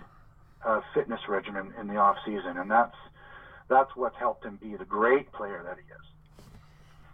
uh, 0.64 0.80
fitness 0.94 1.20
regimen 1.28 1.74
in 1.78 1.88
the 1.88 1.96
off 1.96 2.16
season, 2.24 2.56
and 2.56 2.70
that's 2.70 2.94
that's 3.68 3.94
what's 3.96 4.16
helped 4.16 4.44
him 4.44 4.58
be 4.60 4.76
the 4.76 4.84
great 4.84 5.32
player 5.32 5.62
that 5.64 5.76
he 5.76 5.92
is. 5.92 6.40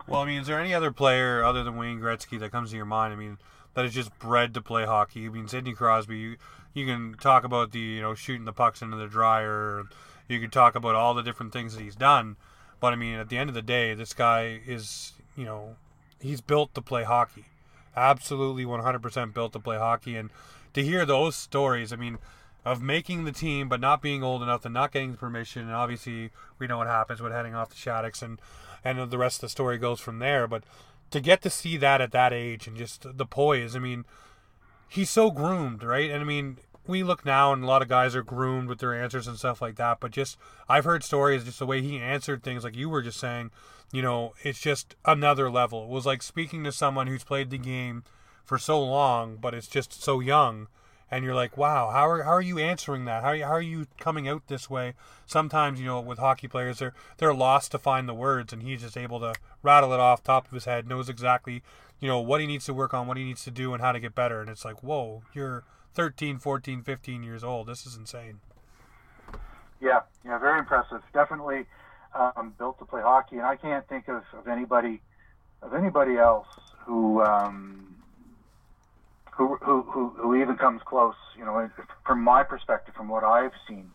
well, 0.07 0.21
I 0.21 0.27
mean, 0.27 0.41
is 0.41 0.47
there 0.47 0.61
any 0.61 0.75
other 0.75 0.93
player 0.93 1.45
other 1.45 1.65
than 1.65 1.77
Wayne 1.77 2.01
Gretzky 2.01 2.39
that 2.41 2.53
comes 2.53 2.71
to 2.71 2.77
your 2.77 2.85
mind? 2.85 3.13
I 3.13 3.17
mean, 3.17 3.39
that 3.75 3.85
is 3.85 3.95
just 3.95 4.17
bred 4.19 4.55
to 4.55 4.61
play 4.61 4.85
hockey. 4.85 5.27
I 5.27 5.29
mean, 5.29 5.49
Sidney 5.49 5.73
Crosby. 5.73 6.19
You, 6.19 6.37
you 6.75 6.87
can 6.87 7.15
talk 7.21 7.45
about 7.45 7.73
the 7.73 7.81
you 7.81 8.03
know 8.03 8.15
shooting 8.15 8.45
the 8.45 8.53
pucks 8.53 8.83
into 8.83 8.97
the 8.97 9.07
dryer. 9.07 9.85
You 10.29 10.41
can 10.41 10.51
talk 10.51 10.75
about 10.75 10.95
all 10.95 11.15
the 11.15 11.23
different 11.23 11.53
things 11.53 11.75
that 11.75 11.83
he's 11.83 11.97
done, 11.97 12.37
but 12.81 12.93
I 12.93 12.97
mean, 12.97 13.17
at 13.17 13.29
the 13.29 13.39
end 13.39 13.51
of 13.51 13.55
the 13.55 13.63
day, 13.63 13.95
this 13.95 14.15
guy 14.15 14.61
is 14.67 15.13
you 15.37 15.45
know 15.45 15.77
he's 16.21 16.41
built 16.41 16.75
to 16.75 16.83
play 16.83 17.05
hockey. 17.05 17.47
Absolutely, 17.95 18.65
100% 18.65 19.35
built 19.35 19.53
to 19.53 19.59
play 19.59 19.77
hockey, 19.77 20.17
and 20.17 20.31
to 20.73 20.83
hear 20.83 21.05
those 21.05 21.37
stories, 21.37 21.93
I 21.93 21.97
mean 21.97 22.19
of 22.65 22.81
making 22.83 23.25
the 23.25 23.33
team 23.33 23.69
but 23.69 23.81
not 23.81 24.03
being 24.03 24.23
old 24.23 24.43
enough 24.43 24.65
and 24.65 24.75
not 24.75 24.93
getting 24.93 25.13
the 25.13 25.19
permission 25.19 25.63
and 25.63 25.73
obviously 25.73 26.31
we 26.59 26.67
know 26.67 26.79
what 26.79 26.87
happens 26.87 27.21
with 27.21 27.33
heading 27.33 27.55
off 27.55 27.71
the 27.71 27.77
Shattucks 27.77 28.23
and 28.23 28.41
and 28.85 29.11
the 29.11 29.19
rest 29.19 29.37
of 29.37 29.43
the 29.43 29.49
story 29.49 29.79
goes 29.79 30.01
from 30.01 30.19
there 30.19 30.47
but 30.47 30.65
to 31.11 31.21
get 31.21 31.43
to 31.43 31.51
see 31.51 31.77
that 31.77 32.01
at 32.01 32.13
that 32.13 32.33
age 32.33 32.67
and 32.67 32.77
just 32.77 33.17
the 33.17 33.27
poise 33.27 33.75
I 33.75 33.79
mean 33.79 34.05
he's 34.89 35.11
so 35.11 35.31
groomed 35.31 35.83
right 35.83 36.11
and 36.11 36.21
I 36.21 36.25
mean 36.25 36.59
we 36.87 37.03
look 37.03 37.25
now 37.25 37.53
and 37.53 37.63
a 37.63 37.67
lot 37.67 37.83
of 37.83 37.89
guys 37.89 38.17
are 38.17 38.23
groomed 38.23 38.69
with 38.69 38.79
their 38.79 38.95
answers 38.95 39.29
and 39.29 39.39
stuff 39.39 39.63
like 39.63 39.77
that. 39.77 39.99
But 40.01 40.11
just 40.11 40.37
I've 40.69 40.85
heard 40.85 41.05
stories 41.05 41.45
just 41.45 41.59
the 41.59 41.67
way 41.67 41.81
he 41.81 41.99
answered 41.99 42.43
things, 42.43 42.65
like 42.65 42.77
you 42.77 42.89
were 42.89 43.03
just 43.03 43.21
saying. 43.21 43.51
You 43.93 44.01
know, 44.01 44.33
it's 44.43 44.61
just 44.61 44.97
another 45.05 45.51
level. 45.51 45.85
It 45.85 45.91
was 45.91 46.07
like 46.07 46.23
speaking 46.23 46.65
to 46.65 46.73
someone 46.73 47.07
who's 47.09 47.25
played 47.25 47.51
the 47.51 47.59
game 47.59 48.05
for 48.43 48.59
so 48.59 48.83
long, 48.83 49.37
but 49.37 49.55
it's 49.55 49.69
just 49.69 50.03
so 50.03 50.19
young. 50.21 50.69
And 51.13 51.27
you're 51.27 51.35
like, 51.35 51.59
wow, 51.59 51.91
how 51.91 52.09
are, 52.09 52.23
how 52.23 52.31
are 52.31 52.41
you 52.41 52.59
answering 52.59 53.05
that? 53.05 53.23
How 53.23 53.29
are 53.29 53.37
you, 53.37 53.45
how 53.45 53.53
are 53.53 53.61
you 53.61 53.87
coming 54.01 54.27
out 54.27 54.49
this 54.49 54.71
way? 54.71 54.95
Sometimes, 55.27 55.79
you 55.79 55.85
know, 55.85 56.01
with 56.01 56.19
hockey 56.19 56.49
players, 56.49 56.79
they're 56.79 56.95
they're 57.19 57.35
lost 57.35 57.71
to 57.73 57.79
find 57.79 58.09
the 58.09 58.15
words, 58.15 58.51
and 58.51 58.63
he's 58.63 58.81
just 58.81 58.97
able 58.97 59.21
to 59.21 59.35
rattle 59.63 59.93
it 59.93 60.01
off 60.01 60.25
top 60.25 60.47
of 60.47 60.53
his 60.53 60.65
head, 60.65 60.89
knows 60.89 61.11
exactly, 61.11 61.63
you 62.01 62.09
know, 62.09 62.19
what 62.19 62.41
he 62.41 62.47
needs 62.47 62.65
to 62.65 62.73
work 62.73 62.95
on, 62.95 63.07
what 63.07 63.19
he 63.19 63.25
needs 63.25 63.45
to 63.45 63.51
do, 63.51 63.75
and 63.75 63.83
how 63.83 63.93
to 63.93 64.01
get 64.01 64.15
better. 64.15 64.41
And 64.41 64.49
it's 64.49 64.65
like, 64.65 64.83
whoa, 64.83 65.23
you're 65.35 65.65
13, 65.93 66.39
14, 66.39 66.83
15 66.83 67.23
years 67.23 67.45
old. 67.45 67.67
This 67.67 67.85
is 67.85 67.95
insane. 67.95 68.41
Yeah, 69.83 70.01
yeah, 70.25 70.39
very 70.39 70.61
impressive. 70.61 71.03
Definitely 71.13 71.67
um, 72.15 72.55
built 72.57 72.79
to 72.79 72.87
play 72.87 73.03
hockey, 73.03 73.37
and 73.37 73.45
I 73.45 73.57
can't 73.57 73.87
think 73.87 74.09
of, 74.09 74.23
of 74.33 74.49
anybody 74.49 75.03
of 75.61 75.75
anybody 75.75 76.17
else 76.17 76.49
who, 76.87 77.23
um, 77.23 77.97
who 79.33 79.57
who 79.63 79.83
who 79.83 80.11
who 80.11 80.35
even 80.35 80.57
comes 80.57 80.81
close. 80.85 81.15
You 81.37 81.45
know, 81.45 81.69
from 82.07 82.23
my 82.23 82.43
perspective, 82.43 82.95
from 82.95 83.09
what 83.09 83.25
I've 83.25 83.53
seen. 83.69 83.91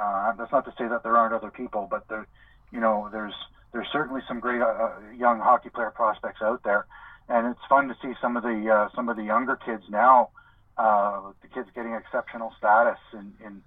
Uh, 0.00 0.32
that's 0.38 0.50
not 0.50 0.64
to 0.64 0.72
say 0.78 0.88
that 0.88 1.02
there 1.02 1.16
aren't 1.18 1.34
other 1.34 1.50
people, 1.50 1.86
but 1.90 2.08
there, 2.08 2.26
you 2.72 2.80
know, 2.80 3.10
there's 3.12 3.34
there's 3.72 3.86
certainly 3.92 4.22
some 4.26 4.40
great 4.40 4.62
uh, 4.62 4.64
uh 4.64 4.92
young 5.14 5.38
hockey 5.38 5.68
player 5.68 5.90
prospects 5.90 6.40
out 6.40 6.62
there, 6.64 6.86
and 7.28 7.46
it's 7.46 7.60
fun 7.68 7.88
to 7.88 7.94
see 8.00 8.14
some 8.20 8.36
of 8.36 8.42
the 8.42 8.70
uh, 8.70 8.88
some 8.96 9.10
of 9.10 9.16
the 9.16 9.22
younger 9.22 9.56
kids 9.56 9.84
now 9.90 10.30
uh, 10.76 11.20
the 11.42 11.48
kids 11.48 11.68
getting 11.74 11.92
exceptional 11.94 12.52
status 12.56 12.98
in, 13.12 13.32
in 13.44 13.62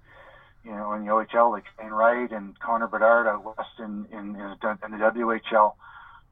you 0.64 0.72
know 0.72 0.92
in 0.92 1.04
the 1.04 1.10
OHL 1.10 1.50
like 1.50 1.64
Shane 1.78 1.90
Wright 1.90 2.30
and 2.30 2.58
Connor 2.58 2.88
Bedard 2.88 3.26
out 3.26 3.44
west 3.44 3.78
in 3.78 4.06
in, 4.12 4.36
in 4.36 4.90
the 4.90 4.98
WHL. 4.98 5.74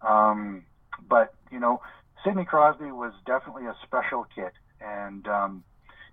Um, 0.03 0.64
but 1.09 1.35
you 1.51 1.61
know 1.61 1.81
Sidney 2.25 2.45
Crosby 2.45 2.91
was 2.91 3.12
definitely 3.27 3.66
a 3.66 3.77
special 3.85 4.27
kid, 4.35 4.51
and 4.85 5.26
um, 5.28 5.64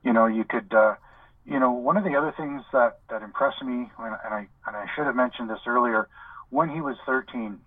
you 0.04 0.14
know 0.14 0.26
you 0.26 0.44
could. 0.44 0.74
Uh, 0.74 0.96
you 1.44 1.60
know, 1.60 1.72
one 1.72 1.98
of 1.98 2.04
the 2.04 2.16
other 2.16 2.32
things 2.38 2.62
that, 2.72 3.00
that 3.10 3.24
impressed 3.24 3.64
me, 3.64 3.90
and 3.98 4.14
I 4.14 4.48
and 4.68 4.76
I 4.76 4.86
should 4.96 5.06
have 5.06 5.16
mentioned 5.16 5.50
this 5.50 5.62
earlier, 5.66 6.08
when 6.52 6.70
he 6.70 6.82
was 6.82 6.98
13, 7.08 7.60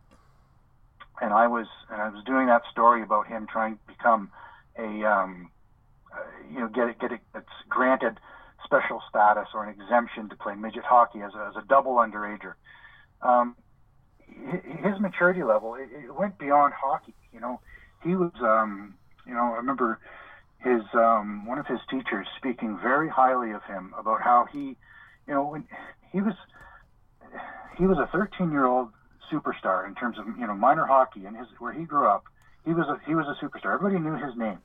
and 1.20 1.32
I 1.32 1.48
was 1.48 1.66
and 1.90 2.00
I 2.00 2.08
was 2.08 2.22
doing 2.24 2.46
that 2.46 2.62
story 2.70 3.02
about 3.02 3.26
him 3.26 3.48
trying 3.50 3.74
to 3.74 3.80
become 3.88 4.30
a 4.78 5.04
um, 5.04 5.50
uh, 6.14 6.18
you 6.52 6.60
know, 6.60 6.68
get 6.68 6.88
it, 6.88 6.98
get 7.00 7.12
it, 7.12 7.20
it's 7.34 7.46
granted 7.68 8.18
special 8.64 9.02
status 9.08 9.48
or 9.54 9.64
an 9.64 9.70
exemption 9.70 10.28
to 10.28 10.36
play 10.36 10.54
midget 10.54 10.84
hockey 10.84 11.20
as 11.20 11.32
a, 11.34 11.46
as 11.48 11.56
a 11.56 11.66
double 11.66 11.96
underager. 11.96 12.54
Um, 13.22 13.56
his 14.26 14.98
maturity 15.00 15.42
level 15.42 15.74
it, 15.74 15.88
it 15.92 16.14
went 16.14 16.38
beyond 16.38 16.74
hockey. 16.74 17.14
You 17.32 17.40
know, 17.40 17.60
he 18.02 18.14
was, 18.14 18.32
um, 18.40 18.94
you 19.26 19.34
know, 19.34 19.52
I 19.52 19.56
remember 19.56 19.98
his 20.64 20.82
um, 20.94 21.46
one 21.46 21.58
of 21.58 21.66
his 21.66 21.80
teachers 21.90 22.26
speaking 22.36 22.78
very 22.82 23.08
highly 23.08 23.52
of 23.52 23.62
him 23.64 23.94
about 23.98 24.22
how 24.22 24.46
he, 24.50 24.76
you 25.28 25.34
know, 25.34 25.44
when 25.44 25.64
he 26.10 26.20
was 26.20 26.34
he 27.76 27.86
was 27.86 27.98
a 27.98 28.08
13 28.10 28.50
year 28.50 28.64
old 28.64 28.88
superstar 29.30 29.86
in 29.86 29.94
terms 29.94 30.18
of 30.18 30.26
you 30.38 30.46
know 30.46 30.54
minor 30.54 30.86
hockey 30.86 31.26
and 31.26 31.36
his 31.36 31.46
where 31.58 31.72
he 31.72 31.84
grew 31.84 32.08
up. 32.08 32.24
He 32.64 32.72
was 32.72 32.88
a 32.88 32.98
he 33.06 33.14
was 33.14 33.26
a 33.26 33.44
superstar. 33.44 33.74
Everybody 33.74 34.02
knew 34.02 34.16
his 34.16 34.34
name. 34.36 34.58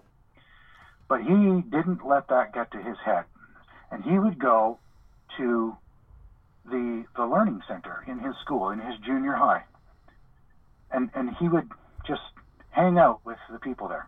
But 1.10 1.22
he 1.22 1.62
didn't 1.70 2.06
let 2.06 2.28
that 2.30 2.54
get 2.54 2.72
to 2.72 2.78
his 2.78 2.98
head. 3.04 3.26
And 3.92 4.04
he 4.04 4.18
would 4.20 4.40
go 4.40 4.78
to 5.38 5.76
the, 6.66 7.04
the 7.16 7.26
learning 7.26 7.62
center 7.68 8.06
in 8.08 8.20
his 8.20 8.36
school, 8.46 8.70
in 8.70 8.80
his 8.80 8.96
junior 9.00 9.34
high. 9.34 9.64
And, 10.92 11.10
and 11.16 11.36
he 11.40 11.50
would 11.50 11.68
just 12.08 12.22
hang 12.70 13.00
out 13.00 13.26
with 13.26 13.38
the 13.52 13.58
people 13.58 13.88
there. 13.88 14.08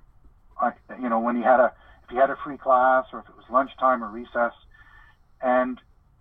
You 1.00 1.10
know, 1.10 1.20
when 1.20 1.36
he 1.36 1.42
had 1.42 1.60
a, 1.60 1.74
if 2.04 2.10
he 2.10 2.18
had 2.18 2.30
a 2.30 2.38
free 2.44 2.58
class 2.58 3.06
or 3.14 3.20
if 3.20 3.30
it 3.30 3.36
was 3.36 3.46
lunchtime 3.50 4.04
or 4.04 4.10
recess. 4.10 4.54
And 5.42 5.80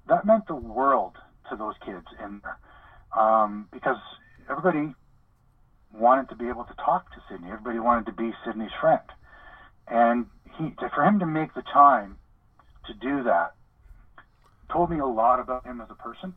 that 0.08 0.24
meant 0.24 0.46
the 0.46 0.54
world 0.54 1.16
to 1.50 1.56
those 1.56 1.74
kids 1.84 2.06
in 2.24 2.40
there. 2.42 2.58
Um, 3.22 3.68
because 3.72 3.98
everybody 4.48 4.94
wanted 5.92 6.28
to 6.28 6.36
be 6.36 6.48
able 6.48 6.64
to 6.64 6.74
talk 6.74 7.12
to 7.12 7.20
Sidney. 7.28 7.50
Everybody 7.50 7.80
wanted 7.80 8.06
to 8.06 8.12
be 8.12 8.32
Sidney's 8.44 8.70
friend. 8.80 9.02
And 9.88 10.26
he, 10.56 10.72
for 10.94 11.04
him 11.04 11.18
to 11.18 11.26
make 11.26 11.54
the 11.54 11.62
time 11.62 12.16
to 12.86 12.94
do 12.94 13.24
that 13.24 13.54
told 14.70 14.90
me 14.90 14.98
a 14.98 15.06
lot 15.06 15.40
about 15.40 15.66
him 15.66 15.80
as 15.80 15.88
a 15.90 15.94
person. 15.94 16.34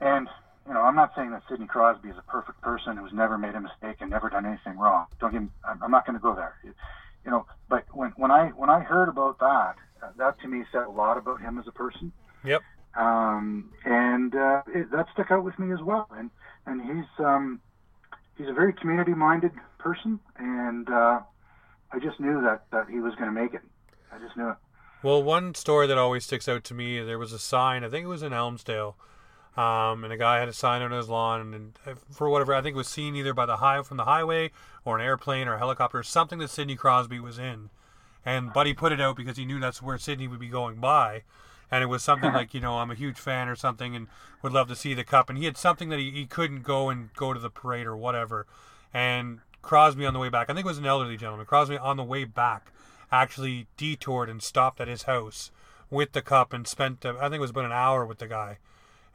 And 0.00 0.28
you 0.66 0.74
know, 0.74 0.80
I'm 0.80 0.94
not 0.94 1.12
saying 1.16 1.30
that 1.32 1.42
Sidney 1.48 1.66
Crosby 1.66 2.08
is 2.08 2.16
a 2.16 2.30
perfect 2.30 2.60
person 2.60 2.96
who's 2.96 3.12
never 3.12 3.36
made 3.36 3.54
a 3.54 3.60
mistake 3.60 3.96
and 4.00 4.10
never 4.10 4.30
done 4.30 4.46
anything 4.46 4.78
wrong. 4.78 5.06
Don't 5.20 5.32
get 5.32 5.42
I'm 5.82 5.90
not 5.90 6.06
going 6.06 6.18
to 6.18 6.22
go 6.22 6.34
there. 6.34 6.56
You 6.64 7.30
know, 7.30 7.46
but 7.68 7.84
when 7.92 8.10
when 8.16 8.30
I 8.30 8.48
when 8.48 8.70
I 8.70 8.80
heard 8.80 9.08
about 9.08 9.38
that, 9.40 9.74
that 10.16 10.40
to 10.40 10.48
me 10.48 10.64
said 10.72 10.82
a 10.82 10.90
lot 10.90 11.18
about 11.18 11.40
him 11.40 11.58
as 11.58 11.66
a 11.66 11.72
person. 11.72 12.12
Yep. 12.44 12.62
Um, 12.96 13.70
and 13.84 14.34
uh, 14.34 14.62
it, 14.74 14.90
that 14.92 15.06
stuck 15.12 15.30
out 15.30 15.44
with 15.44 15.58
me 15.58 15.72
as 15.72 15.80
well. 15.80 16.08
And 16.16 16.30
and 16.66 16.80
he's 16.80 17.24
um, 17.24 17.60
he's 18.36 18.48
a 18.48 18.52
very 18.52 18.72
community 18.72 19.14
minded 19.14 19.52
person, 19.78 20.20
and 20.36 20.88
uh, 20.88 21.20
I 21.90 21.98
just 22.00 22.20
knew 22.20 22.40
that 22.42 22.64
that 22.70 22.88
he 22.88 23.00
was 23.00 23.14
going 23.14 23.32
to 23.32 23.40
make 23.40 23.54
it. 23.54 23.62
I 24.12 24.18
just 24.18 24.36
knew 24.36 24.50
it. 24.50 24.56
Well, 25.02 25.22
one 25.22 25.54
story 25.54 25.88
that 25.88 25.98
always 25.98 26.24
sticks 26.24 26.48
out 26.48 26.62
to 26.64 26.74
me, 26.74 27.00
there 27.00 27.18
was 27.18 27.32
a 27.32 27.38
sign. 27.38 27.82
I 27.82 27.88
think 27.88 28.04
it 28.04 28.08
was 28.08 28.22
in 28.22 28.32
Elmsdale, 28.32 28.94
um, 29.56 30.04
and 30.04 30.12
a 30.12 30.16
guy 30.16 30.38
had 30.38 30.48
a 30.48 30.52
sign 30.52 30.82
on 30.82 30.92
his 30.92 31.08
lawn, 31.08 31.52
and 31.54 31.78
uh, 31.86 31.94
for 32.10 32.28
whatever, 32.28 32.54
I 32.54 32.62
think 32.62 32.76
was 32.76 32.88
seen 32.88 33.14
either 33.16 33.34
by 33.34 33.46
the 33.46 33.58
high 33.58 33.82
from 33.82 33.98
the 33.98 34.04
highway 34.04 34.50
or 34.84 34.98
an 34.98 35.04
airplane 35.04 35.48
or 35.48 35.54
a 35.54 35.58
helicopter, 35.58 35.98
or 35.98 36.02
something 36.02 36.38
that 36.38 36.50
Sidney 36.50 36.76
Crosby 36.76 37.20
was 37.20 37.38
in. 37.38 37.70
And 38.24 38.52
Buddy 38.52 38.72
put 38.72 38.92
it 38.92 39.00
out 39.00 39.16
because 39.16 39.36
he 39.36 39.44
knew 39.44 39.58
that's 39.60 39.82
where 39.82 39.98
Sidney 39.98 40.28
would 40.28 40.40
be 40.40 40.48
going 40.48 40.76
by. 40.76 41.22
And 41.70 41.82
it 41.82 41.86
was 41.86 42.02
something 42.02 42.32
like, 42.32 42.54
you 42.54 42.60
know, 42.60 42.78
I'm 42.78 42.90
a 42.90 42.94
huge 42.94 43.18
fan 43.18 43.48
or 43.48 43.56
something 43.56 43.96
and 43.96 44.06
would 44.42 44.52
love 44.52 44.68
to 44.68 44.76
see 44.76 44.94
the 44.94 45.04
cup. 45.04 45.28
And 45.28 45.38
he 45.38 45.46
had 45.46 45.56
something 45.56 45.88
that 45.88 45.98
he, 45.98 46.10
he 46.10 46.26
couldn't 46.26 46.62
go 46.62 46.90
and 46.90 47.12
go 47.14 47.32
to 47.32 47.40
the 47.40 47.50
parade 47.50 47.86
or 47.86 47.96
whatever. 47.96 48.46
And 48.92 49.40
Crosby 49.62 50.04
on 50.04 50.12
the 50.12 50.20
way 50.20 50.28
back. 50.28 50.50
I 50.50 50.54
think 50.54 50.66
it 50.66 50.68
was 50.68 50.78
an 50.78 50.86
elderly 50.86 51.16
gentleman. 51.16 51.46
Crosby 51.46 51.78
on 51.78 51.96
the 51.96 52.04
way 52.04 52.24
back 52.24 52.72
actually 53.10 53.68
detoured 53.76 54.28
and 54.28 54.42
stopped 54.42 54.80
at 54.80 54.88
his 54.88 55.04
house 55.04 55.50
with 55.88 56.12
the 56.12 56.22
cup 56.22 56.52
and 56.52 56.66
spent 56.66 57.04
uh, 57.04 57.14
I 57.18 57.28
think 57.28 57.36
it 57.36 57.40
was 57.40 57.50
about 57.50 57.64
an 57.64 57.72
hour 57.72 58.04
with 58.04 58.18
the 58.18 58.26
guy. 58.26 58.58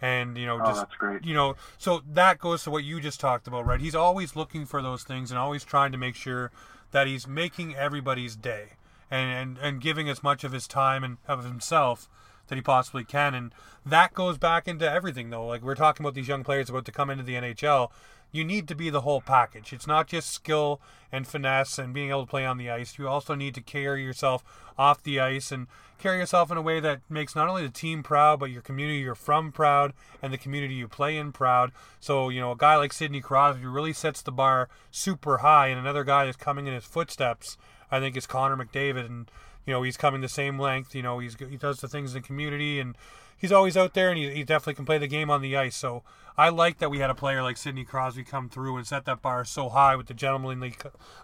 And 0.01 0.37
you 0.37 0.45
know, 0.45 0.59
oh, 0.61 0.67
just 0.67 0.85
you 1.25 1.33
know, 1.33 1.55
so 1.77 2.01
that 2.07 2.37
goes 2.37 2.63
to 2.63 2.71
what 2.71 2.83
you 2.83 2.99
just 3.01 3.19
talked 3.19 3.47
about, 3.47 3.65
right? 3.65 3.81
He's 3.81 3.95
always 3.95 4.35
looking 4.35 4.65
for 4.65 4.81
those 4.81 5.03
things 5.03 5.31
and 5.31 5.39
always 5.39 5.63
trying 5.63 5.91
to 5.91 5.97
make 5.97 6.15
sure 6.15 6.51
that 6.91 7.07
he's 7.07 7.27
making 7.27 7.75
everybody's 7.75 8.35
day 8.35 8.73
and 9.09 9.31
and, 9.31 9.57
and 9.57 9.81
giving 9.81 10.07
as 10.07 10.21
much 10.21 10.43
of 10.43 10.51
his 10.51 10.67
time 10.67 11.03
and 11.03 11.17
of 11.27 11.43
himself 11.43 12.07
that 12.47 12.55
he 12.55 12.61
possibly 12.61 13.03
can. 13.03 13.33
And 13.33 13.53
that 13.85 14.13
goes 14.13 14.37
back 14.37 14.67
into 14.67 14.89
everything 14.89 15.29
though. 15.29 15.45
Like 15.45 15.61
we're 15.61 15.75
talking 15.75 16.05
about 16.05 16.13
these 16.13 16.27
young 16.27 16.43
players 16.43 16.69
about 16.69 16.85
to 16.85 16.91
come 16.91 17.09
into 17.09 17.23
the 17.23 17.35
NHL 17.35 17.89
you 18.31 18.43
need 18.43 18.67
to 18.67 18.75
be 18.75 18.89
the 18.89 19.01
whole 19.01 19.21
package. 19.21 19.73
It's 19.73 19.87
not 19.87 20.07
just 20.07 20.31
skill 20.31 20.81
and 21.11 21.27
finesse 21.27 21.77
and 21.79 21.93
being 21.93 22.09
able 22.09 22.25
to 22.25 22.29
play 22.29 22.45
on 22.45 22.57
the 22.57 22.69
ice. 22.69 22.97
You 22.97 23.07
also 23.07 23.35
need 23.35 23.55
to 23.55 23.61
carry 23.61 24.03
yourself 24.03 24.43
off 24.77 25.01
the 25.01 25.19
ice 25.19 25.51
and 25.51 25.67
carry 25.97 26.19
yourself 26.19 26.51
in 26.51 26.57
a 26.57 26.61
way 26.61 26.79
that 26.79 27.01
makes 27.09 27.35
not 27.35 27.49
only 27.49 27.63
the 27.63 27.73
team 27.73 28.03
proud, 28.03 28.39
but 28.39 28.51
your 28.51 28.61
community 28.61 28.99
you're 28.99 29.15
from 29.15 29.51
proud 29.51 29.93
and 30.21 30.31
the 30.31 30.37
community 30.37 30.75
you 30.75 30.87
play 30.87 31.17
in 31.17 31.31
proud. 31.31 31.71
So, 31.99 32.29
you 32.29 32.39
know, 32.39 32.51
a 32.51 32.57
guy 32.57 32.75
like 32.75 32.93
Sidney 32.93 33.21
Crosby 33.21 33.65
really 33.65 33.93
sets 33.93 34.21
the 34.21 34.31
bar 34.31 34.69
super 34.91 35.39
high, 35.39 35.67
and 35.67 35.79
another 35.79 36.03
guy 36.03 36.25
that's 36.25 36.37
coming 36.37 36.67
in 36.67 36.73
his 36.73 36.85
footsteps, 36.85 37.57
I 37.89 37.99
think, 37.99 38.15
is 38.15 38.27
Connor 38.27 38.57
McDavid. 38.57 39.05
And, 39.05 39.31
you 39.65 39.73
know, 39.73 39.81
he's 39.81 39.97
coming 39.97 40.21
the 40.21 40.29
same 40.29 40.59
length. 40.59 40.93
You 40.93 41.01
know, 41.01 41.19
he's 41.19 41.35
he 41.37 41.57
does 41.57 41.79
the 41.79 41.87
things 41.87 42.13
in 42.13 42.21
the 42.21 42.27
community 42.27 42.79
and 42.79 42.95
he's 43.37 43.51
always 43.51 43.77
out 43.77 43.93
there 43.93 44.09
and 44.09 44.17
he, 44.17 44.29
he 44.33 44.43
definitely 44.43 44.75
can 44.75 44.85
play 44.85 44.97
the 44.97 45.07
game 45.07 45.29
on 45.29 45.41
the 45.41 45.55
ice. 45.55 45.75
So 45.75 46.03
I 46.37 46.49
like 46.49 46.79
that 46.79 46.89
we 46.89 46.99
had 46.99 47.09
a 47.09 47.15
player 47.15 47.41
like 47.43 47.57
Sidney 47.57 47.83
Crosby 47.83 48.23
come 48.23 48.49
through 48.49 48.77
and 48.77 48.85
set 48.87 49.05
that 49.05 49.21
bar 49.21 49.45
so 49.45 49.69
high 49.69 49.95
with 49.95 50.07
the 50.07 50.13
gentlemanly 50.13 50.75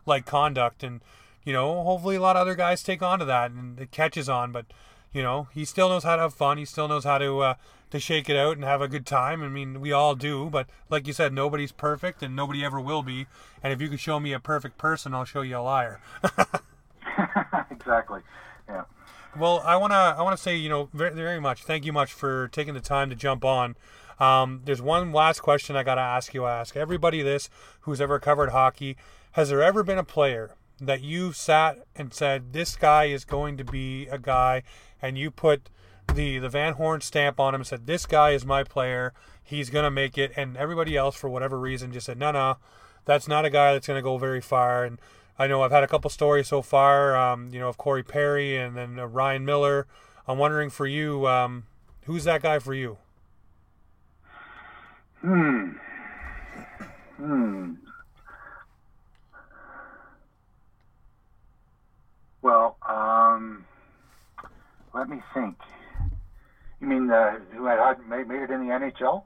like 0.05 0.25
conduct. 0.25 0.83
And, 0.83 1.01
you 1.43 1.53
know, 1.53 1.83
hopefully 1.83 2.15
a 2.15 2.21
lot 2.21 2.35
of 2.35 2.41
other 2.41 2.55
guys 2.55 2.83
take 2.83 3.01
on 3.01 3.19
to 3.19 3.25
that 3.25 3.51
and 3.51 3.79
it 3.79 3.91
catches 3.91 4.29
on. 4.29 4.51
But, 4.51 4.65
you 5.11 5.21
know, 5.21 5.47
he 5.53 5.65
still 5.65 5.89
knows 5.89 6.03
how 6.03 6.15
to 6.15 6.21
have 6.23 6.33
fun. 6.33 6.57
He 6.57 6.65
still 6.65 6.87
knows 6.87 7.03
how 7.03 7.17
to, 7.17 7.39
uh, 7.39 7.53
to 7.91 7.99
shake 7.99 8.27
it 8.29 8.35
out 8.35 8.55
and 8.55 8.63
have 8.63 8.81
a 8.81 8.87
good 8.87 9.05
time. 9.05 9.43
I 9.43 9.49
mean, 9.49 9.79
we 9.79 9.91
all 9.91 10.15
do, 10.15 10.49
but 10.49 10.67
like 10.89 11.05
you 11.05 11.13
said, 11.13 11.31
nobody's 11.31 11.71
perfect 11.71 12.23
and 12.23 12.35
nobody 12.35 12.65
ever 12.65 12.81
will 12.81 13.03
be. 13.03 13.27
And 13.61 13.71
if 13.71 13.81
you 13.81 13.87
can 13.87 13.97
show 13.97 14.19
me 14.19 14.33
a 14.33 14.39
perfect 14.39 14.79
person, 14.79 15.13
I'll 15.13 15.25
show 15.25 15.41
you 15.41 15.57
a 15.57 15.59
liar. 15.59 16.01
exactly. 17.71 18.21
Yeah. 18.67 18.83
Well, 19.35 19.63
I 19.65 19.77
wanna 19.77 19.95
I 19.95 20.21
wanna 20.21 20.37
say 20.37 20.55
you 20.55 20.69
know 20.69 20.89
very, 20.93 21.15
very 21.15 21.39
much 21.39 21.63
thank 21.63 21.85
you 21.85 21.93
much 21.93 22.13
for 22.13 22.49
taking 22.49 22.75
the 22.75 22.79
time 22.79 23.09
to 23.09 23.15
jump 23.15 23.43
on. 23.43 23.75
Um, 24.19 24.61
there's 24.65 24.81
one 24.81 25.11
last 25.11 25.39
question 25.41 25.75
I 25.75 25.81
gotta 25.81 26.01
ask 26.01 26.35
you. 26.35 26.45
I 26.45 26.59
ask 26.59 26.75
everybody 26.75 27.23
this 27.23 27.49
who's 27.81 27.99
ever 27.99 28.19
covered 28.19 28.51
hockey: 28.51 28.95
Has 29.31 29.49
there 29.49 29.63
ever 29.63 29.81
been 29.81 29.97
a 29.97 30.03
player 30.03 30.55
that 30.79 31.01
you 31.01 31.33
sat 31.33 31.79
and 31.95 32.13
said 32.13 32.53
this 32.53 32.75
guy 32.75 33.05
is 33.05 33.25
going 33.25 33.57
to 33.57 33.63
be 33.63 34.05
a 34.07 34.19
guy, 34.19 34.61
and 35.01 35.17
you 35.17 35.31
put 35.31 35.69
the 36.13 36.37
the 36.37 36.49
Van 36.49 36.73
Horne 36.73 37.01
stamp 37.01 37.39
on 37.39 37.55
him 37.55 37.61
and 37.61 37.67
said 37.67 37.87
this 37.87 38.05
guy 38.05 38.31
is 38.31 38.45
my 38.45 38.63
player, 38.63 39.13
he's 39.43 39.71
gonna 39.71 39.89
make 39.89 40.15
it, 40.15 40.31
and 40.35 40.55
everybody 40.57 40.95
else 40.95 41.15
for 41.15 41.27
whatever 41.27 41.59
reason 41.59 41.91
just 41.91 42.05
said 42.05 42.19
no 42.19 42.31
no, 42.31 42.57
that's 43.05 43.27
not 43.27 43.45
a 43.45 43.49
guy 43.49 43.73
that's 43.73 43.87
gonna 43.87 44.03
go 44.03 44.19
very 44.19 44.41
far. 44.41 44.83
And 44.83 44.99
I 45.37 45.47
know 45.47 45.63
I've 45.63 45.71
had 45.71 45.83
a 45.83 45.87
couple 45.87 46.09
stories 46.09 46.47
so 46.47 46.61
far, 46.61 47.15
um, 47.15 47.49
you 47.51 47.59
know, 47.59 47.67
of 47.67 47.77
Corey 47.77 48.03
Perry 48.03 48.55
and 48.57 48.77
then 48.77 48.99
uh, 48.99 49.07
Ryan 49.07 49.45
Miller. 49.45 49.87
I'm 50.27 50.37
wondering 50.37 50.69
for 50.69 50.85
you, 50.85 51.27
um, 51.27 51.65
who's 52.03 52.23
that 52.25 52.43
guy 52.43 52.59
for 52.59 52.73
you? 52.73 52.97
Hmm. 55.21 55.71
Hmm. 57.17 57.73
Well, 62.41 62.77
um, 62.87 63.65
let 64.93 65.09
me 65.09 65.21
think. 65.33 65.55
You 66.79 66.87
mean 66.87 67.09
uh, 67.09 67.39
who 67.51 67.65
had 67.65 67.97
made, 68.07 68.27
made 68.27 68.43
it 68.43 68.51
in 68.51 68.67
the 68.67 68.73
NHL? 68.73 69.23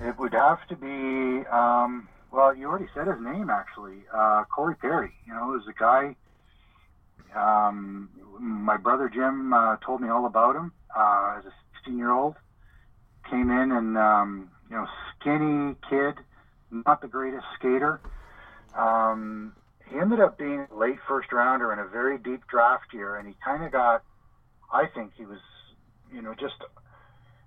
It 0.00 0.18
would 0.18 0.32
have 0.34 0.66
to 0.68 0.76
be. 0.76 1.46
Um, 1.46 2.08
well, 2.34 2.54
you 2.54 2.66
already 2.66 2.88
said 2.94 3.06
his 3.06 3.20
name 3.20 3.48
actually. 3.48 4.02
Uh, 4.12 4.42
Corey 4.54 4.74
Perry. 4.74 5.12
You 5.26 5.34
know, 5.34 5.56
is 5.56 5.66
a 5.68 5.72
guy. 5.78 6.16
Um, 7.34 8.10
my 8.40 8.76
brother 8.76 9.08
Jim 9.08 9.52
uh, 9.52 9.76
told 9.84 10.00
me 10.00 10.08
all 10.08 10.26
about 10.26 10.56
him 10.56 10.72
uh, 10.96 11.36
as 11.38 11.44
a 11.44 11.52
16 11.78 11.96
year 11.96 12.10
old. 12.10 12.34
Came 13.30 13.50
in 13.50 13.72
and 13.72 13.96
um, 13.96 14.50
you 14.68 14.76
know, 14.76 14.86
skinny 15.14 15.76
kid, 15.88 16.14
not 16.70 17.00
the 17.00 17.08
greatest 17.08 17.44
skater. 17.58 18.00
Um, 18.76 19.52
he 19.88 19.98
ended 19.98 20.20
up 20.20 20.36
being 20.36 20.66
a 20.70 20.76
late 20.76 20.98
first 21.06 21.32
rounder 21.32 21.72
in 21.72 21.78
a 21.78 21.86
very 21.86 22.18
deep 22.18 22.46
draft 22.48 22.92
year, 22.92 23.16
and 23.16 23.28
he 23.28 23.34
kind 23.44 23.62
of 23.62 23.70
got. 23.70 24.02
I 24.72 24.86
think 24.86 25.12
he 25.16 25.24
was, 25.24 25.38
you 26.12 26.20
know, 26.20 26.34
just 26.34 26.56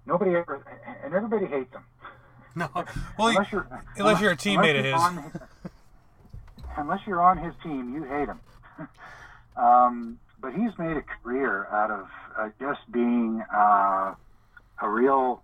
nobody 0.05 0.35
ever, 0.35 0.63
and 1.03 1.13
everybody 1.13 1.45
hates 1.45 1.73
him. 1.73 1.83
No, 2.57 2.69
well, 3.19 3.27
unless 3.27 3.51
you're 3.51 3.67
unless 3.97 4.19
you're 4.19 4.31
a 4.31 4.37
teammate 4.37 4.79
of 4.79 4.85
his. 4.85 5.31
his. 5.31 5.71
Unless 6.75 7.01
you're 7.05 7.21
on 7.21 7.37
his 7.37 7.53
team, 7.61 7.93
you 7.93 8.03
hate 8.03 8.27
him. 8.27 8.39
um, 9.57 10.19
but 10.39 10.53
he's 10.53 10.71
made 10.77 10.97
a 10.97 11.03
career 11.03 11.67
out 11.71 11.91
of 11.91 12.07
uh, 12.37 12.49
just 12.59 12.79
being 12.91 13.43
uh, 13.55 14.15
a 14.81 14.89
real, 14.89 15.43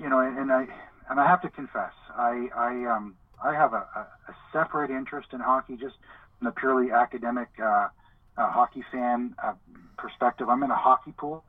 you 0.00 0.08
know, 0.08 0.18
and 0.18 0.50
I 0.50 0.66
and 1.08 1.20
I 1.20 1.26
have 1.26 1.40
to 1.42 1.48
confess, 1.48 1.92
I 2.16 2.48
I 2.54 2.84
um 2.86 3.14
I 3.42 3.54
have 3.54 3.72
a, 3.72 3.86
a, 3.94 4.06
a 4.28 4.34
separate 4.52 4.90
interest 4.90 5.28
in 5.32 5.40
hockey, 5.40 5.76
just 5.76 5.96
from 6.38 6.46
the 6.46 6.52
purely 6.52 6.90
academic 6.90 7.48
uh, 7.62 7.88
uh, 8.36 8.50
hockey 8.50 8.82
fan 8.90 9.34
uh, 9.42 9.54
perspective. 9.98 10.48
I'm 10.48 10.62
in 10.62 10.70
a 10.70 10.76
hockey 10.76 11.12
pool, 11.16 11.44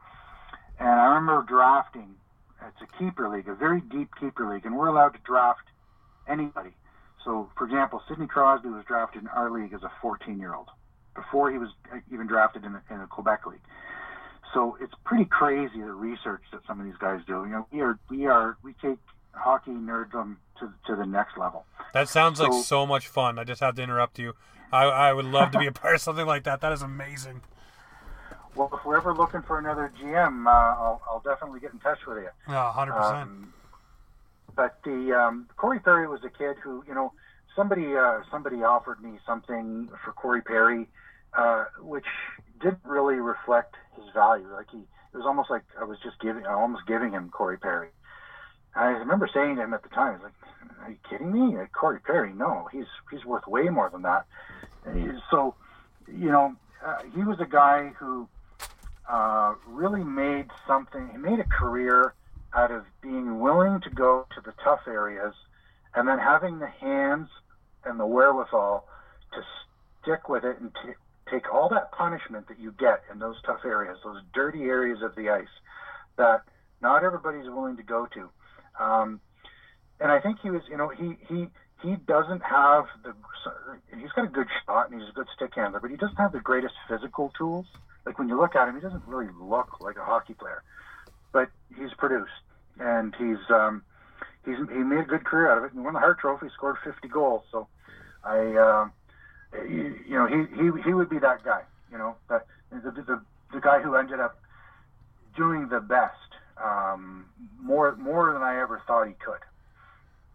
and 0.79 0.89
I 0.89 1.15
remember 1.15 1.43
drafting. 1.47 2.15
It's 2.67 2.81
a 2.81 2.97
keeper 2.97 3.29
league, 3.29 3.47
a 3.47 3.55
very 3.55 3.81
deep 3.81 4.09
keeper 4.19 4.51
league, 4.51 4.65
and 4.65 4.77
we're 4.77 4.87
allowed 4.87 5.09
to 5.09 5.19
draft 5.25 5.67
anybody. 6.27 6.71
So, 7.25 7.49
for 7.57 7.65
example, 7.65 8.01
Sidney 8.07 8.27
Crosby 8.27 8.69
was 8.69 8.83
drafted 8.85 9.23
in 9.23 9.27
our 9.29 9.49
league 9.49 9.73
as 9.73 9.81
a 9.83 9.91
14-year-old 10.05 10.67
before 11.15 11.51
he 11.51 11.57
was 11.57 11.69
uh, 11.93 11.99
even 12.11 12.27
drafted 12.27 12.65
in 12.65 12.73
the, 12.73 12.81
in 12.89 12.99
the 12.99 13.07
Quebec 13.07 13.45
league. 13.45 13.61
So 14.53 14.77
it's 14.79 14.93
pretty 15.03 15.25
crazy 15.25 15.79
the 15.79 15.91
research 15.91 16.43
that 16.51 16.61
some 16.67 16.79
of 16.79 16.85
these 16.85 16.97
guys 16.99 17.21
do. 17.25 17.43
You 17.45 17.51
know, 17.51 17.67
we 17.71 17.81
are 17.81 17.97
we 18.09 18.27
are 18.27 18.57
we 18.63 18.73
take 18.73 18.99
hockey 19.31 19.71
nerddom 19.71 20.35
to 20.59 20.71
to 20.87 20.95
the 20.95 21.05
next 21.05 21.37
level. 21.37 21.65
That 21.93 22.07
sounds 22.07 22.37
so, 22.37 22.45
like 22.45 22.63
so 22.63 22.85
much 22.85 23.07
fun. 23.07 23.39
I 23.39 23.43
just 23.45 23.61
have 23.61 23.75
to 23.75 23.81
interrupt 23.81 24.19
you. 24.19 24.33
I, 24.71 24.85
I 24.85 25.13
would 25.13 25.25
love 25.25 25.51
to 25.51 25.59
be 25.59 25.67
a 25.67 25.71
part 25.71 25.95
of 25.95 26.01
something 26.01 26.25
like 26.25 26.43
that. 26.43 26.61
That 26.61 26.71
is 26.71 26.81
amazing. 26.81 27.41
Well, 28.55 28.69
if 28.73 28.85
we're 28.85 28.97
ever 28.97 29.13
looking 29.13 29.41
for 29.41 29.57
another 29.57 29.91
GM, 30.01 30.45
uh, 30.45 30.49
I'll, 30.49 31.01
I'll 31.09 31.23
definitely 31.25 31.59
get 31.59 31.73
in 31.73 31.79
touch 31.79 31.99
with 32.07 32.17
you. 32.17 32.29
Yeah, 32.47 32.71
hundred 32.71 32.93
percent. 32.93 33.23
Um, 33.23 33.53
but 34.55 34.77
the 34.83 35.13
um, 35.13 35.47
Corey 35.57 35.79
Perry 35.79 36.07
was 36.07 36.21
a 36.23 36.29
kid 36.29 36.57
who, 36.63 36.83
you 36.87 36.93
know, 36.93 37.13
somebody 37.55 37.95
uh, 37.95 38.19
somebody 38.29 38.57
offered 38.57 39.01
me 39.01 39.17
something 39.25 39.89
for 40.03 40.11
Corey 40.11 40.41
Perry, 40.41 40.87
uh, 41.37 41.65
which 41.79 42.05
didn't 42.61 42.85
really 42.85 43.15
reflect 43.15 43.75
his 43.95 44.05
value. 44.13 44.47
Like 44.51 44.67
he, 44.71 44.77
it 44.77 45.17
was 45.17 45.25
almost 45.25 45.49
like 45.49 45.63
I 45.79 45.83
was 45.83 45.97
just 46.03 46.19
giving, 46.19 46.45
almost 46.45 46.85
giving 46.85 47.11
him 47.11 47.29
Corey 47.29 47.57
Perry. 47.57 47.89
I 48.75 48.85
remember 48.85 49.29
saying 49.31 49.55
to 49.57 49.63
him 49.63 49.73
at 49.73 49.83
the 49.83 49.89
time, 49.89 50.15
"He's 50.15 50.23
like, 50.23 50.33
are 50.83 50.91
you 50.91 50.97
kidding 51.09 51.31
me? 51.31 51.57
Like 51.57 51.71
Corey 51.71 51.99
Perry? 51.99 52.33
No, 52.33 52.67
he's 52.71 52.85
he's 53.11 53.25
worth 53.25 53.47
way 53.47 53.69
more 53.69 53.89
than 53.89 54.03
that." 54.03 54.25
So, 55.31 55.55
you 56.07 56.29
know, 56.29 56.55
uh, 56.85 56.97
he 57.15 57.23
was 57.23 57.39
a 57.39 57.45
guy 57.45 57.91
who 57.97 58.27
uh, 59.09 59.55
really 59.67 60.03
made 60.03 60.47
something. 60.67 61.09
He 61.11 61.17
made 61.17 61.39
a 61.39 61.45
career 61.45 62.13
out 62.53 62.71
of 62.71 62.83
being 63.01 63.39
willing 63.39 63.81
to 63.81 63.89
go 63.89 64.25
to 64.35 64.41
the 64.41 64.53
tough 64.63 64.81
areas, 64.87 65.33
and 65.95 66.07
then 66.07 66.19
having 66.19 66.59
the 66.59 66.67
hands 66.67 67.29
and 67.85 67.99
the 67.99 68.05
wherewithal 68.05 68.87
to 69.33 69.41
stick 70.01 70.29
with 70.29 70.43
it 70.43 70.59
and 70.59 70.71
t- 70.83 70.93
take 71.29 71.51
all 71.53 71.69
that 71.69 71.91
punishment 71.91 72.47
that 72.47 72.59
you 72.59 72.71
get 72.71 73.01
in 73.11 73.19
those 73.19 73.35
tough 73.45 73.65
areas, 73.65 73.97
those 74.03 74.21
dirty 74.33 74.63
areas 74.63 75.01
of 75.01 75.15
the 75.15 75.29
ice 75.29 75.47
that 76.17 76.41
not 76.81 77.03
everybody's 77.03 77.49
willing 77.49 77.77
to 77.77 77.83
go 77.83 78.07
to. 78.13 78.29
Um, 78.83 79.19
and 79.99 80.11
I 80.11 80.19
think 80.19 80.39
he 80.41 80.49
was, 80.49 80.61
you 80.69 80.77
know, 80.77 80.89
he 80.89 81.17
he 81.27 81.47
he 81.83 81.95
doesn't 81.95 82.41
have 82.41 82.85
the. 83.03 83.13
He's 83.95 84.11
got 84.13 84.25
a 84.25 84.29
good 84.29 84.47
shot 84.65 84.89
and 84.89 84.99
he's 84.99 85.09
a 85.09 85.13
good 85.13 85.27
stick 85.35 85.51
handler, 85.55 85.79
but 85.79 85.91
he 85.91 85.97
doesn't 85.97 86.15
have 86.15 86.31
the 86.31 86.39
greatest 86.39 86.73
physical 86.87 87.31
tools. 87.37 87.65
Like 88.05 88.17
when 88.17 88.27
you 88.29 88.39
look 88.39 88.55
at 88.55 88.67
him, 88.67 88.75
he 88.75 88.81
doesn't 88.81 89.03
really 89.05 89.29
look 89.39 89.79
like 89.79 89.97
a 89.97 90.03
hockey 90.03 90.33
player, 90.33 90.63
but 91.31 91.49
he's 91.77 91.93
produced 91.97 92.31
and 92.79 93.13
he's 93.15 93.37
um, 93.49 93.83
he's 94.45 94.57
he 94.57 94.79
made 94.79 94.99
a 94.99 95.07
good 95.07 95.25
career 95.25 95.51
out 95.51 95.57
of 95.57 95.63
it. 95.65 95.71
He 95.73 95.79
won 95.79 95.93
the 95.93 95.99
Hart 95.99 96.19
Trophy, 96.19 96.47
scored 96.53 96.77
50 96.83 97.07
goals. 97.07 97.43
So 97.51 97.67
I, 98.23 98.37
uh, 98.37 98.87
you, 99.67 99.95
you 100.07 100.15
know, 100.15 100.27
he 100.27 100.55
he 100.55 100.71
he 100.83 100.93
would 100.93 101.09
be 101.09 101.19
that 101.19 101.43
guy. 101.43 101.61
You 101.91 101.97
know, 101.97 102.15
that 102.29 102.45
the 102.71 102.91
the, 102.91 103.21
the 103.53 103.61
guy 103.61 103.81
who 103.81 103.95
ended 103.95 104.19
up 104.19 104.39
doing 105.35 105.67
the 105.69 105.79
best 105.79 106.13
um, 106.63 107.25
more 107.59 107.95
more 107.95 108.33
than 108.33 108.41
I 108.41 108.61
ever 108.61 108.81
thought 108.87 109.07
he 109.07 109.13
could. 109.13 109.39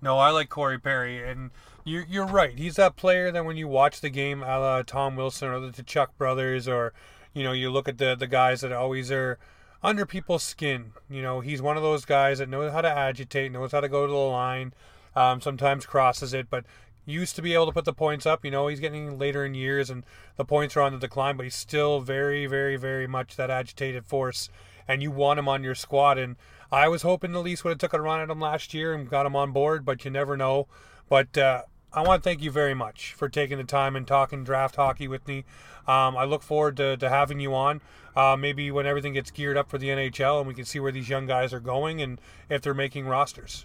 No, 0.01 0.19
I 0.19 0.31
like 0.31 0.49
Corey 0.49 0.79
Perry, 0.79 1.29
and 1.29 1.51
you, 1.85 2.05
you're 2.09 2.27
right. 2.27 2.57
He's 2.57 2.77
that 2.77 2.97
player 2.97 3.33
that 3.33 3.45
when 3.45 3.57
you 3.57 3.67
watch 3.67 4.01
the 4.01 4.11
game, 4.11 4.43
a 4.43 4.59
la 4.59 4.83
Tom 4.83 5.17
Wilson 5.17 5.49
or 5.49 5.61
the 5.61 5.71
Tkachuk 5.71 6.09
brothers, 6.17 6.69
or 6.69 6.93
you 7.35 7.43
know, 7.43 7.53
you 7.53 7.71
look 7.71 7.89
at 7.89 7.99
the 7.99 8.15
the 8.15 8.27
guys 8.27 8.61
that 8.61 8.73
always 8.73 9.11
are 9.11 9.39
under 9.83 10.07
people's 10.07 10.43
skin. 10.43 10.93
You 11.11 11.23
know, 11.23 11.41
he's 11.41 11.63
one 11.63 11.77
of 11.77 11.83
those 11.83 12.05
guys 12.05 12.39
that 12.39 12.49
knows 12.49 12.73
how 12.73 12.81
to 12.81 12.91
agitate, 12.91 13.53
knows 13.53 13.73
how 13.73 13.81
to 13.81 13.89
go 13.89 14.07
to 14.07 14.13
the 14.13 14.19
line. 14.19 14.73
Um, 15.17 15.41
sometimes 15.41 15.85
crosses 15.85 16.33
it, 16.33 16.49
but 16.49 16.65
used 17.05 17.35
to 17.37 17.43
be 17.43 17.55
able 17.55 17.67
to 17.67 17.73
put 17.73 17.85
the 17.87 17.93
points 17.93 18.27
up. 18.27 18.45
You 18.45 18.51
know, 18.51 18.69
he's 18.69 18.79
getting 18.81 19.19
later 19.19 19.45
in 19.45 19.55
years 19.55 19.91
and 19.91 20.05
the 20.37 20.45
points 20.45 20.77
are 20.77 20.83
on 20.83 20.93
the 20.93 20.99
decline, 20.99 21.37
but 21.37 21.45
he's 21.45 21.55
still 21.55 22.01
very, 22.01 22.47
very, 22.47 22.77
very 22.77 23.07
much 23.07 23.35
that 23.37 23.51
agitated 23.51 24.05
force 24.05 24.49
and 24.87 25.03
you 25.03 25.11
want 25.11 25.39
him 25.39 25.49
on 25.49 25.65
your 25.65 25.75
squad. 25.75 26.19
And 26.19 26.37
I 26.71 26.89
was 26.89 27.03
hoping 27.03 27.33
the 27.33 27.41
Leafs 27.41 27.65
would 27.65 27.71
have 27.71 27.79
took 27.79 27.95
a 27.95 28.01
run 28.01 28.21
at 28.21 28.31
him 28.31 28.41
last 28.41 28.75
year 28.75 28.93
and 28.93 29.09
got 29.09 29.27
him 29.27 29.35
on 29.35 29.53
board, 29.53 29.85
but 29.85 30.05
you 30.05 30.11
never 30.11 30.37
know. 30.37 30.67
But 31.09 31.37
uh, 31.39 31.63
I 31.93 32.03
want 32.03 32.23
to 32.23 32.29
thank 32.29 32.43
you 32.43 32.51
very 32.51 32.75
much 32.75 33.15
for 33.15 33.29
taking 33.29 33.57
the 33.57 33.65
time 33.65 33.97
and 33.97 34.07
talking 34.07 34.45
draft 34.45 34.77
hockey 34.77 35.09
with 35.09 35.27
me. 35.27 35.45
Um, 35.87 36.17
I 36.17 36.25
look 36.25 36.43
forward 36.43 36.77
to, 36.77 36.97
to 36.99 37.09
having 37.09 37.41
you 37.41 37.55
on. 37.55 37.81
Uh, 38.15 38.37
maybe 38.37 38.71
when 38.71 38.85
everything 38.85 39.15
gets 39.15 39.31
geared 39.31 39.57
up 39.57 39.71
for 39.71 39.79
the 39.79 39.89
NHL 39.89 40.39
and 40.39 40.49
we 40.49 40.53
can 40.53 40.65
see 40.65 40.81
where 40.81 40.93
these 40.93 41.09
young 41.09 41.27
guys 41.27 41.55
are 41.55 41.61
going 41.61 42.03
and 42.03 42.21
if 42.51 42.61
they're 42.61 42.75
making 42.75 43.07
rosters. 43.07 43.65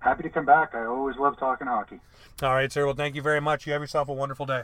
Happy 0.00 0.22
to 0.22 0.30
come 0.30 0.46
back. 0.46 0.74
I 0.74 0.84
always 0.86 1.16
love 1.16 1.38
talking 1.38 1.66
hockey. 1.66 2.00
All 2.42 2.54
right, 2.54 2.72
sir. 2.72 2.86
Well, 2.86 2.94
thank 2.94 3.14
you 3.14 3.22
very 3.22 3.40
much. 3.40 3.66
You 3.66 3.72
have 3.72 3.82
yourself 3.82 4.08
a 4.08 4.12
wonderful 4.12 4.46
day. 4.46 4.62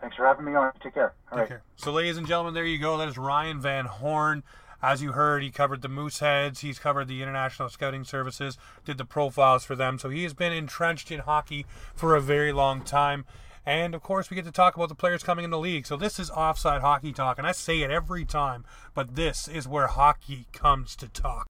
Thanks 0.00 0.16
for 0.16 0.24
having 0.24 0.44
me 0.44 0.54
on. 0.54 0.72
Take 0.82 0.94
care. 0.94 1.12
All 1.30 1.38
Take 1.38 1.38
right. 1.38 1.48
care. 1.48 1.62
So, 1.76 1.92
ladies 1.92 2.16
and 2.16 2.26
gentlemen, 2.26 2.54
there 2.54 2.64
you 2.64 2.78
go. 2.78 2.96
That 2.96 3.08
is 3.08 3.18
Ryan 3.18 3.60
Van 3.60 3.84
Horne. 3.84 4.44
As 4.80 5.02
you 5.02 5.12
heard, 5.12 5.42
he 5.42 5.50
covered 5.50 5.82
the 5.82 5.88
Mooseheads. 5.88 6.60
He's 6.60 6.78
covered 6.78 7.08
the 7.08 7.22
International 7.22 7.68
Scouting 7.68 8.04
Services, 8.04 8.56
did 8.84 8.98
the 8.98 9.04
profiles 9.04 9.64
for 9.64 9.74
them. 9.74 9.98
So 9.98 10.08
he 10.08 10.22
has 10.22 10.34
been 10.34 10.52
entrenched 10.52 11.10
in 11.10 11.20
hockey 11.20 11.66
for 11.94 12.14
a 12.14 12.20
very 12.20 12.52
long 12.52 12.82
time. 12.82 13.24
And 13.66 13.94
of 13.94 14.02
course, 14.02 14.30
we 14.30 14.34
get 14.34 14.46
to 14.46 14.52
talk 14.52 14.76
about 14.76 14.88
the 14.88 14.94
players 14.94 15.22
coming 15.22 15.44
in 15.44 15.50
the 15.50 15.58
league. 15.58 15.86
So 15.86 15.96
this 15.96 16.18
is 16.18 16.30
offside 16.30 16.80
hockey 16.80 17.12
talk, 17.12 17.36
and 17.36 17.46
I 17.46 17.52
say 17.52 17.82
it 17.82 17.90
every 17.90 18.24
time, 18.24 18.64
but 18.94 19.14
this 19.14 19.46
is 19.46 19.68
where 19.68 19.88
hockey 19.88 20.46
comes 20.52 20.96
to 20.96 21.08
talk. 21.08 21.46